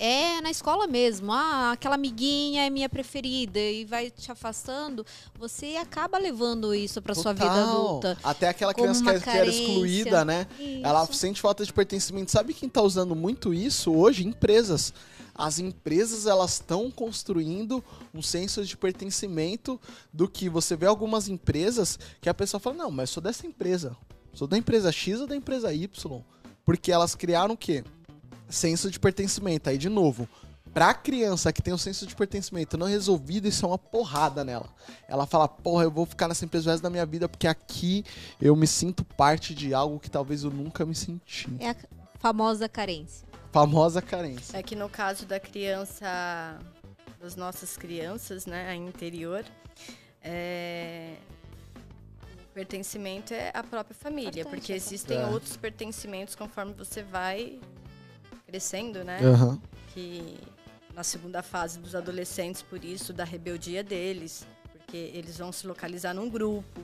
[0.00, 1.32] É na escola mesmo.
[1.32, 5.04] Ah, aquela amiguinha é minha preferida e vai te afastando.
[5.36, 8.16] Você acaba levando isso para sua vida adulta.
[8.22, 10.46] Até aquela criança que, é, que era excluída, né?
[10.56, 10.86] Isso.
[10.86, 12.30] Ela sente falta de pertencimento.
[12.30, 14.24] Sabe quem está usando muito isso hoje?
[14.24, 14.94] Empresas.
[15.34, 17.82] As empresas elas estão construindo
[18.14, 19.80] um senso de pertencimento
[20.12, 23.46] do que você vê algumas empresas que a pessoa fala: "Não, mas eu sou dessa
[23.48, 23.96] empresa.
[24.32, 26.22] Sou da empresa X ou da empresa Y?"
[26.64, 27.82] Porque elas criaram o quê?
[28.48, 29.68] Senso de pertencimento.
[29.68, 30.28] Aí, de novo,
[30.72, 34.68] pra criança que tem um senso de pertencimento não resolvido, isso é uma porrada nela.
[35.08, 38.04] Ela fala, porra, eu vou ficar nessa empresa o resto da minha vida porque aqui
[38.40, 41.48] eu me sinto parte de algo que talvez eu nunca me senti.
[41.58, 41.76] É a
[42.18, 43.26] famosa carência.
[43.52, 44.56] Famosa carência.
[44.56, 46.58] É que no caso da criança,
[47.20, 49.44] das nossas crianças, né, a interior,
[50.22, 51.14] é...
[52.24, 55.26] o pertencimento é a própria família, Importante, porque existem é.
[55.26, 57.58] outros pertencimentos conforme você vai
[58.48, 59.20] crescendo, né?
[59.20, 59.60] Uhum.
[59.92, 60.38] Que
[60.94, 66.14] na segunda fase dos adolescentes, por isso, da rebeldia deles, porque eles vão se localizar
[66.14, 66.80] num grupo.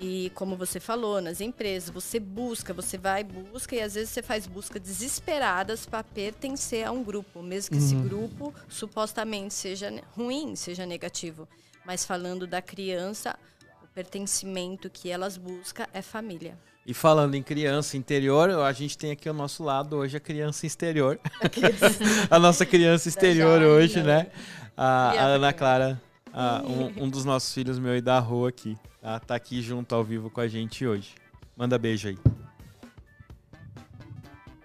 [0.00, 4.22] E como você falou, nas empresas, você busca, você vai busca e às vezes você
[4.22, 7.84] faz busca desesperadas para pertencer a um grupo, mesmo que uhum.
[7.84, 11.46] esse grupo supostamente seja ruim, seja negativo.
[11.84, 13.38] Mas falando da criança,
[13.84, 16.58] o pertencimento que elas buscam é família.
[16.86, 20.66] E falando em criança interior, a gente tem aqui ao nosso lado hoje a criança
[20.66, 21.20] exterior.
[22.30, 24.28] A, nossa criança exterior hoje, né?
[24.76, 26.00] A, a Ana Clara,
[26.32, 28.76] a, um, um, dos nossos filhos meu e da rua aqui.
[29.00, 29.20] Tá?
[29.20, 31.14] tá aqui junto ao vivo com a gente hoje.
[31.56, 32.39] Manda beijo aí.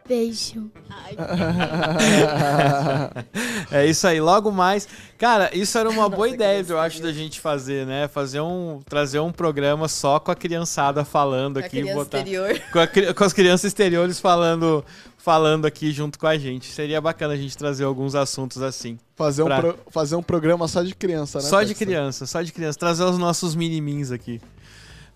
[0.07, 0.69] Beijo.
[3.71, 4.87] É isso aí, logo mais.
[5.17, 8.07] Cara, isso era uma boa ideia, eu acho, da gente fazer, né?
[8.07, 8.79] Fazer um.
[8.87, 11.81] Trazer um programa só com a criançada falando A aqui.
[11.81, 12.61] criança botar, exterior.
[12.71, 14.83] com, a com as crianças exteriores falando,
[15.17, 16.71] falando aqui junto com a gente.
[16.71, 18.97] Seria bacana a gente trazer alguns assuntos assim.
[19.15, 21.45] Fazer um, Pra- pro- fazer um programa só de criança, né?
[21.45, 22.77] só de criança, só de criança.
[22.77, 24.41] Trazer os nossos minimins aqui.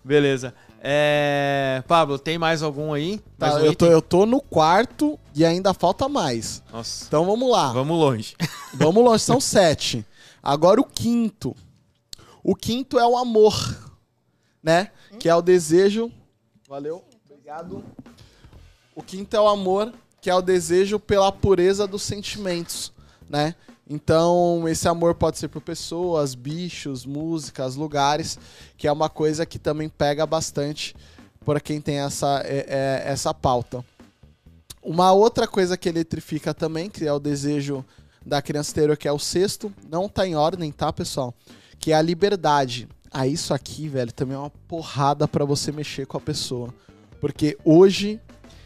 [0.04, 0.54] Beleza.
[0.82, 1.82] É...
[1.86, 3.20] Pablo, tem mais algum aí?
[3.38, 6.62] Mais Tá, um eu, tô, eu tô no quarto e ainda falta mais.
[6.72, 7.04] Nossa.
[7.06, 7.72] Então vamos lá.
[7.72, 8.34] Vamos longe.
[8.74, 10.06] Vamos longe, são sete.
[10.42, 11.54] Agora o quinto.
[12.42, 13.54] O quinto é o amor,
[14.62, 14.90] né?
[15.18, 16.10] Que é o desejo.
[16.68, 17.84] Valeu, obrigado.
[18.94, 22.92] O quinto é o amor, que é o desejo pela pureza dos sentimentos,
[23.28, 23.54] né?
[23.92, 28.38] Então, esse amor pode ser por pessoas, bichos, músicas, lugares,
[28.76, 30.94] que é uma coisa que também pega bastante
[31.44, 33.84] para quem tem essa, é- é- essa pauta.
[34.80, 37.84] Uma outra coisa que eletrifica também, que é o desejo
[38.24, 41.34] da criança interior, que é o sexto, não tá em ordem, tá, pessoal?
[41.76, 42.88] Que é a liberdade.
[43.10, 46.72] Ah, isso aqui, velho, também é uma porrada pra você mexer com a pessoa.
[47.20, 48.20] Porque hoje,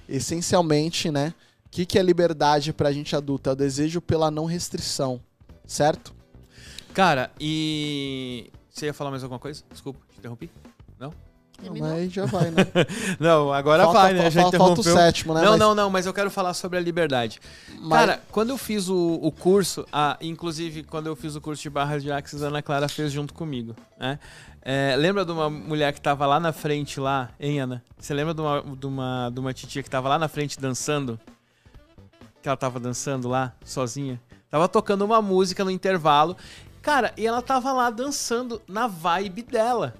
[0.06, 1.32] essencialmente, né,
[1.74, 3.50] que, que é liberdade pra gente adulta?
[3.50, 5.20] É o desejo pela não restrição,
[5.66, 6.14] certo?
[6.92, 8.50] Cara, e.
[8.70, 9.62] Você ia falar mais alguma coisa?
[9.72, 10.50] Desculpa, te interrompi?
[10.98, 11.12] Não,
[11.60, 11.88] Terminou?
[11.88, 12.64] mas já vai, né?
[13.18, 14.22] Não, agora falta, vai, né?
[14.24, 14.94] fa- Já fa- falta o interrompeu.
[14.94, 15.42] sétimo, né?
[15.42, 17.40] Não, Mas- não, não, mas eu quero falar sobre a liberdade.
[17.80, 21.62] mas- Cara, quando eu fiz o, o curso, ah, inclusive quando eu fiz o curso
[21.62, 24.18] de barras de Axis, a Ana Clara fez junto comigo, né?
[24.62, 27.82] É, lembra de uma mulher que tava lá na frente, lá, hein, Ana?
[27.98, 31.18] Você lembra de uma, de uma, de uma titia que tava lá na frente dançando?
[32.44, 34.20] Que ela tava dançando lá, sozinha?
[34.50, 36.36] Tava tocando uma música no intervalo.
[36.82, 39.94] Cara, e ela tava lá dançando na vibe dela,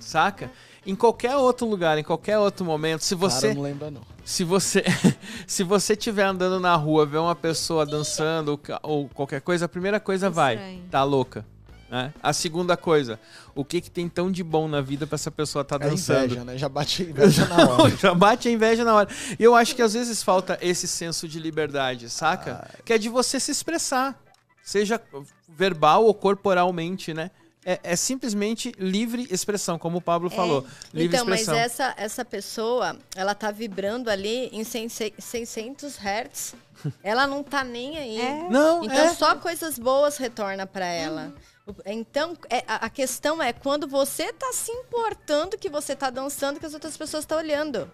[0.00, 0.50] saca?
[0.86, 4.00] Em qualquer outro lugar, em qualquer outro momento, se você Cara, não lembra, não.
[4.24, 4.84] se você
[5.46, 9.68] se você estiver andando na rua, ver uma pessoa dançando ou ou qualquer coisa, a
[9.68, 10.84] primeira coisa vai, Estranho.
[10.90, 11.44] tá louca,
[11.90, 12.12] né?
[12.22, 13.18] A segunda coisa,
[13.54, 16.24] o que que tem tão de bom na vida pra essa pessoa tá É dançando?
[16.26, 16.58] inveja, né?
[16.58, 17.96] Já bate inveja na hora.
[17.96, 19.08] Já bate a inveja na hora.
[19.38, 22.68] E eu acho que às vezes falta esse senso de liberdade, saca?
[22.84, 24.20] Que é de você se expressar,
[24.62, 25.00] seja
[25.48, 27.30] verbal ou corporalmente, né?
[27.68, 30.64] É, é simplesmente livre expressão, como o Pablo falou.
[30.94, 31.60] Livre Então, mas expressão.
[31.64, 34.88] essa, essa pessoa, ela tá vibrando ali em 100
[35.18, 36.54] 600 Hz.
[37.02, 38.20] Ela não tá nem aí.
[38.20, 38.48] É.
[38.48, 39.14] Não, Então, é.
[39.14, 41.34] só coisas boas retorna pra ela.
[41.34, 46.60] O- Então, é- a, questão é quando você tá se importando que você tá dançando
[46.60, 47.90] que as outras pessoas estão olhando.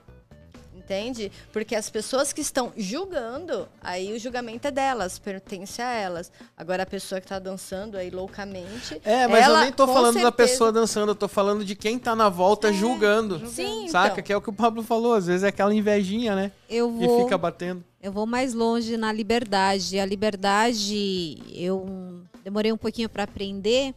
[0.74, 1.31] Entende?
[1.53, 6.31] Porque as pessoas que estão julgando, aí o julgamento é delas, pertence a elas.
[6.57, 9.01] Agora, a pessoa que tá dançando aí loucamente.
[9.05, 11.77] É, mas eu ela, nem tô falando da certeza- pessoa dançando, eu tô falando de
[11.77, 13.47] quem tá na volta julgando.
[13.49, 14.15] Sim, Saca?
[14.15, 14.24] então.
[14.24, 16.51] Que é o que o Pablo falou, às vezes é aquela invejinha, né?
[16.69, 17.85] Eu E vou, fica batendo.
[18.03, 20.01] eu vou mais longe na liberdade.
[20.01, 23.94] A liberdade, eu demorei um pouquinho para aprender,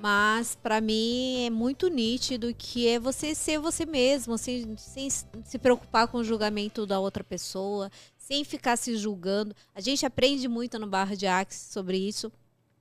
[0.00, 5.58] mas para mim é muito nítido que é você ser você mesmo, sem, sem se
[5.58, 9.54] preocupar com o julgamento da outra pessoa, sem ficar se julgando.
[9.74, 12.30] A gente aprende muito no Barra de Axis sobre isso.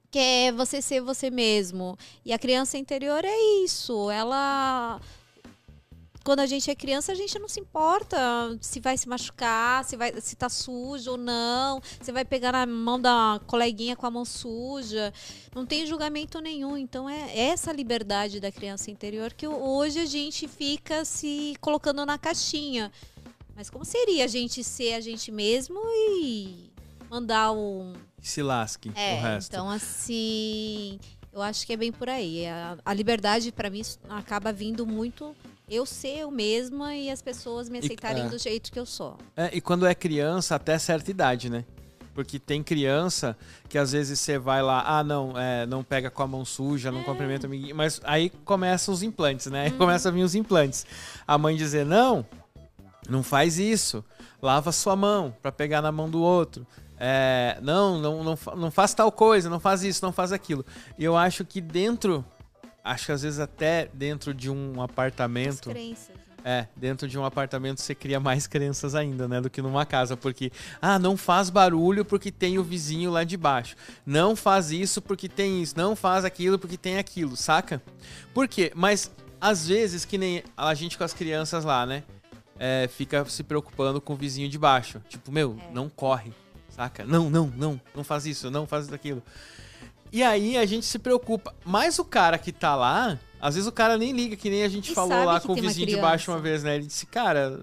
[0.09, 1.97] Que é você ser você mesmo.
[2.23, 4.09] E a criança interior é isso.
[4.09, 5.01] Ela
[6.28, 8.18] quando a gente é criança, a gente não se importa
[8.60, 12.66] se vai se machucar, se vai se tá sujo ou não, se vai pegar na
[12.66, 15.14] mão da coleguinha com a mão suja.
[15.56, 16.76] Não tem julgamento nenhum.
[16.78, 22.18] Então é essa liberdade da criança interior que hoje a gente fica se colocando na
[22.18, 22.91] caixinha.
[23.56, 26.70] Mas como seria a gente ser a gente mesmo e
[27.10, 29.54] mandar um Se lasque o é, resto.
[29.54, 30.99] então assim,
[31.32, 32.45] eu acho que é bem por aí.
[32.48, 35.34] A, a liberdade pra mim acaba vindo muito
[35.69, 38.30] eu ser eu mesma e as pessoas me aceitarem é.
[38.30, 39.18] do jeito que eu sou.
[39.35, 41.65] É, e quando é criança, até certa idade, né?
[42.14, 43.38] Porque tem criança
[43.69, 46.91] que às vezes você vai lá, ah, não, é, não pega com a mão suja,
[46.91, 47.76] não cumprimenta o amiguinho.
[47.76, 49.65] Mas aí começam os implantes, né?
[49.65, 50.85] Aí começa a vir os implantes.
[51.27, 52.26] A mãe dizer, não,
[53.07, 54.03] não faz isso.
[54.41, 56.65] Lava sua mão pra pegar na mão do outro.
[56.98, 60.65] É, não, não, não, não faz tal coisa, não faz isso, não faz aquilo.
[60.98, 62.26] E eu acho que dentro,
[62.88, 65.69] acho que às vezes até dentro de um As apartamento.
[65.69, 66.09] crenças.
[66.09, 66.15] né?
[66.43, 69.41] É, dentro de um apartamento você cria mais crenças ainda, né?
[69.41, 70.15] Do que numa casa.
[70.15, 70.51] Porque,
[70.81, 73.76] ah, não faz barulho porque tem o vizinho lá de baixo.
[74.05, 75.73] Não faz isso porque tem isso.
[75.76, 77.81] Não faz aquilo porque tem aquilo, saca?
[78.34, 78.72] Por quê?
[78.76, 79.11] Mas,
[79.41, 82.03] às vezes, que nem a gente com as crianças lá, né?
[82.59, 85.01] É, fica se preocupando com o vizinho de baixo.
[85.09, 86.31] Tipo, meu, não corre,
[86.69, 87.03] saca?
[87.03, 87.81] Não, não, não.
[87.93, 89.22] Não faz isso, não faz aquilo.
[90.11, 91.53] E aí a gente se preocupa.
[91.65, 94.69] Mas o cara que tá lá, às vezes o cara nem liga, que nem a
[94.69, 96.75] gente E falou lá com o vizinho de baixo uma vez, né?
[96.75, 97.59] Ele disse, cara,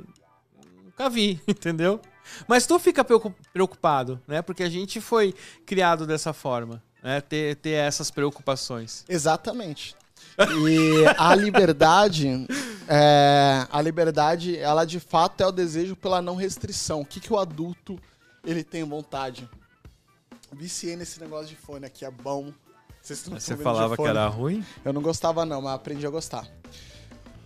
[0.85, 2.01] nunca vi, entendeu?
[2.49, 4.43] Mas tu fica preocu- preocupado, né?
[4.43, 5.35] Porque a gente foi
[5.67, 7.21] criado dessa forma, né?
[7.21, 9.05] Ter, ter essas preocupações.
[9.09, 9.95] Exatamente.
[10.39, 12.47] E a liberdade,
[12.89, 17.01] é, a liberdade, ela de fato é o desejo pela não restrição.
[17.03, 17.99] O que, que o adulto
[18.45, 19.49] ele tem vontade?
[20.55, 22.53] Viciei nesse negócio de fone aqui, é bom.
[23.03, 24.65] Vocês não Você falava que era ruim?
[24.85, 26.45] Eu não gostava não, mas aprendi a gostar.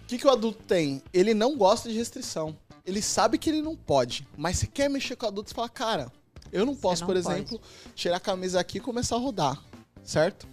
[0.03, 1.03] O que, que o adulto tem?
[1.13, 2.57] Ele não gosta de restrição.
[2.87, 5.69] Ele sabe que ele não pode, mas se quer mexer com o adulto, você fala,
[5.69, 6.13] cara,
[6.51, 7.29] eu não posso, não por pode.
[7.29, 7.61] exemplo,
[7.95, 9.63] tirar a camisa aqui e começar a rodar,
[10.03, 10.49] certo?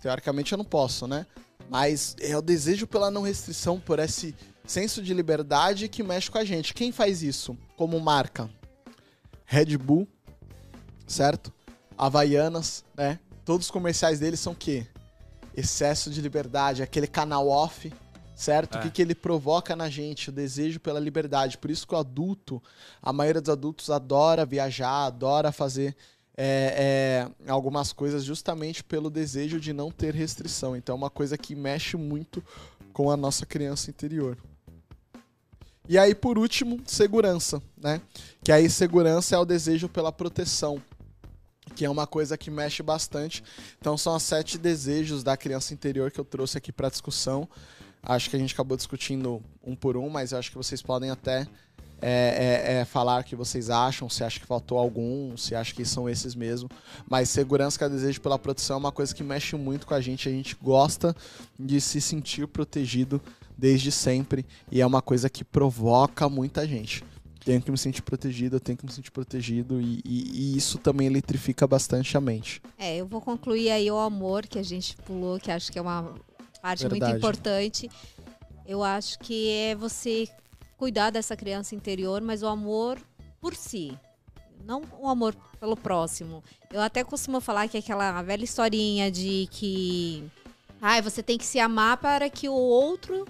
[0.00, 1.26] Teoricamente eu não posso, né?
[1.68, 4.34] Mas é o desejo pela não restrição, por esse
[4.66, 6.74] senso de liberdade que mexe com a gente.
[6.74, 8.50] Quem faz isso como marca?
[9.44, 10.08] Red Bull,
[11.06, 11.52] certo?
[12.00, 13.18] Havaianas, né?
[13.44, 14.86] Todos os comerciais deles são o quê?
[15.54, 17.92] Excesso de liberdade, aquele canal off,
[18.34, 18.76] certo?
[18.76, 18.82] O É.
[18.82, 20.30] que, que ele provoca na gente?
[20.30, 21.58] O desejo pela liberdade.
[21.58, 22.62] Por isso que o adulto,
[23.02, 25.94] a maioria dos adultos adora viajar, adora fazer
[26.36, 30.74] é, é, algumas coisas justamente pelo desejo de não ter restrição.
[30.74, 32.42] Então é uma coisa que mexe muito
[32.94, 34.38] com a nossa criança interior.
[35.86, 38.00] E aí, por último, segurança, né?
[38.42, 40.80] Que aí segurança é o desejo pela proteção,
[41.74, 43.42] que é uma coisa que mexe bastante.
[43.80, 47.48] Então são os sete desejos da criança interior que eu trouxe aqui para discussão.
[48.02, 51.10] Acho que a gente acabou discutindo um por um, mas eu acho que vocês podem
[51.10, 51.46] até
[52.02, 55.74] é, é, é, falar o que vocês acham, se acha que faltou algum, se acha
[55.74, 56.68] que são esses mesmo.
[57.08, 60.00] Mas segurança que é desejo pela proteção é uma coisa que mexe muito com a
[60.00, 60.28] gente.
[60.28, 61.14] A gente gosta
[61.58, 63.20] de se sentir protegido
[63.56, 67.04] desde sempre e é uma coisa que provoca muita gente.
[67.44, 70.78] Tenho que me sentir protegido, eu tenho que me sentir protegido e, e- e isso
[70.78, 72.60] também eletrifica bastante a mente.
[72.78, 75.82] É, eu vou concluir aí o amor que a gente pulou, que acho que é
[75.82, 76.14] uma
[76.60, 77.04] parte Verdade.
[77.04, 77.90] muito importante.
[78.66, 80.28] Eu acho que é você
[80.76, 82.98] cuidar dessa criança interior, mas o amor
[83.40, 83.96] por si.
[84.64, 86.44] Não o amor pelo próximo.
[86.70, 90.22] Eu até costumo falar que é aquela velha historinha de que
[90.80, 93.26] ai, você tem que se amar para que o outro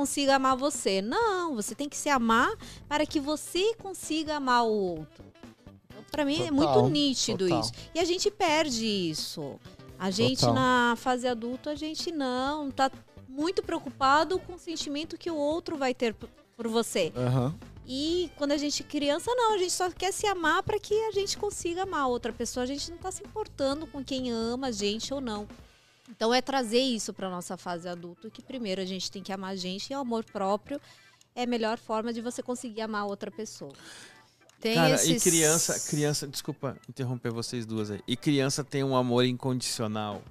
[0.00, 1.02] consiga amar você.
[1.02, 2.50] Não, você tem que se amar
[2.88, 5.24] para que você consiga amar o outro.
[5.88, 7.60] Então, para mim é Total, muito nítido total.
[7.60, 7.72] isso.
[7.94, 9.60] E a gente perde isso.
[9.98, 10.54] A gente Total.
[10.54, 12.90] na fase adulta, a gente não tá
[13.28, 17.12] muito preocupado com o sentimento que o outro vai ter por você.
[17.14, 17.54] Aham.
[17.86, 20.94] E quando a gente é criança, não, a gente só quer se amar para que
[20.94, 22.64] a gente consiga amar outra pessoa.
[22.64, 25.46] A gente não tá se importando com quem ama a gente ou não.
[26.10, 29.52] Então é trazer isso para nossa fase adulta, que primeiro a gente tem que amar
[29.52, 30.80] a gente e o amor próprio
[31.34, 33.72] é a melhor forma de você conseguir amar outra pessoa.
[34.60, 35.24] Tem Cara, esses...
[35.24, 38.00] e criança, criança, desculpa interromper vocês duas aí.
[38.06, 40.22] E criança tem um amor incondicional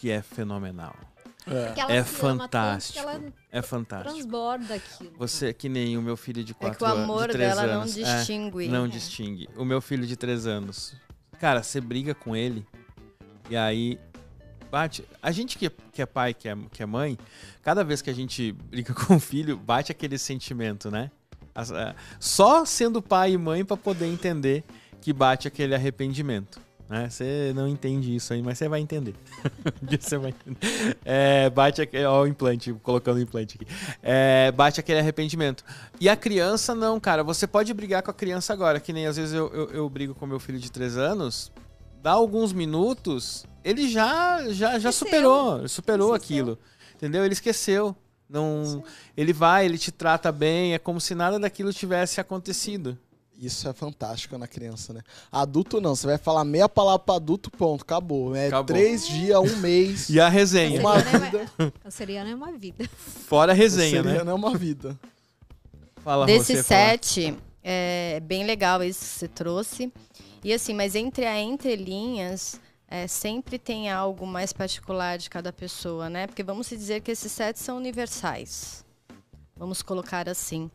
[0.00, 0.96] que é fenomenal.
[1.46, 1.66] É.
[1.66, 2.98] Porque ela É fantástico.
[2.98, 3.22] ela
[3.52, 4.12] É fantástico.
[4.14, 5.12] transborda aquilo.
[5.18, 7.02] Você, que nem o meu filho de É 4 que o anos.
[7.04, 7.96] amor de três dela não anos.
[7.96, 8.68] É, distingue.
[8.68, 9.48] não distingue.
[9.56, 10.94] O meu filho de 3 anos.
[11.38, 12.66] Cara, você briga com ele.
[13.48, 14.00] E aí.
[14.70, 15.04] Bate.
[15.22, 17.18] A gente que, que é pai, que é, que é mãe,
[17.62, 21.10] cada vez que a gente briga com o filho, bate aquele sentimento, né?
[21.54, 24.62] É, Só sendo pai e mãe pra poder entender
[25.00, 26.60] que bate aquele arrependimento.
[26.88, 27.08] né?
[27.08, 29.14] Você não entende isso aí, mas você vai entender.
[29.98, 30.96] Você vai entender.
[31.04, 32.04] É, bate aquele.
[32.06, 33.66] O implante, colocando o implante aqui.
[34.02, 35.64] É, bate aquele arrependimento.
[36.00, 37.22] E a criança, não, cara.
[37.24, 40.14] Você pode brigar com a criança agora, que nem às vezes eu, eu, eu brigo
[40.14, 41.50] com meu filho de 3 anos.
[42.02, 44.92] Dá alguns minutos, ele já já, já Esqueceu.
[44.92, 46.36] superou, superou Esqueceu.
[46.36, 46.58] aquilo.
[46.94, 47.24] Entendeu?
[47.24, 47.94] Ele esqueceu.
[48.28, 48.82] Não,
[49.16, 52.98] ele vai, ele te trata bem, é como se nada daquilo tivesse acontecido.
[53.38, 55.02] Isso é fantástico na criança, né?
[55.30, 58.34] Adulto não, você vai falar meia palavra pra adulto, ponto, acabou.
[58.34, 58.64] É Acabou.
[58.74, 61.72] três dias, um mês, E a resenha, uma Canceriana é vida.
[61.82, 62.90] Canceriano é uma vida.
[63.28, 64.24] fora a resenha, Seria, né?
[64.24, 64.32] né?
[64.32, 64.98] uma vida.
[66.02, 66.88] Fala, Desse você, fala.
[66.90, 69.92] sete, é bem legal isso que você trouxe.
[70.42, 72.58] E assim, mas entre a entrelinhas,
[72.88, 76.26] é, sempre tem algo mais particular de cada pessoa, né?
[76.26, 78.84] Porque vamos dizer que esses sete são universais.
[79.56, 80.70] Vamos colocar assim,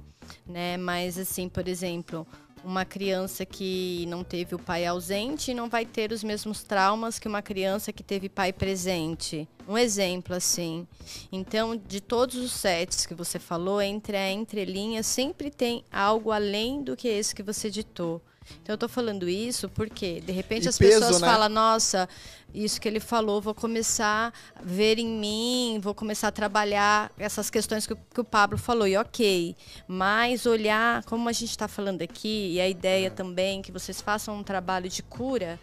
[0.46, 0.76] né?
[0.78, 2.28] Mas assim, por exemplo,
[2.64, 7.28] uma criança que não teve o pai ausente não vai ter os mesmos traumas que
[7.28, 9.48] uma criança que teve pai presente.
[9.68, 10.88] Um exemplo assim.
[11.32, 16.84] Então, de todos os sets que você falou, entre a entrelinha sempre tem algo além
[16.84, 18.22] do que esse que você ditou.
[18.61, 21.28] Então, eu tô falando isso porque, de repente, E as peso, pessoas né?
[21.28, 22.07] falam, nossa,
[22.53, 27.49] isso que ele falou, vou começar a ver em mim, vou começar a trabalhar essas
[27.49, 28.88] questões que, o- que o Pablo falou.
[28.88, 29.56] E ok,
[29.88, 34.36] mas olhar, como a gente está falando aqui, e a ideia também que vocês façam
[34.38, 35.60] um trabalho de cura,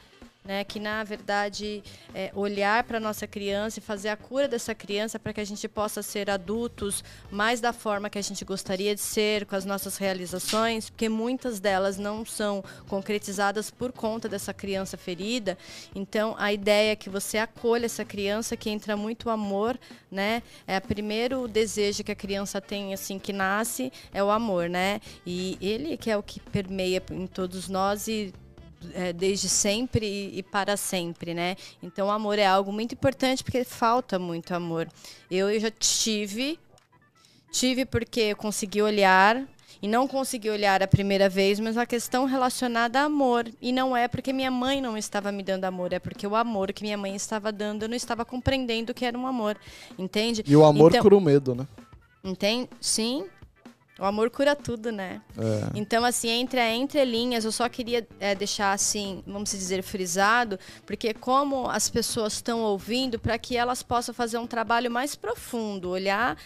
[0.49, 0.65] né?
[0.65, 1.85] Que na verdade
[2.15, 5.69] é olhar para nossa criança e fazer a cura dessa criança para que a gente
[5.69, 9.99] possa ser adultos mais da forma que a gente gostaria de ser, com as nossas
[9.99, 15.59] realizações, porque muitas delas não são concretizadas por conta dessa criança ferida.
[15.95, 19.79] Então, a ideia é que você acolha essa criança, que entra muito amor,
[20.11, 20.43] né?
[20.66, 24.99] É o primeiro desejo que a criança tem assim que nasce é o amor, né?
[25.27, 28.33] E ele que é o que permeia em todos nós e
[28.94, 31.56] é, desde sempre e, para sempre, né?
[31.82, 34.88] Então, amor é algo muito importante porque falta muito amor.
[35.30, 36.59] Eu, eu já tive,
[37.50, 39.46] tive porque consegui olhar
[39.80, 43.48] e não consegui olhar a primeira vez, mas a questão relacionada a amor.
[43.60, 46.72] E não é porque minha mãe não estava me dando amor, é porque o amor
[46.72, 49.56] que minha mãe estava dando eu não estava compreendendo que era um amor,
[49.98, 50.42] entende?
[50.46, 51.66] E o amor então, cura o medo, né?
[52.24, 52.68] Entende?
[52.80, 53.26] Sim,
[53.99, 55.20] o amor cura tudo, né?
[55.37, 55.70] É.
[55.75, 61.12] Então, assim, entre a entrelinhas, eu só queria é, deixar, assim, vamos dizer, frisado, porque
[61.12, 66.37] como as pessoas estão ouvindo, para que elas possam fazer um trabalho mais profundo, olhar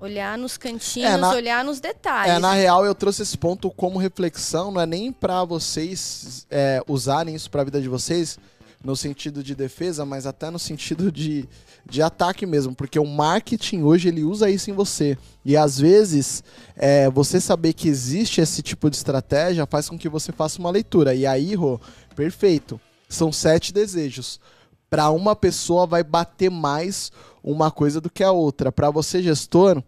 [0.00, 2.32] olhar nos cantinhos, é, na, olhar nos detalhes.
[2.32, 6.82] É, na real, eu trouxe esse ponto como reflexão, não é nem para vocês é,
[6.88, 8.38] usarem isso para a vida de vocês,
[8.82, 11.46] no sentido de defesa, mas até no sentido de,
[11.88, 15.18] de ataque mesmo, porque o marketing hoje ele usa isso em você.
[15.44, 16.42] E às vezes
[16.74, 20.70] é, você saber que existe esse tipo de estratégia faz com que você faça uma
[20.70, 21.14] leitura.
[21.14, 21.78] E aí, Rô,
[22.16, 22.80] perfeito.
[23.08, 24.40] São sete desejos.
[24.88, 27.12] Para uma pessoa vai bater mais
[27.44, 28.72] uma coisa do que a outra.
[28.72, 29.82] Para você, gestor,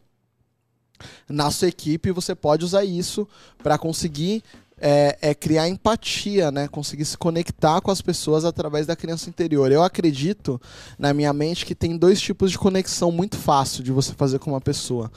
[1.29, 3.27] na sua equipe, você pode usar isso
[3.63, 4.43] para conseguir
[4.85, 6.67] é, é, criar empatia, né?
[6.67, 9.71] Conseguir se conectar com as pessoas através da criança interior.
[9.71, 10.61] Eu acredito,
[10.99, 14.51] na minha mente, que tem dois tipos de conexão muito fácil de você fazer com
[14.51, 15.11] uma pessoa.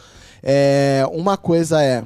[0.43, 2.03] É, uma coisa é,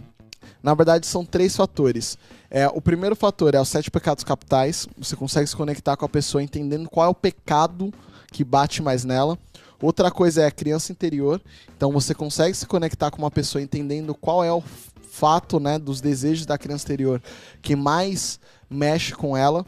[0.63, 2.17] na verdade, são três fatores.
[2.49, 4.87] É, o primeiro fator é os sete pecados capitais.
[4.97, 7.93] Você consegue se conectar com a pessoa entendendo qual é o pecado
[8.31, 9.37] que bate mais nela.
[9.81, 11.41] Outra coisa é a criança interior.
[11.75, 14.61] Então você consegue se conectar com uma pessoa entendendo qual é o
[15.09, 17.21] fato né, dos desejos da criança interior
[17.61, 19.65] que mais mexe com ela.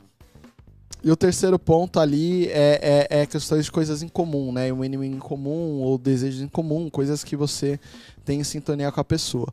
[1.03, 4.71] E o terceiro ponto ali é, é, é, questões de coisas em comum, né?
[4.71, 7.79] Um inimigo em comum ou desejos em comum, coisas que você
[8.23, 9.47] tem em sintonia com a pessoa.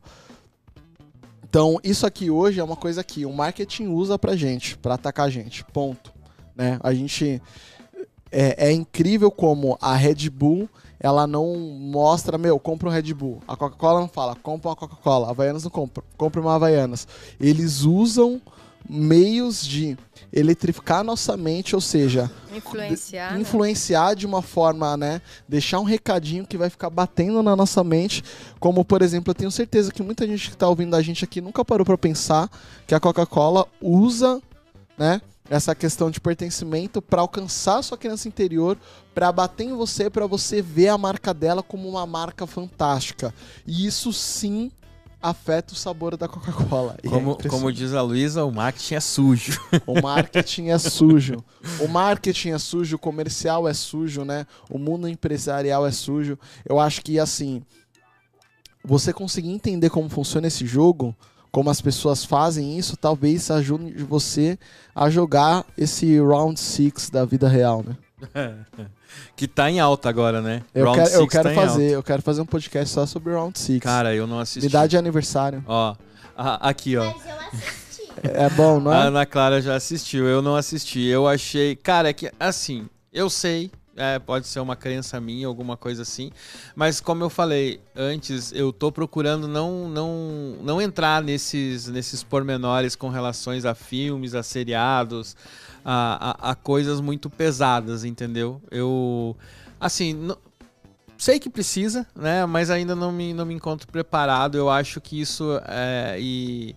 [1.49, 5.25] Então, isso aqui hoje é uma coisa que o marketing usa pra gente, pra atacar
[5.25, 5.65] a gente.
[5.65, 6.13] Ponto.
[6.55, 6.79] Né?
[6.83, 7.41] A gente.
[8.31, 10.69] É, é incrível como a Red Bull
[10.99, 13.41] ela não mostra, meu, compra um Red Bull.
[13.47, 15.27] A Coca-Cola não fala, compra uma Coca-Cola.
[15.27, 17.07] A Havaianas não compra, compra uma Havaianas.
[17.39, 18.41] Eles usam
[18.87, 19.97] meios de
[20.31, 23.41] eletrificar nossa mente, ou seja, influenciar, de, né?
[23.41, 28.23] influenciar de uma forma, né, deixar um recadinho que vai ficar batendo na nossa mente,
[28.59, 31.41] como por exemplo, eu tenho certeza que muita gente que está ouvindo a gente aqui
[31.41, 32.49] nunca parou para pensar
[32.85, 34.41] que a Coca-Cola usa,
[34.97, 38.77] né, essa questão de pertencimento para alcançar sua criança interior,
[39.13, 43.33] para bater em você, para você ver a marca dela como uma marca fantástica.
[43.65, 44.71] E isso sim
[45.21, 46.95] afeta o sabor da Coca-Cola.
[47.03, 49.59] É como, é como diz a Luísa, o marketing é sujo.
[49.85, 51.43] O marketing é sujo.
[51.81, 54.45] O marketing é sujo, o comercial é sujo, né?
[54.69, 56.39] O mundo empresarial é sujo.
[56.63, 57.61] Eu acho que assim,
[58.83, 61.13] você conseguir entender como funciona esse jogo,
[61.51, 64.57] como as pessoas fazem isso, talvez ajude você
[64.93, 67.95] a jogar esse round 6 da vida real, né?
[69.35, 70.61] que tá em alta agora, né?
[70.73, 73.57] Eu round quero, eu quero tá fazer, eu quero fazer um podcast só sobre round
[73.57, 73.81] 6.
[73.81, 74.67] Cara, eu não assisti.
[74.67, 75.63] Idade de aniversário.
[75.67, 75.95] Ó,
[76.35, 77.05] aqui, ó.
[77.05, 78.09] Mas eu assisti.
[78.23, 78.97] É bom, não é?
[78.97, 81.05] A Ana Clara já assistiu, eu não assisti.
[81.05, 85.75] Eu achei, cara, é que assim, eu sei é, pode ser uma crença minha, alguma
[85.75, 86.31] coisa assim.
[86.73, 92.95] Mas como eu falei antes, eu tô procurando não, não, não entrar nesses, nesses pormenores
[92.95, 95.35] com relações a filmes, a seriados,
[95.83, 98.61] a, a, a coisas muito pesadas, entendeu?
[98.71, 99.35] Eu.
[99.79, 100.29] Assim.
[101.17, 102.45] Sei que precisa, né?
[102.45, 104.57] Mas ainda não me, não me encontro preparado.
[104.57, 106.73] Eu acho que isso é, e,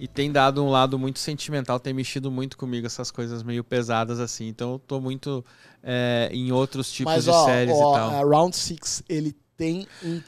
[0.00, 4.18] e tem dado um lado muito sentimental, tem mexido muito comigo essas coisas meio pesadas
[4.18, 4.48] assim.
[4.48, 5.44] Então eu tô muito
[5.84, 8.10] é, em outros tipos Mas, de ó, séries ó, e tal.
[8.10, 9.86] A Round Six ele tem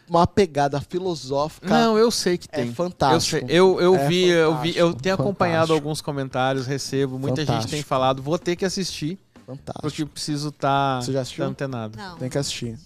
[0.09, 1.67] uma pegada filosófica.
[1.67, 2.71] Não, eu sei que é tem.
[2.71, 3.47] É fantástico.
[3.49, 7.63] Eu, eu, eu é vi, eu vi, eu tenho acompanhado alguns comentários, recebo, muita fantástico.
[7.63, 9.19] gente tem falado, vou ter que assistir.
[9.47, 9.83] Fantástico.
[9.83, 11.97] Porque preciso estar tá, tá antenado.
[11.97, 12.19] Não.
[12.19, 12.79] Tem que assistir.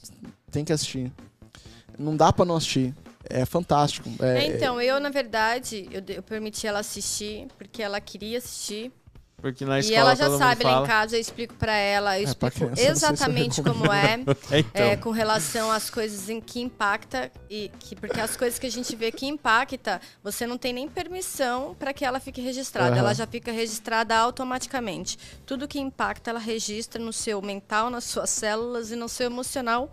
[0.51, 1.11] Tem que assistir.
[1.99, 2.95] Não dá para não assistir.
[3.29, 4.11] É fantástico.
[4.21, 8.93] É, então, eu, na verdade, eu, eu permiti ela assistir porque ela queria assistir
[9.41, 12.23] Porque na E escola ela já sabe lá em casa, eu explico pra ela, eu
[12.27, 13.81] É, explico criança, se eu exatamente recomendo.
[13.81, 13.93] como
[14.53, 18.59] é, Então, é, com relação às coisas em que impacta e que porque as coisas
[18.59, 22.41] que a gente vê que impacta, você não tem nem permissão para que ela fique
[22.41, 22.99] registrada, Aham.
[22.99, 25.19] ela já fica registrada automaticamente.
[25.47, 29.91] Tudo que impacta ela registra no seu mental, nas suas células e no seu emocional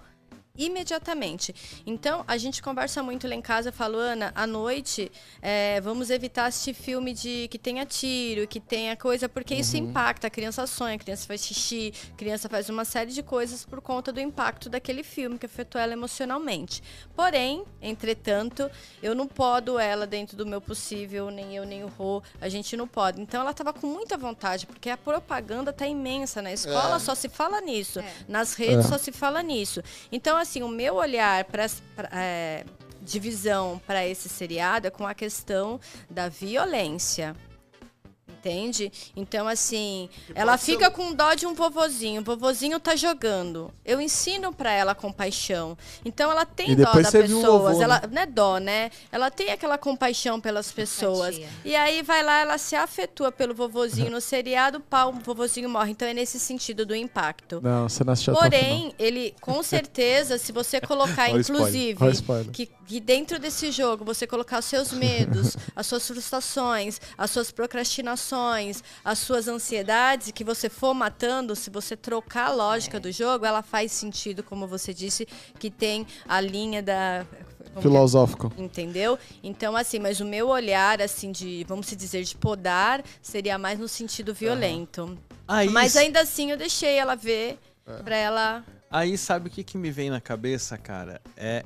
[0.57, 1.53] imediatamente.
[1.85, 5.11] Então, a gente conversa muito lá em casa, falo, Ana, à noite,
[5.41, 10.27] é, vamos evitar assistir filme de que tenha tiro, que tenha coisa, porque isso impacta.
[10.27, 13.81] A criança sonha, a criança faz xixi, a criança faz uma série de coisas por
[13.81, 16.81] conta do impacto daquele filme que afetou ela emocionalmente.
[17.15, 18.69] Porém, entretanto,
[19.01, 22.75] eu não podo ela dentro do meu possível, nem eu, nem o Rô, a gente
[22.77, 23.21] não pode.
[23.21, 26.99] Então, ela estava com muita vontade, porque a propaganda tá imensa na escola, É.
[26.99, 27.99] só se fala nisso.
[27.99, 28.13] É.
[28.27, 28.89] Nas redes É.
[28.89, 29.81] só se fala nisso.
[30.11, 31.67] Então, assim, o meu olhar para
[32.13, 32.63] é,
[33.01, 35.79] de visão para esse seriado é com a questão
[36.09, 37.35] da violência.
[38.37, 38.91] Entende?
[39.15, 42.21] Então, assim, ela pode ser fica com dó de um vovozinho.
[42.21, 43.73] O vovozinho tá jogando.
[43.83, 45.77] Eu ensino pra ela compaixão.
[46.05, 47.73] Então, ela tem E dó das pessoas.
[47.73, 48.91] vovô, ela, não é dó, né?
[49.11, 51.35] Ela tem aquela compaixão pelas pessoas.
[51.37, 51.49] Empatia.
[51.65, 55.91] E aí vai lá, ela se afetua pelo vovozinho no seriado, pau, o vovozinho morre.
[55.91, 57.59] Então, é nesse sentido do impacto.
[57.61, 61.97] Não, você não assistiu Porém, ele, com certeza, se você colocar, inclusive,
[62.53, 67.51] que, que dentro desse jogo você colocar os seus medos, as suas frustrações, as suas
[67.51, 68.27] procrastinações,
[69.03, 73.61] as suas ansiedades, que você for matando, se você trocar a lógica do jogo, ela
[73.61, 75.27] faz sentido, como você disse,
[75.59, 77.25] que tem a linha da.
[77.75, 77.81] é?
[77.81, 78.51] Filosófico.
[78.57, 79.19] Entendeu?
[79.43, 83.77] Então, assim, mas o meu olhar, assim, de, vamos se dizer, de podar, seria mais
[83.79, 85.17] no sentido violento.
[85.47, 87.93] aí, Mas ainda assim eu deixei ela ver É.
[88.01, 88.63] pra ela.
[88.89, 91.21] aí sabe o que, que me vem na cabeça, cara?
[91.35, 91.63] É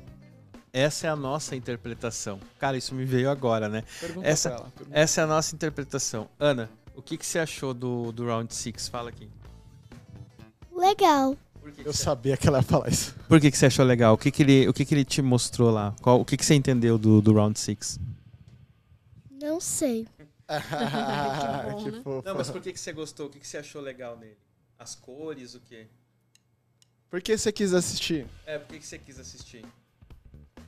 [0.72, 2.40] essa é a nossa interpretação.
[2.58, 3.82] Cara, isso me veio agora, né?
[4.00, 4.70] Pergunta Essa- pra ela.
[4.76, 4.98] pergunta.
[4.98, 6.28] Essa é a nossa interpretação.
[6.38, 8.88] Ana, o que, que você achou do, do Round 6?
[8.88, 9.28] Fala aqui.
[10.74, 11.36] Legal.
[11.64, 13.14] Que, que Eu você- sabia que ela ia falar isso.
[13.28, 14.14] Por que, que você achou legal?
[14.14, 15.94] O que, que, ele, o que, que ele te mostrou lá?
[16.00, 18.00] Qual, o que, que você entendeu do, do Round 6?
[19.30, 20.06] Não sei.
[21.70, 22.00] bom, que né?
[22.02, 22.22] fofo.
[22.26, 23.26] Não, mas por que, que você gostou?
[23.26, 24.36] O que, que você achou legal nele?
[24.78, 25.86] As cores, o quê?
[27.08, 28.26] Por que você quis assistir?
[28.46, 29.64] É, por que, que você quis assistir?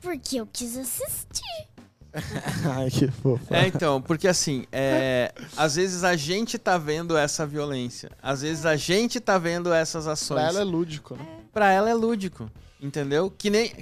[0.05, 1.67] Porque eu quis assistir.
[2.77, 3.43] Ai, que fofo.
[3.53, 8.11] É, então, porque assim, é, às vezes a gente tá vendo essa violência.
[8.21, 10.39] Às vezes a gente tá vendo essas ações.
[10.39, 11.25] Pra ela é lúdico, né?
[11.51, 12.49] Pra ela é lúdico,
[12.79, 13.33] entendeu?
[13.35, 13.73] Que nem.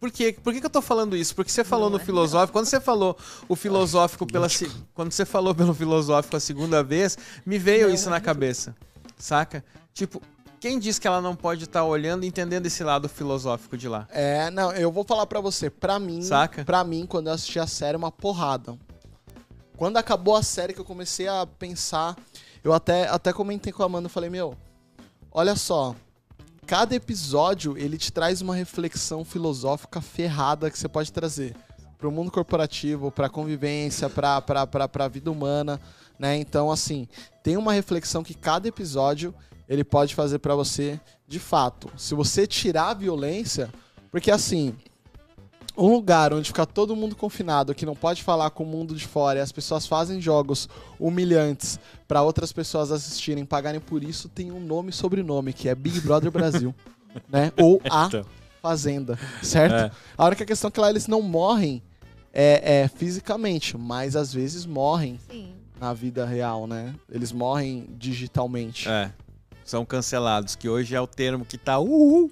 [0.00, 0.34] Por quê?
[0.42, 1.34] Por que, que eu tô falando isso?
[1.36, 3.16] Porque você falou Não no é filosófico, quando você falou
[3.48, 7.94] o filosófico pela se- quando você falou pelo filosófico a segunda vez, me veio Não
[7.94, 8.74] isso é na cabeça.
[9.18, 9.64] Saca?
[9.94, 10.20] Tipo,
[10.66, 14.08] quem diz que ela não pode estar olhando e entendendo esse lado filosófico de lá?
[14.10, 15.70] É, não, eu vou falar pra você.
[15.70, 16.64] Pra mim, Saca?
[16.64, 18.76] pra mim, quando eu assisti a série, é uma porrada.
[19.76, 22.16] Quando acabou a série que eu comecei a pensar,
[22.64, 24.56] eu até, até comentei com a Amanda, falei, meu,
[25.30, 25.94] olha só,
[26.66, 31.54] cada episódio ele te traz uma reflexão filosófica ferrada que você pode trazer
[31.96, 35.80] pro mundo corporativo, pra convivência, pra, pra, pra, pra vida humana,
[36.18, 36.36] né?
[36.36, 37.06] Então, assim,
[37.40, 39.32] tem uma reflexão que cada episódio
[39.68, 41.90] ele pode fazer pra você de fato.
[41.96, 43.70] Se você tirar a violência,
[44.10, 44.74] porque assim,
[45.76, 49.06] um lugar onde fica todo mundo confinado, que não pode falar com o mundo de
[49.06, 50.68] fora, e as pessoas fazem jogos
[50.98, 51.78] humilhantes
[52.08, 56.00] pra outras pessoas assistirem, pagarem por isso, tem um nome e sobrenome, que é Big
[56.00, 56.74] Brother Brasil,
[57.28, 57.52] né?
[57.60, 58.08] Ou a.
[58.62, 59.74] Fazenda, certo?
[59.74, 59.90] É.
[60.18, 61.80] A única questão é que lá eles não morrem
[62.32, 65.52] é, é, fisicamente, mas às vezes morrem Sim.
[65.80, 66.92] na vida real, né?
[67.08, 68.88] Eles morrem digitalmente.
[68.88, 69.12] É.
[69.66, 71.78] São cancelados, que hoje é o termo que tá.
[71.78, 72.30] Uhul.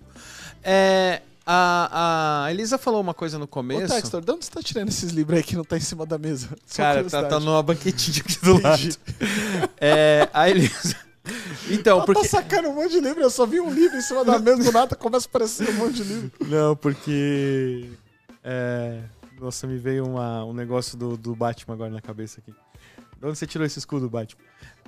[0.63, 3.93] É, a, a Elisa falou uma coisa no Ô, começo.
[3.93, 6.17] Textor, de onde você tá tirando esses livros aí que não tá em cima da
[6.17, 6.49] mesa?
[6.65, 8.97] Só Cara, tá, tá numa banquetinha aqui do lado.
[9.81, 10.97] É, a Elisa.
[11.71, 12.23] Então, Ela porque.
[12.23, 14.63] tá sacando um monte de livro, eu só vi um livro em cima da mesa,
[14.63, 16.31] do nada começa a aparecer um monte de livro.
[16.47, 17.91] Não, porque.
[18.45, 19.01] É,
[19.41, 22.53] nossa, me veio uma- um negócio do, do Batman agora na cabeça aqui.
[23.19, 24.39] De onde você tirou esse escudo, Batman?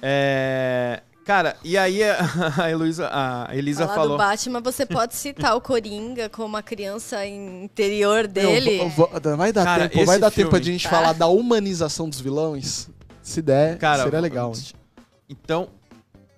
[0.02, 2.16] É, cara, e aí a,
[2.64, 4.16] a, Heloísa- a Elisa Falar falou.
[4.16, 8.78] do Batman, você pode citar o Coringa como a criança interior dele.
[8.80, 10.90] Eu vou- vou- vai dar Cara, tempo, vai dar tempo pra filme- gente Tá.
[10.90, 12.88] falar da humanização dos vilões?
[13.20, 14.52] Se der, Cara, seria legal.
[15.28, 15.68] Então,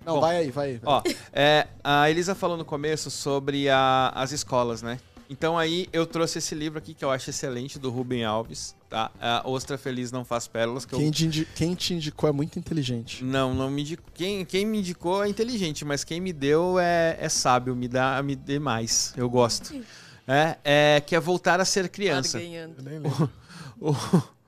[0.05, 0.21] Não, bom.
[0.21, 0.77] vai aí, vai aí.
[0.77, 0.93] vai.
[0.95, 4.99] Ó, é, a Elisa falou no começo sobre a- as escolas, né?
[5.29, 9.11] Então aí eu trouxe esse livro aqui que eu acho excelente, do Rubem Alves, tá?
[9.19, 10.99] A Ostra Feliz Não Faz Pérolas, que eu...
[10.99, 13.23] Quem, te indi- quem te indicou é muito inteligente.
[13.23, 14.05] Não, não me indicou.
[14.13, 18.21] Quem, quem me indicou é inteligente, mas quem me deu é, é sábio, me dá
[18.23, 19.13] me dê mais.
[19.15, 19.73] Eu gosto.
[20.27, 22.41] É, é que é voltar a ser criança.
[22.41, 23.31] Eu nem lembro.
[23.79, 23.93] O,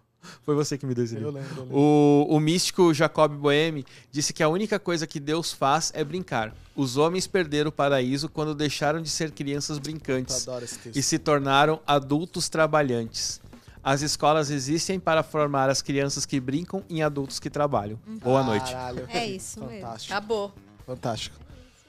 [0.43, 1.29] Foi você que me deu esse livro.
[1.29, 1.77] Eu lembro, eu lembro.
[1.77, 6.55] O, o místico Jacob Boehme disse que a única coisa que Deus faz é brincar.
[6.75, 10.47] Os homens perderam o paraíso quando deixaram de ser crianças Eu brincantes
[10.95, 13.40] e se tornaram adultos trabalhantes.
[13.83, 17.99] As escolas existem para formar as crianças que brincam em adultos que trabalham.
[18.23, 18.71] Boa noite.
[18.71, 19.07] Caralho.
[19.09, 19.81] É isso mesmo.
[19.81, 20.51] Fantástico, Acabou.
[20.85, 21.41] fantástico.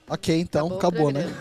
[0.09, 1.25] Ok, então, o acabou, né?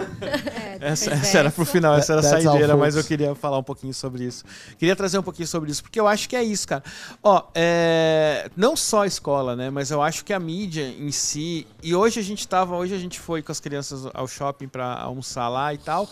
[0.81, 3.63] É, Essa, essa era pro final, essa era a saideira, mas eu queria falar um
[3.63, 4.43] pouquinho sobre isso.
[4.79, 6.83] Queria trazer um pouquinho sobre isso, porque eu acho que é isso, cara.
[7.21, 11.67] Ó, é, não só a escola, né, mas eu acho que a mídia em si,
[11.83, 14.93] e hoje a gente tava, hoje a gente foi com as crianças ao shopping pra
[15.01, 16.09] almoçar lá e tal,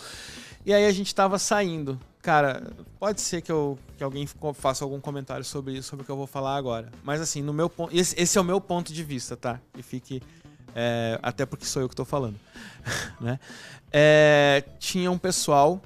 [0.64, 1.98] e aí a gente tava saindo.
[2.22, 6.16] Cara, pode ser que, eu, que alguém faça algum comentário sobre sobre o que eu
[6.16, 6.90] vou falar agora.
[7.02, 9.58] Mas assim, no meu ponto, esse, esse é o meu ponto de vista, tá?
[9.76, 10.22] E fique,
[10.74, 12.38] é, até porque sou eu que tô falando,
[13.20, 13.40] né?
[13.90, 15.80] É, tinha um pessoal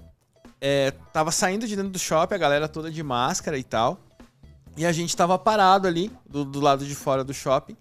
[0.66, 3.98] é, tava saindo de dentro do shopping, a galera toda de máscara e tal.
[4.78, 7.77] E a gente tava parado ali, do, do lado de fora do shopping.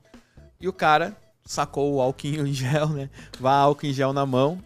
[0.60, 1.16] E o cara
[1.46, 3.10] sacou o álcool em gel, né?
[3.40, 4.62] Vai álcool em gel na mão.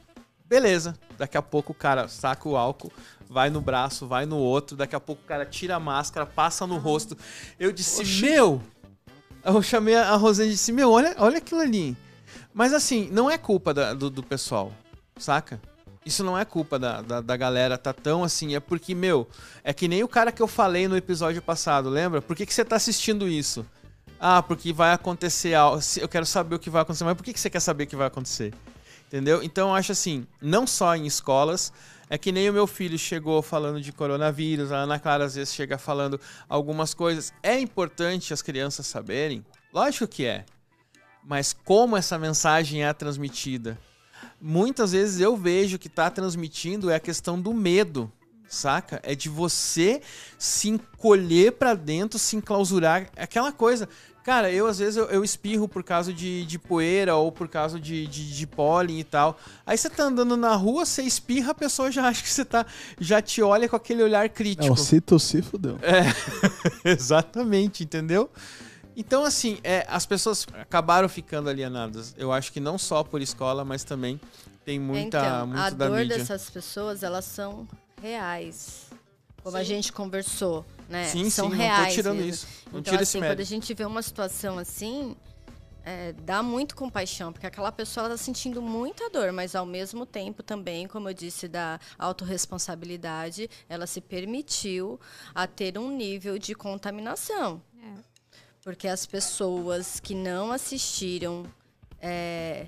[0.46, 0.96] Beleza.
[1.16, 2.92] Daqui a pouco o cara saca o álcool,
[3.30, 4.76] vai no braço, vai no outro.
[4.78, 7.18] Daqui a pouco o cara tira a máscara, passa no rosto.
[7.60, 8.62] Eu disse, meu!
[9.44, 11.96] Eu chamei a Rosane e disse, meu, olha, olha aquilo ali.
[12.54, 14.74] Mas assim, não é culpa da- do, do pessoal,
[15.18, 15.62] saca?
[16.06, 19.28] Isso não é culpa da, da, da galera tá tão assim, é porque, meu,
[19.64, 22.22] é que nem o cara que eu falei no episódio passado, lembra?
[22.22, 23.66] Por que, que você tá assistindo isso?
[24.20, 25.80] Ah, porque vai acontecer algo.
[25.98, 27.88] Eu quero saber o que vai acontecer, mas por que, que você quer saber o
[27.88, 28.54] que vai acontecer?
[29.08, 29.44] Entendeu?
[29.44, 31.72] Então eu acho assim, não só em escolas,
[32.10, 35.54] é que nem o meu filho chegou falando de coronavírus, a Ana Clara às vezes
[35.54, 37.34] chega falando algumas coisas.
[37.44, 39.46] É importante as crianças saberem?
[39.74, 40.46] Lógico que é.
[41.24, 43.78] Mas como essa mensagem é transmitida?
[44.40, 48.12] Muitas vezes eu vejo que tá transmitindo é a questão do medo,
[48.48, 49.02] saca?
[49.04, 50.02] É de você
[50.38, 53.90] se encolher pra dentro, se enclausurar, aquela coisa.
[54.28, 57.80] Cara, eu às vezes eu, eu espirro por causa de, de poeira ou por causa
[57.80, 59.40] de, de, de pólen e tal.
[59.66, 62.66] Aí você tá andando na rua, você espirra, a pessoa já acha que você tá.
[63.00, 64.68] já te olha com aquele olhar crítico.
[64.68, 65.80] Não, se tossir, fudeu.
[66.84, 68.30] Exatamente, entendeu?
[68.98, 72.14] Então, assim, é, as pessoas acabaram ficando alienadas.
[72.18, 74.20] Eu acho que não só por escola, mas também
[74.66, 76.18] tem muita, então, muito a da dor mídia.
[76.18, 77.66] dessas pessoas, elas são
[78.02, 78.88] reais.
[79.42, 79.68] Como a Sim.
[79.68, 81.06] gente conversou, né?
[81.06, 82.30] Sim, são sim, reais não tô tirando mesmo.
[82.32, 82.48] isso.
[82.72, 83.50] Não então, tira esse assim, quando a mérito.
[83.50, 85.16] gente vê uma situação assim,
[85.84, 90.44] é, dá muito compaixão, porque aquela pessoa está sentindo muita dor, mas ao mesmo tempo
[90.44, 95.00] também, como eu disse, da autorresponsabilidade, ela se permitiu
[95.34, 97.62] a ter um nível de contaminação.
[97.82, 97.88] É.
[98.64, 101.46] Porque as pessoas que não assistiram
[102.02, 102.66] é,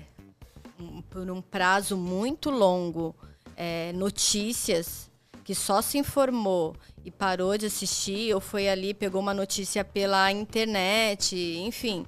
[0.78, 3.14] um- por um prazo muito longo
[3.56, 5.09] é, notícias,
[5.44, 10.30] que só se informou e parou de assistir, ou foi ali, pegou uma notícia pela
[10.30, 12.06] internet, enfim.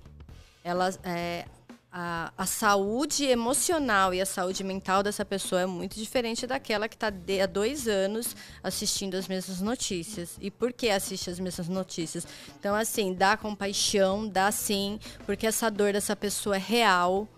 [0.64, 1.44] Ela, é,
[1.92, 6.94] a, a saúde emocional e a saúde mental dessa pessoa é muito diferente daquela que
[6.94, 10.38] está há dois anos assistindo as mesmas notícias.
[10.40, 12.26] E por que assiste as mesmas notícias?
[12.58, 17.28] Então, assim, dá compaixão, dá sim, porque essa dor dessa pessoa é real,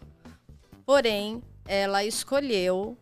[0.87, 2.97] porém, ela escolheu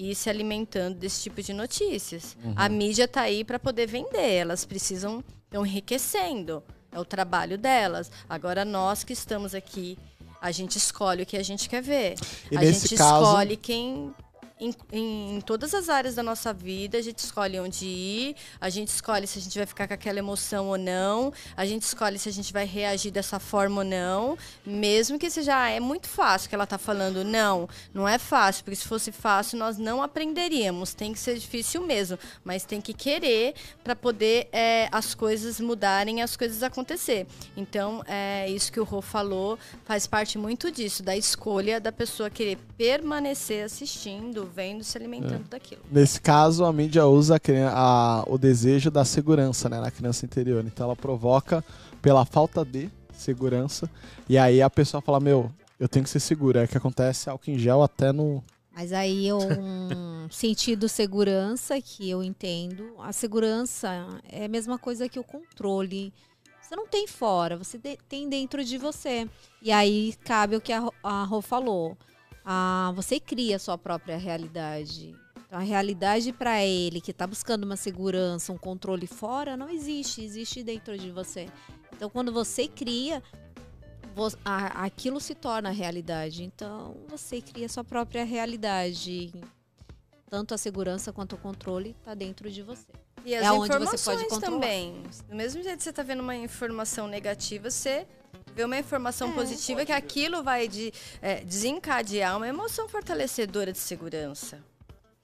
[0.00, 2.36] ir se alimentando desse tipo de notícias.
[2.56, 6.62] A mídia tá aí para poder vender, elas precisam estão enriquecendo.
[6.92, 8.10] É o trabalho delas.
[8.28, 9.96] Agora nós que estamos aqui,
[10.40, 12.14] a gente escolhe o que a gente quer ver.
[12.50, 14.12] E a gente caso- escolhe quem
[14.60, 18.88] em, em- todas as áreas da nossa vida, a gente escolhe onde ir, a gente
[18.88, 22.28] escolhe se a gente vai ficar com aquela emoção ou não, a gente escolhe se
[22.28, 26.48] a gente vai reagir dessa forma ou não, mesmo que seja, ah, é muito fácil
[26.48, 27.24] que ela tá falando.
[27.24, 30.92] Não, não é fácil, porque se fosse fácil nós não aprenderíamos.
[30.94, 36.22] Tem que ser difícil mesmo, mas tem que querer para poder é, as coisas mudarem,
[36.22, 37.26] as coisas acontecer.
[37.56, 42.28] Então, é isso que o Rô falou, faz parte muito disso, da escolha da pessoa
[42.28, 45.80] querer permanecer assistindo, vendo, se alimentando daquilo.
[45.90, 47.40] Nesse caso, a mídia usa a
[47.72, 50.64] a- o desejo da segurança né, na criança interior.
[50.66, 51.64] Então ela provoca
[52.02, 53.88] pela falta de segurança.
[54.28, 56.62] E aí a pessoa fala, meu, eu tenho que ser segura.
[56.62, 58.42] É que acontece álcool em gel até no.
[58.74, 62.94] Mas aí é um sentido segurança que eu entendo.
[63.00, 66.12] A segurança é a mesma coisa que o controle.
[66.62, 69.28] Você não tem fora, você de- tem dentro de você.
[69.60, 71.96] E aí cabe o que a, a Rô falou.
[72.44, 75.14] Ah, você cria a sua própria realidade.
[75.46, 80.22] Então, a realidade para ele que está buscando uma segurança, um controle fora, não existe,
[80.22, 81.48] existe dentro de você.
[81.92, 83.22] Então, quando você cria,
[84.54, 86.44] aquilo se torna realidade.
[86.44, 89.32] Então, você cria a sua própria realidade.
[90.28, 92.86] Tanto a segurança quanto o controle está dentro de você.
[93.24, 94.60] E as É onde você informações pode controlar.
[94.60, 95.02] também.
[95.28, 98.06] Do mesmo jeito que você tá vendo uma informação negativa, você
[98.60, 99.32] vê uma informação É.
[99.32, 100.92] positiva que aquilo vai de,
[101.22, 104.58] é, desencadear uma emoção fortalecedora de segurança.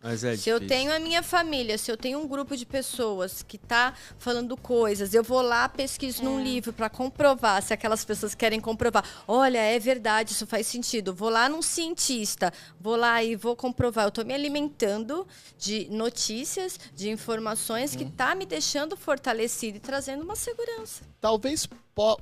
[0.02, 0.68] Mas é se eu difícil.
[0.68, 5.12] tenho a minha família, se eu tenho um grupo de pessoas que tá falando coisas,
[5.14, 9.02] eu vou lá, pesquiso num livro para comprovar se aquelas pessoas querem comprovar.
[9.26, 11.12] Olha, é verdade, isso faz sentido.
[11.12, 14.04] Vou lá num cientista, vou lá e vou comprovar.
[14.04, 15.26] Eu tô me alimentando
[15.58, 21.02] de notícias, de informações que tá me deixando fortalecido e trazendo uma segurança.
[21.20, 22.20] Talvez, po-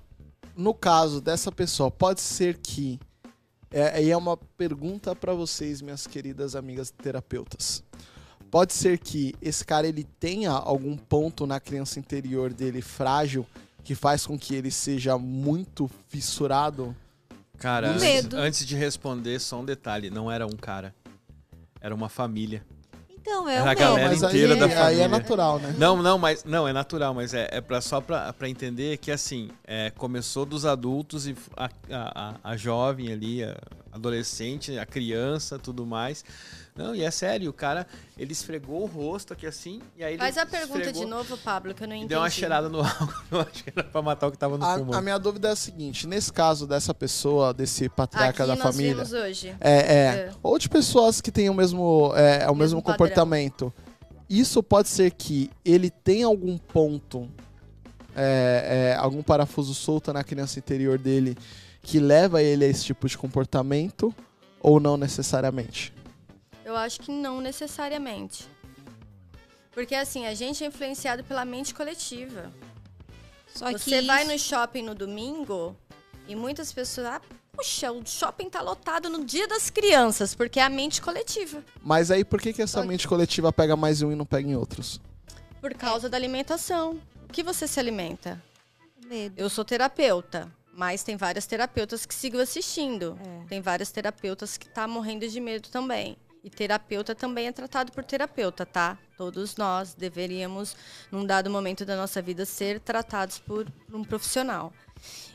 [0.56, 2.98] no caso dessa pessoa, pode ser que.
[3.70, 7.82] É, aí é uma pergunta pra vocês, minhas queridas amigas terapeutas.
[8.50, 13.44] Pode ser que esse cara ele tenha algum ponto na criança interior dele frágil
[13.82, 16.94] que faz com que ele seja muito fissurado.
[17.58, 20.08] Cara, antes, antes de responder, só um detalhe.
[20.08, 20.94] Não era um cara.
[21.80, 22.64] Era uma família.
[23.26, 25.08] Então, é o a galera mas inteira aí, da aí é família.
[25.08, 25.74] natural, né?
[25.78, 29.10] Não, não, mas não, é natural, mas é, é pra, só pra, pra entender que
[29.10, 33.56] assim, é, começou dos adultos e a, a, a- a jovem ali, a
[33.92, 36.22] adolescente, a criança, tudo mais.
[36.76, 37.86] Não, e é sério, o cara,
[38.18, 41.38] ele esfregou o rosto aqui assim, e aí ele Faz a pergunta esfregou de novo,
[41.38, 42.08] Pablo, que eu não entendi.
[42.14, 44.64] deu uma cheirada no álcool, eu acho que era pra matar o que tava no
[44.64, 44.94] A, pulmão.
[44.98, 48.74] a minha dúvida é a seguinte: nesse caso dessa pessoa, desse patriarca Aqui da nós
[48.74, 48.94] família.
[48.94, 49.54] vimos hoje.
[49.60, 49.94] É, é.
[49.94, 50.30] É.
[50.42, 53.72] Ou de pessoas que têm o mesmo, é, o mesmo, Mesmo comportamento.
[54.28, 57.28] Isso pode ser que ele tenha algum ponto,
[58.16, 61.36] é, é, algum parafuso solto na criança interior dele
[61.82, 64.12] que leva ele a esse tipo de comportamento,
[64.60, 65.92] ou não necessariamente?
[66.64, 68.48] Eu acho que não necessariamente.
[69.72, 72.50] Porque assim, a gente é influenciado pela mente coletiva.
[73.54, 75.76] Só que Você vai no shopping no domingo
[76.26, 77.20] e muitas pessoas, ah,
[77.52, 81.62] puxa, o shopping tá lotado no dia das crianças, porque é a mente coletiva.
[81.82, 82.88] Mas aí por que, que essa Ok.
[82.88, 85.00] mente coletiva pega mais um e não pega em outros?
[85.60, 86.98] Por causa da alimentação.
[87.28, 88.42] O que você se alimenta?
[89.06, 89.34] medo.
[89.36, 93.18] Eu sou terapeuta, mas tem várias terapeutas que sigam assistindo.
[93.22, 93.46] É.
[93.48, 96.16] Tem várias terapeutas que tá morrendo de medo também.
[96.44, 98.98] E terapeuta também é tratado por terapeuta, tá?
[99.16, 100.76] Todos nós deveríamos,
[101.10, 104.70] num dado momento da nossa vida, ser tratados por um profissional.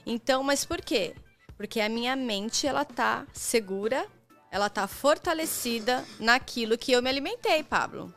[0.06, 1.16] Então, mas por quê?
[1.58, 4.06] Porque a minha mente, ela tá segura,
[4.52, 8.14] ela tá fortalecida naquilo que eu me alimentei, Pablo.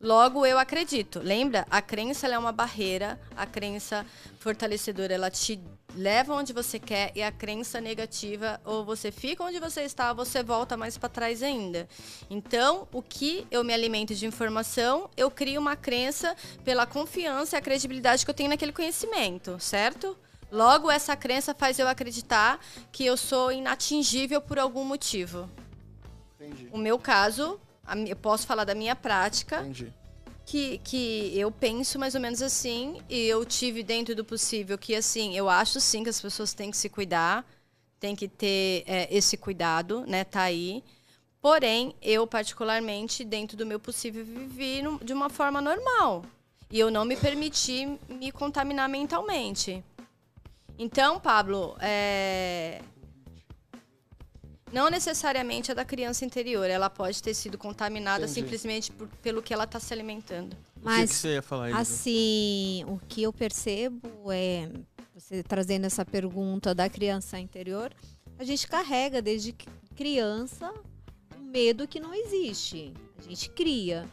[0.00, 1.20] Logo, eu acredito.
[1.22, 1.66] Lembra?
[1.70, 4.06] A crença ela é uma barreira, a crença
[4.38, 5.60] fortalecedora, ela te
[5.94, 10.16] leva onde você quer e a crença negativa, ou você fica onde você está, ou
[10.16, 11.86] você volta mais para trás ainda.
[12.30, 17.58] Então, o que eu me alimento de informação, eu crio uma crença pela confiança e
[17.58, 20.16] a credibilidade que eu tenho naquele conhecimento, certo?
[20.50, 22.58] Logo, essa crença faz eu acreditar
[22.90, 25.48] que eu sou inatingível por algum motivo.
[26.40, 26.68] Entendi.
[26.72, 27.60] O meu caso,
[28.06, 29.92] eu posso falar da minha prática, Entendi.
[30.46, 34.94] que, que eu penso mais ou menos assim, e eu tive dentro do possível que,
[34.94, 37.44] assim, eu acho sim que as pessoas têm que se cuidar,
[37.98, 40.82] têm que ter é, esse cuidado, né, tá aí.
[41.40, 46.24] Porém, eu, particularmente, dentro do meu possível, vivi de uma forma normal.
[46.70, 49.82] E eu não me permiti me contaminar mentalmente.
[50.78, 52.80] Então, Pablo, é...
[54.72, 56.68] não necessariamente é da criança interior.
[56.68, 58.40] Ela pode ter sido contaminada Entendi.
[58.40, 60.52] simplesmente por- pelo que ela está se alimentando.
[60.52, 61.80] O que, que Mas você ia falar, Elisa?
[61.80, 64.70] Assim, o que eu percebo é,
[65.14, 67.92] você trazendo essa pergunta da criança interior,
[68.38, 69.52] a gente carrega desde
[69.96, 70.72] criança
[71.38, 72.94] um medo que não existe.
[73.18, 74.08] A gente cria.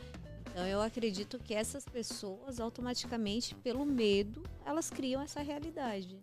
[0.52, 6.20] Então eu acredito que essas pessoas automaticamente, pelo medo, elas criam essa realidade.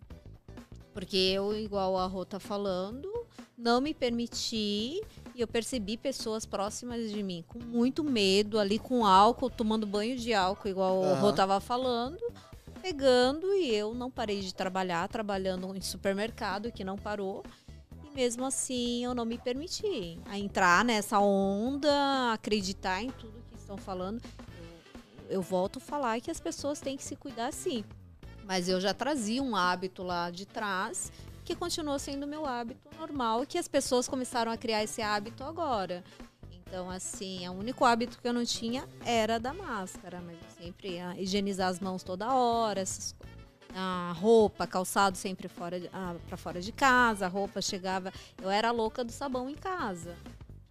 [0.93, 3.24] Porque eu, igual a Rô tá falando,
[3.57, 5.01] não me permiti
[5.33, 10.17] e eu percebi pessoas próximas de mim com muito medo, ali com álcool, tomando banho
[10.17, 11.21] de álcool, igual o Aham.
[11.21, 12.19] Rô tava falando,
[12.81, 17.43] pegando e eu não parei de trabalhar, trabalhando em supermercado, que não parou.
[18.03, 23.57] E mesmo assim eu não me permiti a entrar nessa onda, acreditar em tudo que
[23.57, 24.21] estão falando.
[25.27, 27.83] Eu, eu volto a falar que as pessoas têm que se cuidar sim.
[28.45, 31.11] Mas eu já trazia um hábito lá de trás
[31.45, 36.03] que continuou sendo meu hábito normal que as pessoas começaram a criar esse hábito agora.
[36.51, 40.95] Então, assim, o único hábito que eu não tinha era da máscara, mas eu sempre
[40.95, 43.15] ia higienizar as mãos toda hora, essas
[43.77, 45.89] a roupa, calçado sempre fora de,
[46.27, 48.11] para fora de casa, a roupa chegava,
[48.41, 50.15] eu era louca do sabão em casa.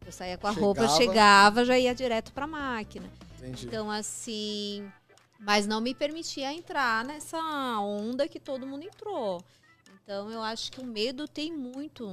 [0.07, 0.97] Eu saía com a roupa, Chegava.
[0.97, 3.11] chegava, já ia direto para máquina.
[3.39, 3.67] Entendi.
[3.67, 4.91] Então, assim.
[5.39, 7.39] Mas não me permitia entrar nessa
[7.81, 9.43] onda que todo mundo entrou.
[10.05, 12.07] Então, eu acho que o medo tem muito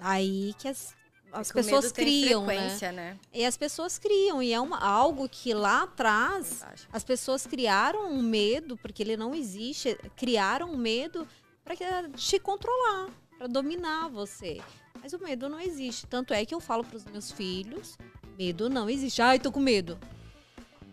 [0.00, 0.94] aí que as-
[1.32, 2.54] as É que o pessoas criam, né?
[2.56, 3.18] né?
[3.32, 6.62] E as pessoas criam, e é uma, algo que lá atrás
[6.92, 11.26] as pessoas criaram um medo, porque ele não existe, criaram um medo
[11.64, 11.74] para
[12.10, 14.60] te controlar, para dominar você.
[15.00, 16.06] Mas o medo não existe.
[16.06, 17.98] Tanto é que eu falo para os meus filhos:
[18.38, 19.20] medo não existe.
[19.20, 19.98] Ai, tô com medo.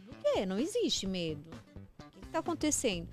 [0.06, 0.46] Do quê?
[0.46, 1.50] Não existe medo.
[2.18, 3.08] O que está acontecendo?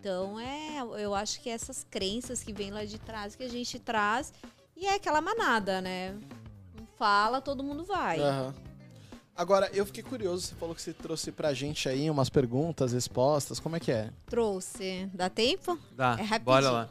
[0.00, 3.78] Então, é, eu acho que essas crenças que vêm lá de trás, que a gente
[3.78, 4.32] traz,
[4.74, 6.12] e é aquela manada, né?
[6.80, 8.18] Um fala, todo mundo vai.
[8.18, 8.54] Aham.
[9.36, 13.60] Agora, eu fiquei curioso, você falou que você trouxe pra gente aí umas perguntas, respostas,
[13.60, 14.10] como é que é?
[14.26, 15.08] Trouxe.
[15.12, 15.78] Dá tempo?
[15.92, 16.44] Dá, É rapidinho.
[16.44, 16.88] bora lá.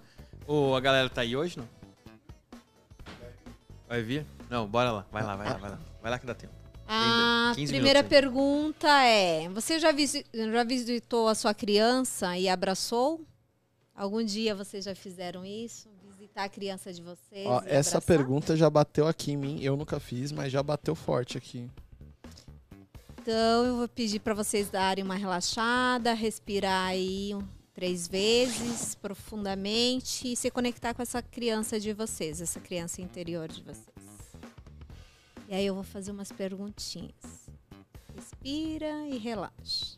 [0.48, 1.68] Ô, a galera tá aí hoje, não?
[3.88, 4.23] Vai vir?
[4.52, 5.06] Não, bora lá.
[5.11, 5.80] Vai lá, vai lá, vai lá.
[6.02, 6.53] Vai lá que dá tempo.
[6.91, 12.49] A 15 primeira minutos pergunta é: você já, visi- já visitou a sua criança e
[12.49, 13.22] abraçou?
[13.95, 15.88] Algum dia vocês já fizeram isso?
[16.18, 17.45] Visitar a criança de vocês?
[17.45, 18.02] Ó, essa abraçar?
[18.02, 21.70] pergunta já bateu aqui em mim, eu nunca fiz, mas já bateu forte aqui.
[23.22, 27.44] Então eu vou pedir para vocês darem uma relaxada, respirar aí um-
[27.74, 33.61] três vezes profundamente e se conectar com essa criança de vocês, essa criança interior de
[33.61, 33.98] vocês.
[35.49, 37.49] E aí eu vou fazer umas perguntinhas.
[38.15, 39.97] Respira e relaxa.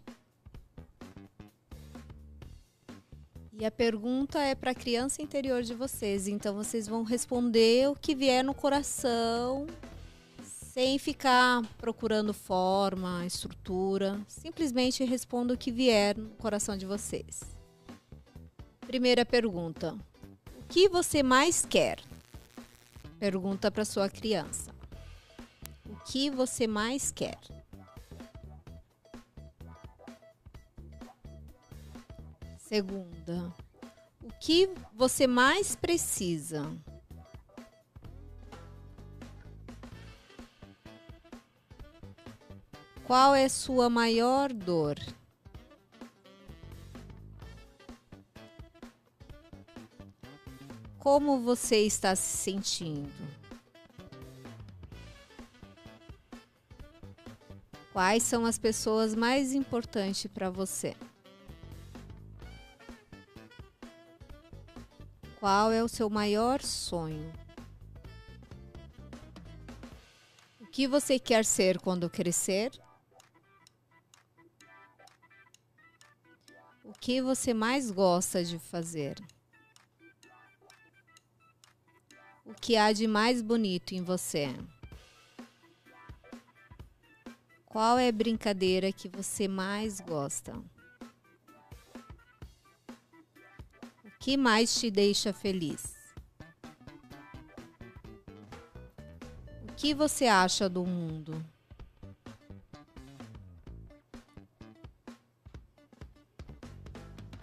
[3.52, 7.96] E a pergunta é para a criança interior de vocês, então vocês vão responder o
[7.96, 9.68] que vier no coração
[10.42, 14.22] sem ficar procurando forma, estrutura.
[14.30, 17.42] Simplesmente responda o que vier no coração de vocês.
[18.88, 19.98] Primeira pergunta:
[20.62, 22.00] O que você mais quer?
[23.20, 24.71] Pergunta para sua criança.
[26.06, 27.40] Que você mais quer?
[32.58, 33.54] Segunda:
[34.24, 36.72] O que você mais precisa?
[43.06, 44.96] Qual é sua maior dor?
[50.98, 53.41] Como você está se sentindo?
[57.94, 60.96] Quais são as pessoas mais importantes para você?
[65.42, 67.34] Qual é o seu maior sonho?
[70.62, 72.72] O que você quer ser quando crescer?
[76.86, 79.18] O que você mais gosta de fazer?
[82.46, 84.56] O que há de mais bonito em você?
[87.72, 90.54] Qual é a brincadeira que você mais gosta?
[94.04, 95.96] O que mais te deixa feliz?
[99.70, 101.42] O que você acha do mundo?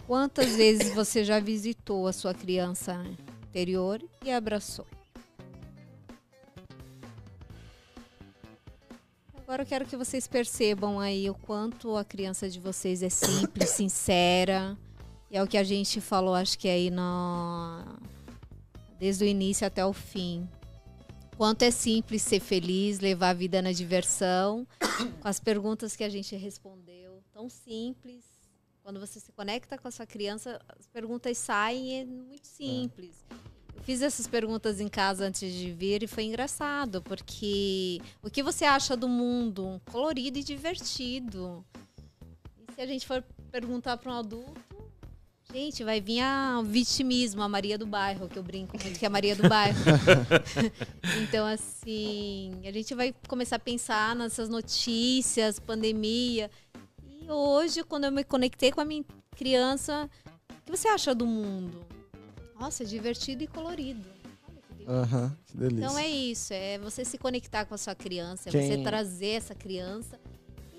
[0.05, 3.03] Quantas vezes você já visitou a sua criança
[3.47, 4.85] interior e abraçou?
[9.49, 13.71] Agora eu quero que vocês percebam aí o quanto a criança de vocês é simples,
[13.73, 14.77] sincera.
[15.31, 17.83] E é o que a gente falou, acho que aí no...
[18.99, 20.47] desde o início até o fim.
[21.35, 24.67] Quanto é simples ser feliz, levar a vida na diversão,
[25.19, 28.23] com as perguntas que a gente respondeu, tão simples.
[28.83, 33.25] Quando você se conecta com a sua criança, as perguntas saem é muito simples.
[33.31, 33.48] Eu
[33.83, 38.65] fiz essas perguntas em casa antes de vir e foi engraçado, porque o que você
[38.65, 41.65] acha do mundo colorido e divertido?
[42.57, 44.69] E se a gente for perguntar para um adulto,
[45.51, 49.07] gente, vai vir a vitimismo, a Maria do Bairro, que eu brinco muito que é
[49.07, 49.79] a Maria do Bairro.
[51.23, 56.51] então, assim, a gente vai começar a pensar nessas notícias, pandemia.
[57.03, 59.03] E hoje, quando eu me conectei com a minha
[59.35, 60.09] criança,
[60.51, 61.98] o que você acha do mundo?
[62.59, 64.03] Nossa, é divertido e colorido.
[64.47, 64.93] Olha que delícia.
[64.93, 65.85] Aham, que delícia.
[65.85, 69.27] Então é isso, é você se conectar com a sua criança, é Quem- você trazer
[69.37, 70.19] essa criança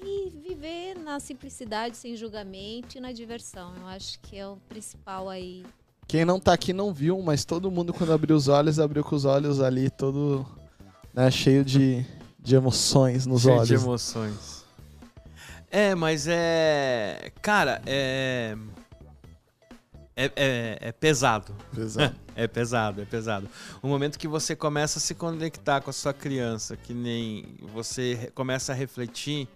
[0.03, 3.75] e viver na simplicidade, sem julgamento e na diversão.
[3.81, 5.65] Eu acho que é o principal aí.
[6.07, 9.15] Quem não tá aqui não viu, mas todo mundo quando abriu os olhos, abriu com
[9.15, 10.45] os olhos ali, todo
[11.15, 12.05] né, cheio de,
[12.39, 13.69] de emoções nos Cheio olhos.
[13.69, 14.65] de emoções.
[15.71, 17.31] É, mas é.
[17.41, 18.57] Cara, é.
[20.25, 21.55] É, é, é pesado.
[21.75, 22.15] Pesado.
[22.37, 23.47] É pesado, é pesado.
[23.83, 27.45] O momento que você começa a se conectar com a sua criança, que nem
[27.75, 29.47] você começa a refletir.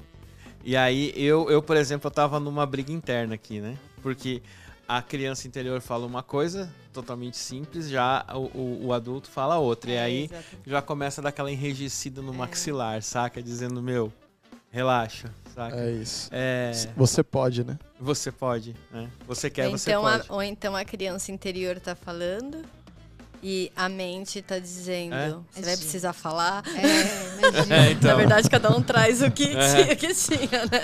[0.63, 3.79] E aí, eu, eu por exemplo, eu tava numa briga interna aqui, né?
[4.03, 4.43] Porque
[4.87, 9.91] a criança interior fala uma coisa totalmente simples, já o, o, o adulto fala outra.
[9.91, 10.45] e É, aí exato.
[10.67, 12.25] já começa a dar aquela enrijecida É.
[12.25, 13.43] no maxilar, saca?
[13.43, 14.13] Dizendo, meu,
[14.71, 15.77] relaxa, saca?
[15.77, 16.29] É isso.
[16.33, 17.79] É, Você pode, né?
[18.01, 19.09] você pode, né?
[19.27, 20.27] Você quer, ou, você então pode.
[20.29, 22.63] a, ou então a criança interior tá falando
[23.47, 25.29] e a mente tá dizendo, É?
[25.53, 26.63] você vai precisar falar.
[26.67, 26.81] É,
[27.47, 27.77] imagina.
[27.77, 28.11] É, então.
[28.11, 29.75] Na verdade, cada um traz o que É.
[29.85, 30.81] tinha, que tinha, né?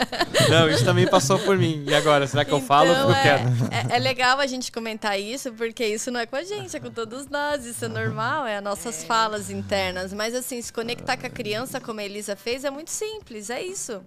[0.51, 1.85] Não, isso também passou por mim.
[1.89, 3.49] E agora, será que eu falo ou Então, eu é, quero?
[3.93, 6.81] é, é legal a gente comentar isso, porque isso não é com a gente, é
[6.81, 7.65] com todos nós.
[7.65, 10.13] Isso é normal, é as nossas falas internas.
[10.13, 13.63] Mas assim, se conectar com a criança, como a Elisa fez, é muito simples, é
[13.63, 14.03] isso.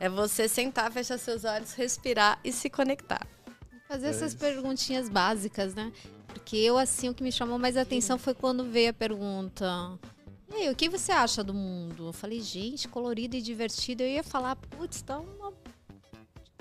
[0.00, 3.24] É você sentar, fechar seus olhos, respirar e se conectar.
[3.86, 5.92] Fazer essas perguntinhas básicas, né?
[6.28, 9.98] Porque eu, assim, o que me chamou mais atenção foi quando veio a pergunta.
[10.50, 12.06] E aí, o que você acha do mundo?
[12.08, 14.02] Eu falei, gente, colorido e divertido.
[14.02, 15.52] Eu ia falar, putz, tá uma.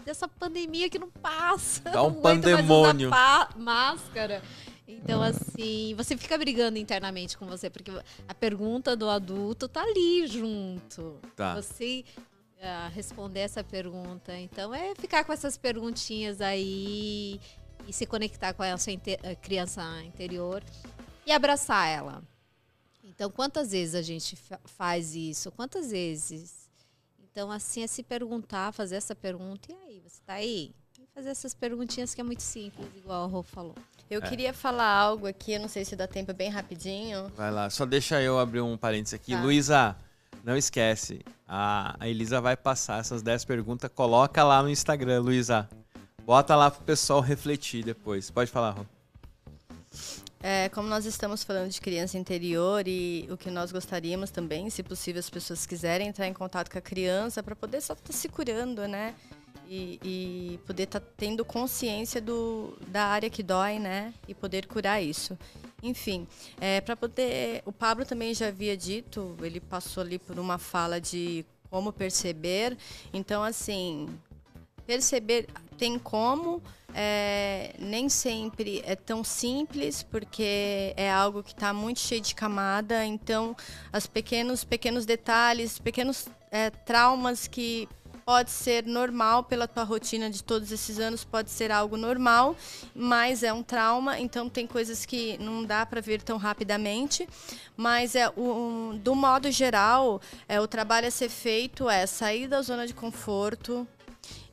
[0.03, 1.81] Dessa pandemia que não passa.
[1.81, 3.09] Tá um não pandemônio.
[3.09, 4.41] pa- máscara.
[4.87, 7.91] Então, assim, você fica brigando internamente com você, porque
[8.27, 11.53] a pergunta do adulto tá ali junto Tá.
[11.55, 12.03] você
[12.61, 14.37] ah, responder essa pergunta.
[14.37, 17.39] Então é ficar com essas perguntinhas aí
[17.87, 20.63] e se conectar com a sua inte- a criança interior
[21.25, 22.23] e abraçar ela.
[23.03, 25.51] Então, quantas vezes a gente fa- faz isso?
[25.51, 26.69] Quantas vezes?
[27.19, 29.71] Então, assim, é se perguntar, fazer essa pergunta.
[29.71, 30.73] E aí, você tá aí?
[30.99, 33.75] E fazer essas perguntinhas que é muito simples, igual a Rô falou.
[34.09, 34.27] Eu É.
[34.29, 37.29] queria falar algo aqui, eu não sei se dá tempo é bem rapidinho.
[37.35, 39.33] Vai lá, só deixa eu abrir um parênteses aqui.
[39.33, 39.41] Tá.
[39.41, 39.95] Luísa,
[40.43, 41.21] não esquece.
[41.47, 43.89] A, Elisa vai passar essas 10 perguntas.
[43.93, 45.69] Coloca lá no Instagram, Luísa.
[46.23, 48.29] Bota lá pro pessoal refletir depois.
[48.29, 48.85] Pode falar, Rô.
[50.41, 54.81] É, como nós estamos falando de criança interior e o que nós gostaríamos também, se
[54.81, 58.29] possível, as pessoas quiserem entrar em contato com a criança para poder só estar se
[58.29, 59.15] curando, né?
[59.71, 64.11] E, e poder estar tendo consciência do, da área que dói, né?
[64.27, 65.37] E poder curar isso.
[65.83, 66.27] Enfim,
[66.59, 67.61] é, para poder.
[67.65, 72.75] O Pablo também já havia dito, ele passou ali por uma fala de como perceber.
[73.13, 74.09] Então, assim,
[74.87, 75.47] perceber
[75.77, 76.61] tem como,
[76.93, 83.05] é, nem sempre é tão simples, porque é algo que está muito cheio de camada.
[83.05, 83.55] Então,
[83.95, 87.87] os pequenos, pequenos detalhes, pequenos é, traumas que
[88.29, 92.55] pode ser normal pela tua rotina de todos esses anos, pode ser algo normal,
[92.93, 97.27] mas é um trauma, então tem coisas que não dá para ver tão rapidamente,
[97.75, 102.61] mas é um- do modo geral, é o trabalho a ser feito é sair da
[102.61, 103.87] zona de conforto,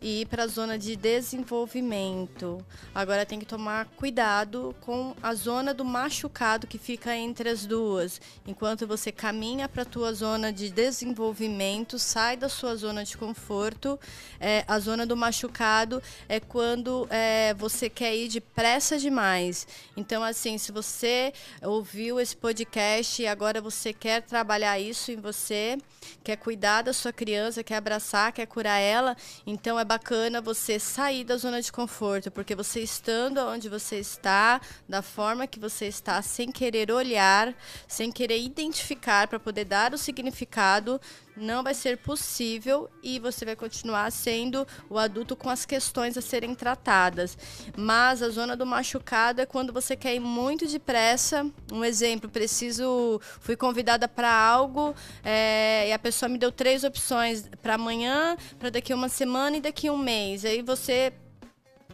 [0.01, 2.64] e ir para a zona de desenvolvimento.
[2.94, 8.20] Agora tem que tomar cuidado com a zona do machucado que fica entre as duas.
[8.47, 13.98] Enquanto você caminha para a tua zona de desenvolvimento, sai da sua zona de conforto.
[14.39, 19.66] É, a zona do machucado é quando é, você quer ir depressa demais.
[19.97, 21.32] Então, assim, se você
[21.62, 25.78] ouviu esse podcast e agora você quer trabalhar isso em você,
[26.23, 29.16] quer cuidar da sua criança, quer abraçar, quer curar ela,
[29.47, 34.60] então é bacana você sair da zona de conforto, porque você estando onde você está,
[34.88, 37.54] da forma que você está, sem querer olhar,
[37.88, 41.00] sem querer identificar para poder dar o significado,
[41.36, 46.22] não vai ser possível e você vai continuar sendo o adulto com as questões a
[46.22, 47.36] serem tratadas.
[47.76, 51.46] Mas a zona do machucado é quando você quer ir muito depressa.
[51.72, 57.48] Um exemplo, preciso, fui convidada para algo é, e a pessoa me deu três opções
[57.60, 60.44] para amanhã, para daqui uma semana e daqui um mês.
[60.44, 61.12] Aí você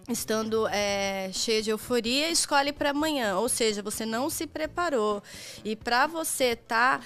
[0.08, 3.38] estando é, cheia de euforia, escolhe para amanhã.
[3.38, 5.22] Ou seja, você não se preparou.
[5.64, 7.04] E para você estar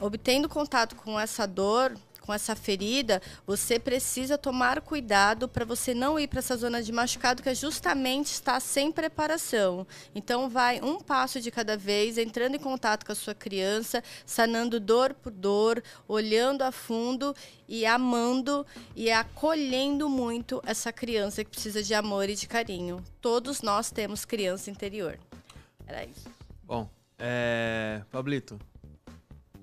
[0.00, 1.94] obtendo contato com essa dor,
[2.28, 6.92] com essa ferida, você precisa tomar cuidado para você não ir para essa zona de
[6.92, 9.86] machucado que é justamente está sem preparação.
[10.14, 14.78] Então vai um passo de cada vez, entrando em contato com a sua criança, sanando
[14.78, 17.34] dor por dor, olhando a fundo
[17.66, 23.02] e amando e acolhendo muito essa criança que precisa de amor e de carinho.
[23.22, 25.18] Todos nós temos criança interior.
[25.86, 26.28] Era isso.
[26.62, 28.02] Bom, é...
[28.10, 28.60] Pablito,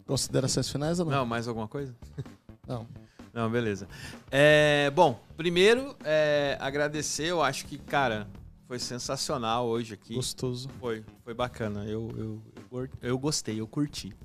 [0.05, 1.11] Considerações finais ou não?
[1.19, 1.95] não, mais alguma coisa?
[2.67, 2.87] Não.
[3.31, 3.87] Não, beleza.
[4.31, 8.27] É, bom, primeiro, é, agradecer, eu acho que, cara,
[8.67, 10.15] foi sensacional hoje aqui.
[10.15, 10.69] Gostoso.
[10.79, 11.85] Foi, foi bacana.
[11.85, 12.41] Eu, eu,
[12.71, 14.15] eu, eu gostei, eu curti.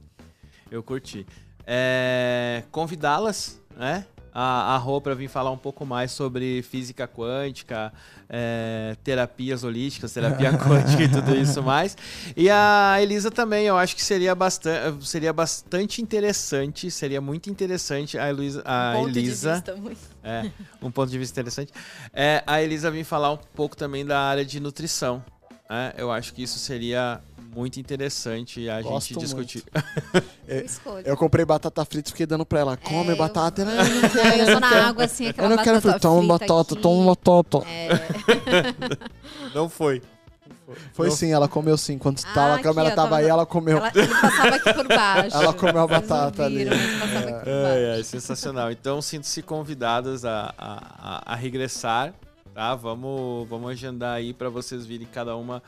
[0.70, 1.26] Eu curti.
[1.66, 4.06] É, Convidá-las, né?
[4.32, 7.92] A, a Rô para vir falar um pouco mais sobre física quântica,
[8.28, 11.96] é, terapias holísticas, terapia quântica e tudo isso mais.
[12.36, 18.18] E a Elisa também, eu acho que seria bastante, seria bastante interessante, seria muito interessante
[18.18, 19.50] a, Luísa, a Ponto Elisa.
[19.50, 20.00] de vista muito.
[20.22, 20.50] É,
[20.82, 21.72] um ponto de vista interessante.
[22.12, 25.24] É, a Elisa vir falar um pouco também da área de nutrição.
[25.68, 25.92] né?
[25.96, 27.20] eu acho que isso seria
[27.54, 29.64] muito interessante a Gosto gente discutir.
[30.46, 31.06] Eu escolho.
[31.06, 32.76] Eu comprei batata frita e fiquei dando pra ela.
[32.76, 33.62] Come eu- batata.
[33.62, 36.00] Ela, Não, eu tô na água, assim, aquela Eu não quero frita.
[36.00, 37.66] Toma batata, toma batata.
[37.68, 37.88] É,
[39.54, 40.02] Não foi.
[40.92, 41.16] Foi Não.
[41.16, 41.98] sim, ela comeu sim.
[41.98, 43.78] Quando Ah, tava, a aqui, câmera ó, tava tava- aí, ela comeu.
[43.78, 45.36] ela, ele passava aqui por baixo.
[45.36, 46.58] Ela comeu a não batata ali.
[46.58, 47.90] viram, por Ai, baixo.
[47.96, 48.70] ai, sensacional.
[48.70, 52.14] Então, sinto-se convidadas a, a, a- a regressar,
[52.54, 52.74] tá?
[52.76, 55.60] Vamos, vamos agendar aí para vocês virem cada uma.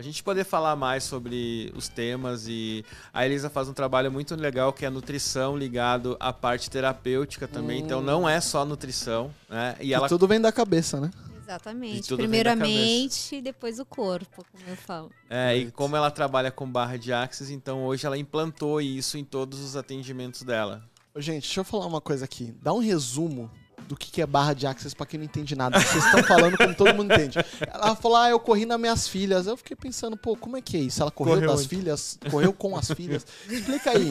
[0.00, 2.82] A gente poder falar mais sobre os temas e
[3.12, 7.46] a Elisa faz um trabalho muito legal que é a nutrição ligado à parte terapêutica
[7.46, 7.82] também.
[7.82, 9.76] Então não é só nutrição, né?
[9.78, 11.10] E Que ela tudo vem da cabeça, né?
[11.14, 12.08] E Exatamente.
[12.08, 15.10] tudo vem da Primeiramente, depois o corpo, como eu falo.
[15.28, 19.24] É, e como ela trabalha com barra de axis, então hoje ela implantou isso em
[19.24, 20.82] todos os atendimentos dela.
[21.14, 22.54] Gente, deixa eu falar uma coisa aqui.
[22.62, 23.50] Dá um resumo
[23.90, 25.80] do que que é barra de access pra quem não entende nada.
[25.80, 27.38] Vocês estão falando como todo mundo entende.
[27.72, 29.48] Ela falou, ah, eu corri nas minhas filhas.
[29.48, 31.02] Eu fiquei pensando, pô, como é que é isso?
[31.02, 31.68] Ela correu, Correu das onde?
[31.68, 32.16] filhas?
[32.30, 33.26] Correu com as filhas?
[33.48, 34.08] Explica aí.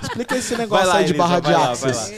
[0.00, 2.12] Explica esse negócio lá, aí de Elisa, barra de lá, access.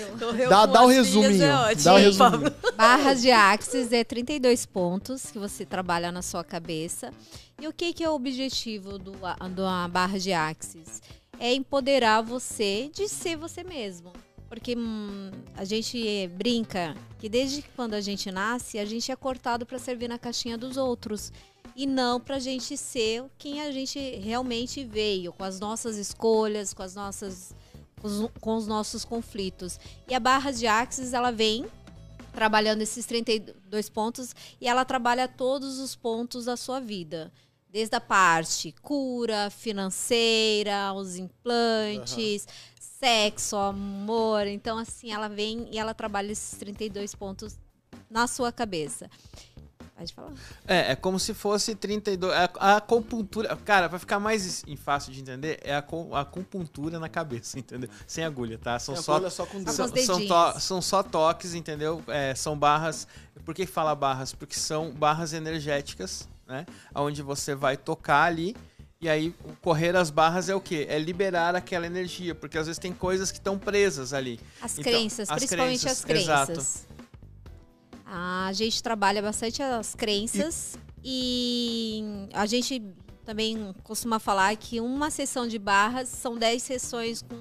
[0.50, 1.42] Dá, dá filhas, resuminho.
[1.44, 2.54] é ótimo, dá o hein, resuminho.
[2.76, 7.10] Barras de Axis é 32 pontos que você trabalha na sua cabeça.
[7.58, 11.00] E o que, que é o objetivo do, a- do a barra de Axis?
[11.40, 14.12] É empoderar você de ser você mesmo.
[14.48, 19.66] Porque hum, a gente brinca que desde quando a gente nasce, a gente é cortado
[19.66, 21.32] para servir na caixinha dos outros.
[21.76, 26.82] E não pra gente ser quem a gente realmente veio, com as nossas escolhas, com
[26.82, 27.54] as nossas.
[28.00, 29.78] com os, com os nossos conflitos.
[30.08, 31.66] E a barra de Axis, ela vem
[32.32, 37.32] trabalhando esses 32 pontos e ela trabalha todos os pontos da sua vida.
[37.70, 42.46] Desde a parte cura, financeira, os implantes,
[42.80, 44.46] sexo, amor.
[44.46, 47.58] Então, assim, ela vem e ela trabalha esses 32 pontos
[48.10, 49.10] na sua cabeça.
[49.94, 50.32] Pode falar.
[50.66, 52.32] É, é como se fosse 32.
[52.32, 53.54] A, a acupuntura.
[53.56, 57.90] Cara, pra ficar mais em- fácil de entender, é a, a acupuntura na cabeça, entendeu?
[58.06, 58.78] Sem agulha, tá?
[58.78, 59.14] São só.
[59.16, 59.94] agulha só com Só dedo.
[59.94, 62.02] com São, são, to- são só toques, entendeu?
[62.06, 63.06] É, são barras.
[63.44, 64.32] Por que fala barras?
[64.32, 66.66] Porque são barras energéticas, né?
[66.94, 68.56] Onde você vai tocar ali.
[69.00, 70.86] E aí, correr as barras é o quê?
[70.88, 72.34] É liberar aquela energia.
[72.34, 74.40] Porque às vezes tem coisas que estão presas ali.
[74.60, 76.48] As Então, crenças, as principalmente crenças, as crenças.
[76.58, 76.98] exato.
[78.04, 82.02] A gente trabalha bastante as crenças e
[82.32, 82.82] a gente
[83.24, 87.36] também costuma falar que uma sessão de barras são 10 sessões com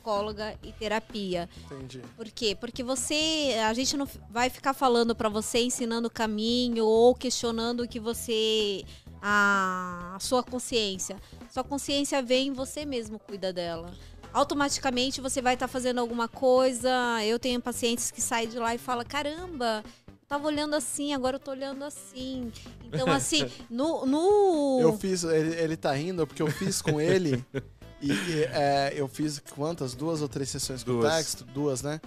[0.00, 1.48] psicóloga e terapia.
[1.66, 2.00] Entendi.
[2.16, 2.56] Por quê?
[2.58, 7.82] Porque você, a gente não vai ficar falando pra você, ensinando o caminho ou questionando
[7.82, 8.84] o que você
[9.22, 11.16] a, sua consciência.
[11.50, 13.92] Sua consciência vem, você mesmo cuida dela.
[14.32, 16.90] Automaticamente você vai estar fazendo alguma coisa.
[17.24, 19.82] Eu tenho pacientes que saem de lá e falam: "Caramba,
[20.28, 22.52] tava olhando assim, agora eu tô olhando assim".
[22.84, 27.44] Então assim, no, no Eu fiz, ele, ele tá rindo porque eu fiz com ele.
[28.00, 29.94] e e, é, eu fiz quantas?
[29.94, 31.14] Duas ou três sessões com Duas.
[31.14, 31.44] texto?
[31.44, 32.00] Duas, né?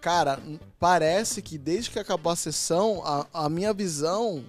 [0.00, 0.38] Cara,
[0.78, 4.42] parece que desde que acabou a sessão, a, a minha visão.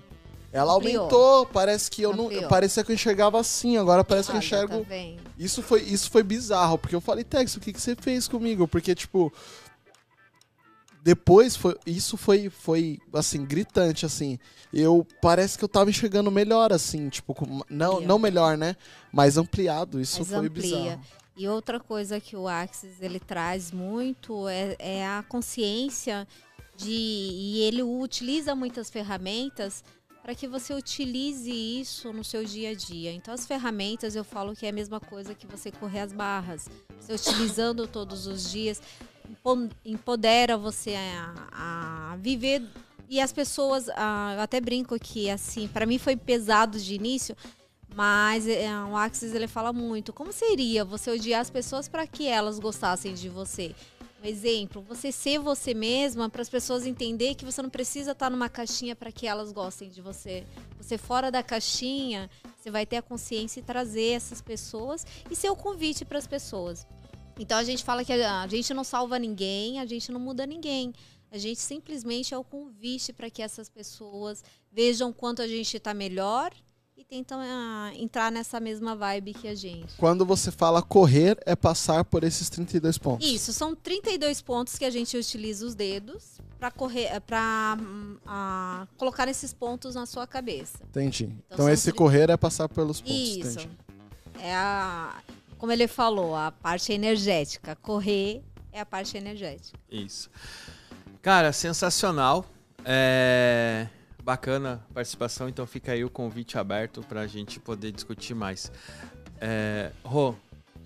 [0.53, 1.03] Ela Ampliou.
[1.03, 2.25] aumentou, parece que eu não.
[2.25, 2.47] Ampliou.
[2.49, 4.85] Parecia que eu enxergava assim, agora parece que eu Olha, enxergo.
[4.85, 5.21] tá?
[5.37, 8.67] Isso foi, isso foi bizarro, porque eu falei, Tex, o que, que você fez comigo?
[8.67, 9.31] Porque, tipo.
[11.03, 11.75] Depois foi.
[11.85, 14.37] Isso foi, foi assim, gritante, assim.
[14.73, 15.05] Eu.
[15.21, 17.33] Parece que eu tava enxergando melhor, assim, tipo.
[17.33, 18.75] com- não, não melhor, né?
[19.11, 19.99] Mas ampliado.
[19.99, 20.51] Isso Mas foi amplia.
[20.79, 21.01] bizarro.
[21.35, 26.27] E outra coisa que o Axis ele traz muito é, é a consciência
[26.77, 29.83] de e ele utiliza muitas ferramentas
[30.21, 33.11] para que você utilize isso no seu dia a dia.
[33.11, 36.69] Então as ferramentas eu falo que é a mesma coisa que você correr as barras.
[36.99, 38.79] Você utilizando todos os dias
[39.85, 42.61] empodera você a, a viver
[43.09, 47.35] e as pessoas, ah, eu até brinco que assim, para mim foi pesado de início,
[47.93, 50.13] mas é, o Axis ele fala muito.
[50.13, 53.75] Como seria você odiar as pessoas para que elas gostassem de você?
[54.23, 58.29] Um exemplo, você ser você mesma para as pessoas entender que você não precisa estar
[58.29, 60.45] numa caixinha para que elas gostem de você.
[60.77, 65.49] Você fora da caixinha, você vai ter a consciência e trazer essas pessoas e ser
[65.49, 66.87] o convite para as pessoas.
[67.39, 70.45] Então a gente fala que a a gente não salva ninguém, a gente não muda
[70.45, 70.93] ninguém.
[71.31, 75.93] A gente simplesmente é o convite para que essas pessoas vejam quanto a gente está
[75.93, 76.51] melhor
[76.97, 79.95] e tentam ah, entrar nessa mesma vibe que a gente.
[79.97, 83.25] Quando você fala correr, é passar por esses 32 pontos.
[83.27, 87.77] Isso, são 32 pontos que a gente utiliza os dedos para correr, para
[88.97, 90.79] colocar esses pontos na sua cabeça.
[90.83, 91.23] Entendi.
[91.25, 93.15] Então, Então, esse tri- correr é passar pelos pontos.
[93.15, 93.59] Isso.
[93.61, 93.69] Entendi.
[94.39, 95.21] É a,
[95.61, 97.75] como ele falou, a parte energética.
[97.75, 98.41] Correr
[98.73, 99.77] é a parte energética.
[99.91, 100.27] Isso.
[101.21, 102.47] Cara, sensacional.
[102.83, 103.85] É...
[104.23, 108.71] Bacana a participação, então fica aí o convite aberto pra gente poder discutir mais.
[109.39, 109.91] É...
[110.03, 110.33] Rô,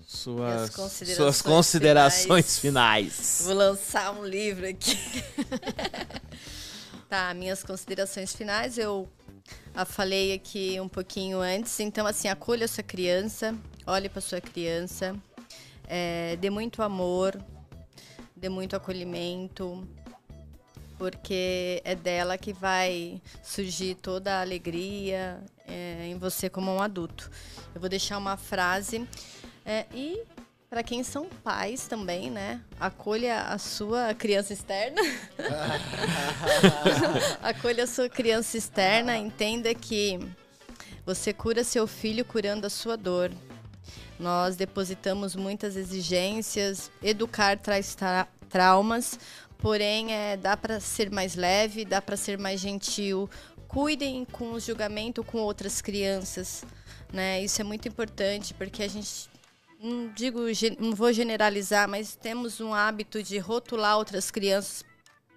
[0.06, 3.40] suas considerações suas considerações finais.
[3.46, 4.98] Vou lançar um livro aqui.
[7.08, 8.76] tá, minhas considerações finais.
[8.76, 9.08] Eu
[9.74, 11.80] a falei aqui um pouquinho antes.
[11.80, 13.54] Então, assim, acolha sua criança,
[13.86, 15.14] olhe para sua criança,
[15.88, 17.40] é, dê muito amor,
[18.34, 19.86] dê muito acolhimento,
[20.98, 27.30] porque é dela que vai surgir toda a alegria é, em você como um adulto.
[27.74, 29.06] Eu vou deixar uma frase
[29.64, 30.22] é, e
[30.68, 32.60] para quem são pais também, né?
[32.78, 35.00] Acolha a sua criança externa.
[37.42, 40.18] Acolha a sua criança externa, entenda que
[41.04, 43.30] você cura seu filho curando a sua dor.
[44.18, 49.18] Nós depositamos muitas exigências, educar traz tra- traumas,
[49.58, 53.28] porém é, dá para ser mais leve, dá para ser mais gentil.
[53.68, 56.64] Cuidem com o julgamento com outras crianças,
[57.12, 57.42] né?
[57.42, 59.28] Isso é muito importante porque a gente
[59.78, 60.40] não digo,
[60.80, 64.82] não vou generalizar, mas temos um hábito de rotular outras crianças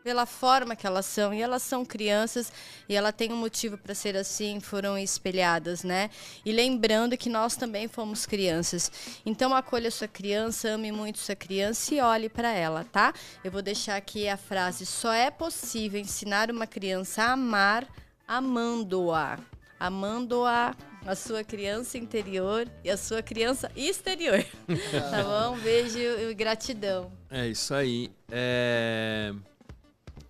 [0.04, 1.34] pela forma que elas são.
[1.34, 2.52] E elas são crianças
[2.88, 6.10] e ela tem um motivo para ser assim, foram espelhadas, né?
[6.46, 8.92] E lembrando que nós também fomos crianças.
[9.26, 13.14] Então acolha sua criança, ame muito sua criança e olhe para ela, tá?
[13.44, 17.88] Eu vou deixar aqui a frase: só é possível ensinar uma criança a amar
[18.28, 19.40] amando-a.
[19.80, 24.46] Amando-a a sua criança interior e a sua criança exterior.
[25.10, 25.58] tá bom?
[25.60, 27.12] Beijo e gratidão.
[27.32, 28.12] É isso aí.
[28.30, 29.34] É...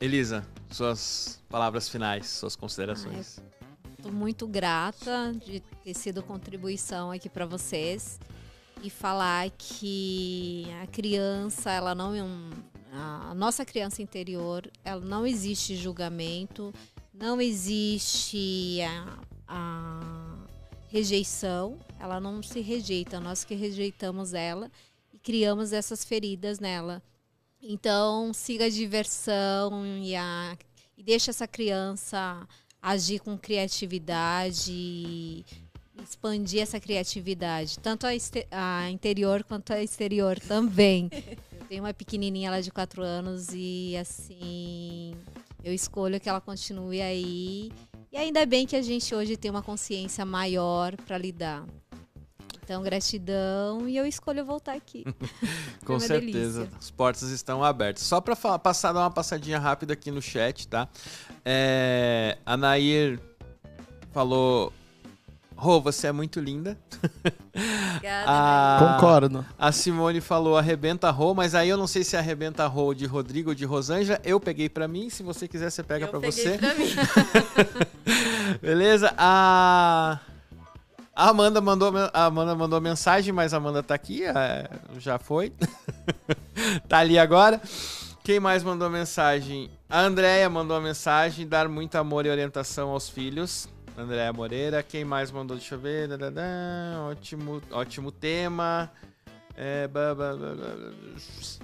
[0.02, 3.42] Elisa, suas palavras finais, suas considerações.
[3.98, 8.18] Estou muito grata de ter sido contribuição aqui para vocês
[8.82, 12.50] e falar que a criança, ela não é um,
[12.94, 16.74] a nossa criança interior, ela não existe julgamento,
[17.14, 19.20] não existe a,
[19.50, 20.38] a
[20.88, 24.72] rejeição, ela não se rejeita, nós que rejeitamos ela
[25.14, 27.04] e criamos essas feridas nela.
[27.62, 30.58] Então, siga a diversão e, a,
[30.98, 32.48] e deixa essa criança
[32.82, 35.46] agir com criatividade, e
[36.02, 38.12] expandir essa criatividade, tanto a,
[38.52, 41.10] a interior quanto a exterior também.
[41.52, 45.14] Eu tenho uma pequenininha lá de 4 anos e assim,
[45.64, 47.72] eu escolho que ela continue aí.
[48.12, 51.66] E ainda bem que a gente hoje tem uma consciência maior para lidar.
[52.70, 55.04] Então, gratidão e eu escolho voltar aqui.
[55.84, 56.60] Com uma certeza.
[56.60, 56.78] delícia.
[56.80, 58.04] As portas estão abertas.
[58.04, 60.88] Só para passar, dar uma passadinha rápida aqui no chat, tá?
[61.44, 63.20] É, a Nair
[64.12, 64.72] falou:
[65.56, 66.78] Rô, você é muito linda.
[67.96, 68.26] Obrigada.
[68.30, 69.44] A, Concordo.
[69.58, 73.08] a Simone falou arrebenta Rô, mas aí eu não sei se é arrebenta Rô de
[73.08, 74.22] Rodrigo ou de Rosângela.
[74.24, 76.56] Eu peguei pra mim, se você quiser você pega peguei você.
[76.56, 76.94] pra mim.
[78.62, 79.12] Beleza?
[79.18, 80.20] A
[81.20, 85.52] a Amanda mandou a Amanda mandou mensagem, mas a Amanda tá aqui, é, já foi.
[86.88, 87.62] tá ali agora.
[88.24, 89.70] Quem mais mandou mensagem?
[89.90, 93.68] A Andréia mandou uma mensagem, dar muito amor e orientação aos filhos.
[93.98, 94.82] Andréia Moreira.
[94.82, 95.58] Quem mais mandou?
[95.58, 96.10] Deixa eu ver.
[97.10, 98.90] Ótimo, ótimo tema.
[99.58, 99.90] É,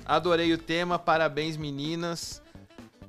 [0.05, 0.99] Adorei o tema.
[0.99, 2.41] Parabéns, meninas.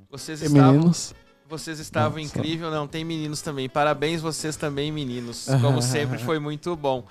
[0.09, 1.13] Vocês E estavam meninos?
[1.49, 3.69] Vocês estavam incrível, não tem meninos também.
[3.69, 5.47] Parabéns vocês também, meninos.
[5.61, 7.05] Como sempre, foi muito bom.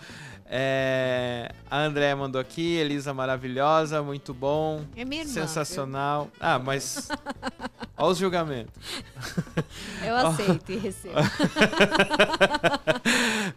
[0.48, 5.32] É, a André mandou aqui, Elisa maravilhosa, muito bom, É minha irmã.
[5.32, 6.30] sensacional.
[6.38, 7.08] Ah, mas
[7.98, 8.72] olha os julgamentos.
[10.04, 11.14] Eu aceito e recebo.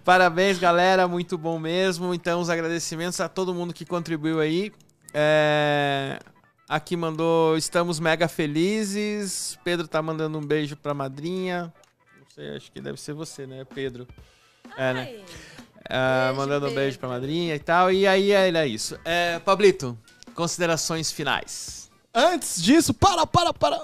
[0.04, 2.14] Parabéns, galera, muito bom mesmo.
[2.14, 4.72] Então, os agradecimentos a todo mundo que contribuiu aí.
[5.14, 6.20] É,
[6.70, 9.58] Aqui mandou, estamos mega felizes.
[9.64, 11.74] Pedro tá mandando um beijo pra madrinha.
[12.16, 14.08] Não sei, acho que deve ser você, né, Pedro?
[14.78, 15.06] É, né?
[15.06, 17.92] Beijo, mandando um beijo pra madrinha e tal.
[17.92, 19.00] E aí era isso.
[19.04, 19.98] É, Pablito,
[20.36, 21.90] considerações finais.
[22.14, 23.82] Antes disso, para, para, para.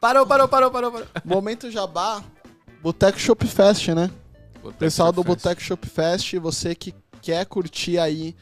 [0.00, 1.06] Parou, parou, parou, parou, parou.
[1.24, 2.22] Momento Jabá,
[2.80, 4.08] Boteco Shop Fest, né?
[4.78, 8.36] Pessoal do Boteco Boteco Shop Fest, você que quer curtir aí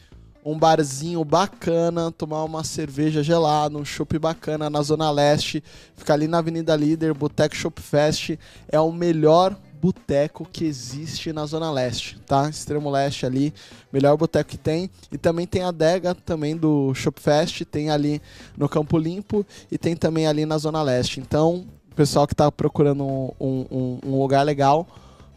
[0.51, 5.63] um barzinho bacana, tomar uma cerveja gelada, um chopp bacana na Zona Leste,
[5.97, 8.31] fica ali na Avenida Líder, Boteco Shop Fest,
[8.69, 12.49] é o melhor boteco que existe na Zona Leste, tá?
[12.49, 13.55] Extremo Leste ali,
[13.93, 14.91] melhor boteco que tem.
[15.13, 18.21] E também tem a adega também do Shopfest, tem ali
[18.57, 21.21] no Campo Limpo e tem também ali na Zona Leste.
[21.21, 24.87] Então, o pessoal que tá procurando um, um- um lugar legal,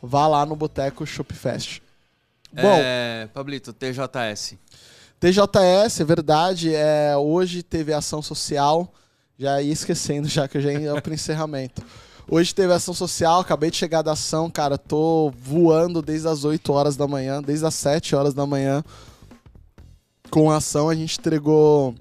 [0.01, 1.81] vá lá no boteco Shopfest.
[2.53, 4.55] Bom, É, Pablito, TJS.
[5.21, 8.91] TJS, é verdade, é, hoje teve ação social,
[9.37, 11.83] já ia esquecendo já que eu já ia pro encerramento.
[12.27, 16.73] Hoje teve ação social, acabei de chegar da ação, cara, tô voando desde as 8
[16.73, 18.83] horas da manhã, desde as 7 horas da manhã.
[20.31, 21.93] Com a ação a gente entregou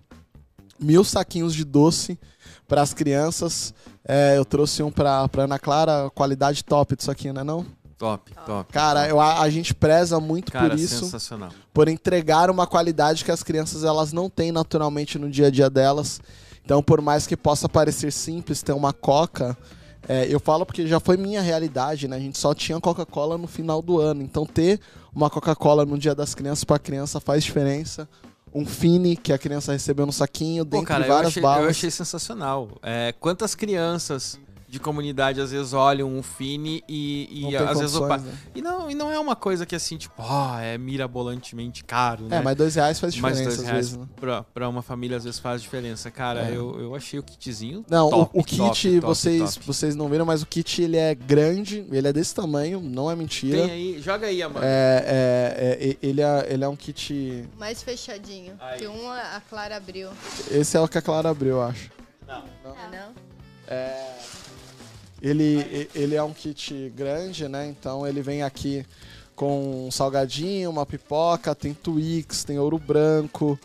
[0.79, 2.19] mil saquinhos de doce
[2.67, 3.75] para as crianças.
[4.03, 7.67] É, eu trouxe um pra Ana Clara, qualidade top disso aqui, né não?
[8.01, 8.73] Top, top.
[8.73, 11.51] Cara, eu, a, a gente preza muito Cara, por isso sensacional.
[11.71, 15.69] por entregar uma qualidade que as crianças elas não têm naturalmente no dia a dia
[15.69, 16.19] delas.
[16.65, 19.55] Então, por mais que possa parecer simples ter uma coca,
[20.09, 22.17] é, eu falo porque já foi minha realidade, né?
[22.17, 24.23] A gente só tinha Coca-Cola no final do ano.
[24.23, 24.81] Então, ter
[25.15, 28.09] uma Coca-Cola no dia das crianças para a criança faz diferença.
[28.55, 31.65] Um Fini que a criança recebeu no saquinho, Pô, dentre cara, eu várias achei, balas.
[31.65, 32.69] eu achei sensacional.
[32.83, 34.41] É, quantas crianças
[34.71, 38.29] de comunidade às vezes olham um Fini e, e Não às vezes o condições, pa-
[38.31, 38.39] né?
[38.55, 42.37] e não e não é uma coisa que assim tipo, ó, é mirabolantemente caro, né?
[42.37, 44.07] É, mas dois reais faz Mas diferença dois às reais vezes, né?
[44.21, 46.11] pra, pra uma família às vezes faz diferença.
[46.11, 46.57] Cara, É.
[46.57, 49.67] eu, eu achei o kitzinho Não, o- top, o, kit, top, top, vocês, top.
[49.67, 53.17] vocês não viram, mas o kit ele é grande, ele é desse tamanho, não é
[53.17, 53.63] mentira.
[53.63, 54.65] Tem aí, joga aí, Amanda.
[54.65, 55.05] É,
[55.81, 57.45] é, é, ele, é, ele é um kit.
[57.59, 58.55] Mais fechadinho.
[58.61, 58.79] Aí.
[58.79, 60.11] Que um a Clara abriu.
[60.51, 61.91] Esse é o que a Clara abriu, eu acho.
[62.29, 63.13] Não?
[63.67, 64.17] É,
[65.23, 67.67] ele, ele é um kit grande, né?
[67.69, 68.85] Então ele vem aqui
[69.37, 73.59] com um salgadinho, uma pipoca, tem Twix, tem ouro branco,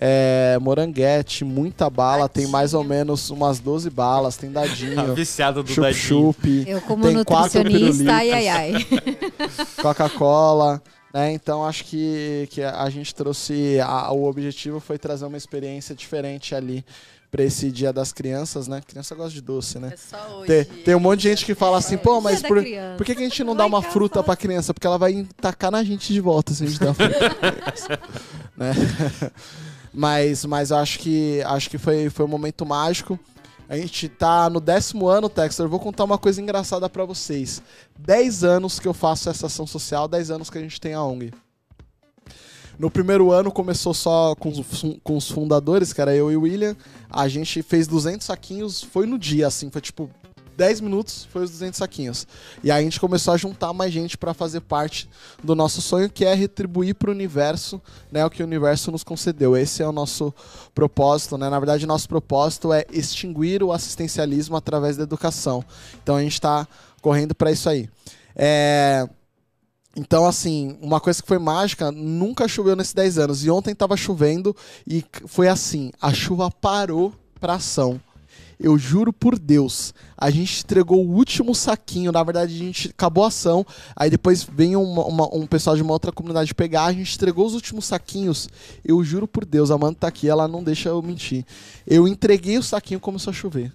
[0.00, 5.72] é, moranguete, muita bala, tem mais ou menos umas 12 balas, tem dadinho, viciado do
[5.74, 5.94] dadinho.
[6.32, 8.72] chup-chup, Eu, como Tem quatro nutricionista, ai, ai, ai.
[9.82, 10.82] Coca-Cola,
[11.12, 11.32] né?
[11.32, 13.78] Então acho que, que a gente trouxe.
[13.80, 16.84] a- o objetivo foi trazer uma experiência diferente ali
[17.30, 18.82] pra esse Dia das Crianças, né?
[18.86, 19.92] Criança gosta de doce, né?
[19.92, 20.46] É só hoje.
[20.46, 22.62] Tem, tem um monte de gente que fala assim, pô, mas por,
[22.96, 24.74] por que, que a gente não dá uma fruta fala pra criança?
[24.74, 28.00] Porque ela vai tacar na gente de volta se a gente der fruta
[28.56, 28.72] né?
[29.92, 33.18] Mas, mas eu acho que, acho que foi, foi um momento mágico.
[33.68, 35.66] A gente tá no décimo ano, Textor.
[35.66, 37.62] Eu vou contar uma coisa engraçada pra vocês.
[37.98, 41.02] 10 anos que eu faço essa ação social, 10 anos que a gente tem a
[41.02, 41.32] ONG.
[42.80, 46.40] No primeiro ano começou só com os, com os fundadores, que era eu e o
[46.40, 46.74] William.
[47.10, 50.08] A gente fez 200 saquinhos, foi no dia, assim, foi tipo
[50.56, 52.26] 10 minutos, foi os 200 saquinhos.
[52.64, 55.10] E aí a gente começou a juntar mais gente pra fazer parte
[55.44, 59.54] do nosso sonho, que é retribuir pro universo, né, o que o universo nos concedeu.
[59.54, 60.32] Esse é o nosso
[60.74, 61.50] propósito, né?
[61.50, 65.62] Na verdade, nosso propósito é extinguir o assistencialismo através da educação.
[66.02, 66.66] Então a gente tá
[67.02, 67.90] correndo pra isso aí.
[68.34, 69.06] É...
[69.96, 73.44] Então, assim, uma coisa que foi mágica, nunca choveu nesses 10 anos.
[73.44, 74.54] E ontem tava chovendo
[74.86, 78.00] e foi assim: a chuva parou pra ação.
[78.62, 82.12] Eu juro por Deus, a gente entregou o último saquinho.
[82.12, 83.64] Na verdade, a gente acabou a ação.
[83.96, 86.84] Aí depois veio uma- uma- um pessoal de uma outra comunidade pegar.
[86.84, 88.50] A gente entregou os últimos saquinhos.
[88.84, 91.44] Eu juro por Deus, a Amanda tá aqui, ela não deixa eu mentir.
[91.86, 93.72] Eu entreguei o saquinho e começou a chover.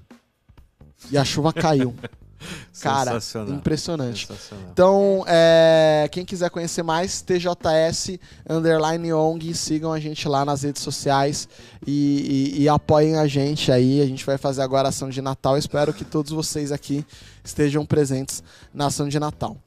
[1.12, 1.94] E a chuva caiu.
[2.82, 3.54] Cara, Sensacional.
[3.56, 4.28] impressionante.
[4.28, 4.66] Sensacional.
[4.72, 8.20] Então, é, quem quiser conhecer mais, TJS
[8.50, 11.48] Underline ONG, sigam a gente lá nas redes sociais
[11.86, 14.02] e, e- e apoiem a gente aí.
[14.02, 15.58] A gente vai fazer agora a ação de Natal.
[15.58, 17.06] Espero que todos vocês aqui
[17.44, 18.44] estejam presentes
[18.74, 19.58] na ação de Natal.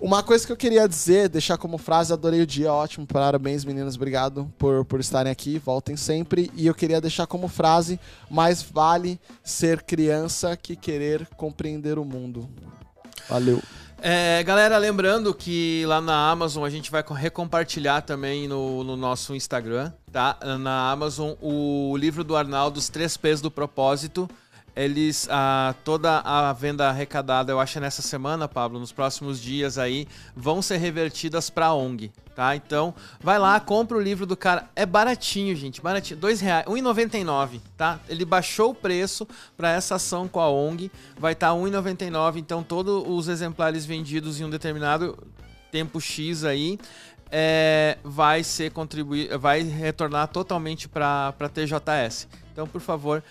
[0.00, 3.96] Uma coisa que eu queria dizer, deixar como frase, adorei o dia, ótimo, parabéns meninas,
[3.96, 6.50] obrigado por, por estarem aqui, voltem sempre.
[6.54, 7.98] E eu queria deixar como frase,
[8.30, 12.48] mais vale ser criança que querer compreender o mundo.
[13.28, 13.62] Valeu.
[14.02, 18.96] É, galera, lembrando que lá na Amazon a gente vai co- recompartilhar também no, no
[18.98, 20.36] nosso Instagram, tá?
[20.60, 24.28] Na Amazon o livro do Arnaldo, Os Três P's do Propósito.
[24.76, 30.08] Eles, a, toda a venda arrecadada, eu acho nessa semana, Pablo, nos próximos dias aí,
[30.34, 32.56] vão ser revertidas pra ONG, tá?
[32.56, 34.68] Então, vai lá, compra o livro do cara.
[34.74, 36.18] É baratinho, gente, baratinho.
[36.18, 38.00] Dois reais, R$1,99, tá?
[38.08, 42.62] Ele baixou o preço para essa ação com a ONG, vai estar tá R$1,99, então
[42.62, 45.16] todos os exemplares vendidos em um determinado
[45.70, 46.78] tempo X aí
[47.36, 52.28] é, vai ser contribuir, vai retornar totalmente para TJS.
[52.52, 53.24] Então, por favor,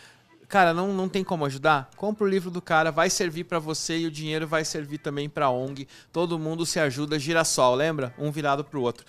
[0.53, 1.89] cara, não, não tem como ajudar?
[1.97, 5.27] Compra o livro do cara, vai servir para você e o dinheiro vai servir também
[5.27, 5.87] para ONG.
[6.11, 8.13] Todo mundo se ajuda, girassol, lembra?
[8.19, 9.03] Um virado pro outro.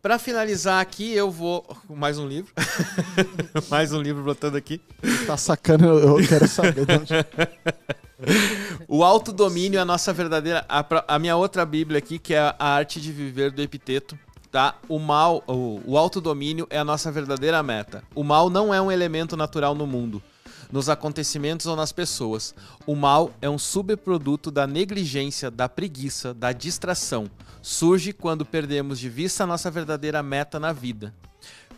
[0.00, 1.66] Pra finalizar aqui, eu vou.
[1.90, 2.52] Mais um livro.
[3.68, 4.80] mais um livro brotando aqui.
[5.26, 7.12] Tá sacando, eu quero saber de onde.
[8.86, 10.64] O autodomínio é a nossa verdadeira.
[10.68, 14.16] A, a minha outra Bíblia aqui, que é a arte de viver do Epiteto.
[14.48, 14.76] Tá?
[14.88, 18.04] O mal, o, o autodomínio é a nossa verdadeira meta.
[18.14, 20.22] O mal não é um elemento natural no mundo,
[20.74, 22.52] nos acontecimentos ou nas pessoas.
[22.84, 27.30] O mal é um subproduto da negligência, da preguiça, da distração.
[27.62, 31.14] Surge quando perdemos de vista nossa verdadeira meta na vida.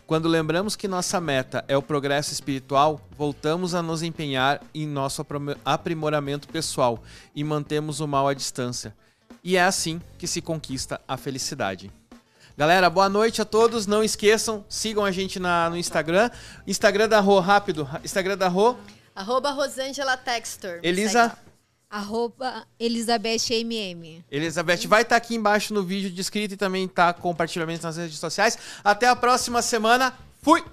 [0.06, 5.26] Quando lembramos que nossa meta é o progresso espiritual, voltamos a nos empenhar em nosso
[5.62, 7.02] aprimoramento pessoal
[7.34, 8.96] e mantemos o mal à distância.
[9.44, 11.92] E é assim que se conquista a felicidade.
[12.56, 13.86] Galera, boa noite a todos.
[13.86, 16.30] Não esqueçam, sigam a gente na, no Instagram.
[16.66, 17.86] Instagram da Rô, rápido.
[18.02, 18.76] Instagram da Rô.
[19.14, 20.80] Arroba Rosângela Textor.
[20.82, 21.36] Elisa.
[21.90, 24.24] Arroba Elizabeth MM.
[24.30, 28.56] Elizabeth vai estar aqui embaixo no vídeo descrito e também tá compartilhamento nas redes sociais.
[28.82, 30.14] Até a próxima semana.
[30.42, 30.64] Fui!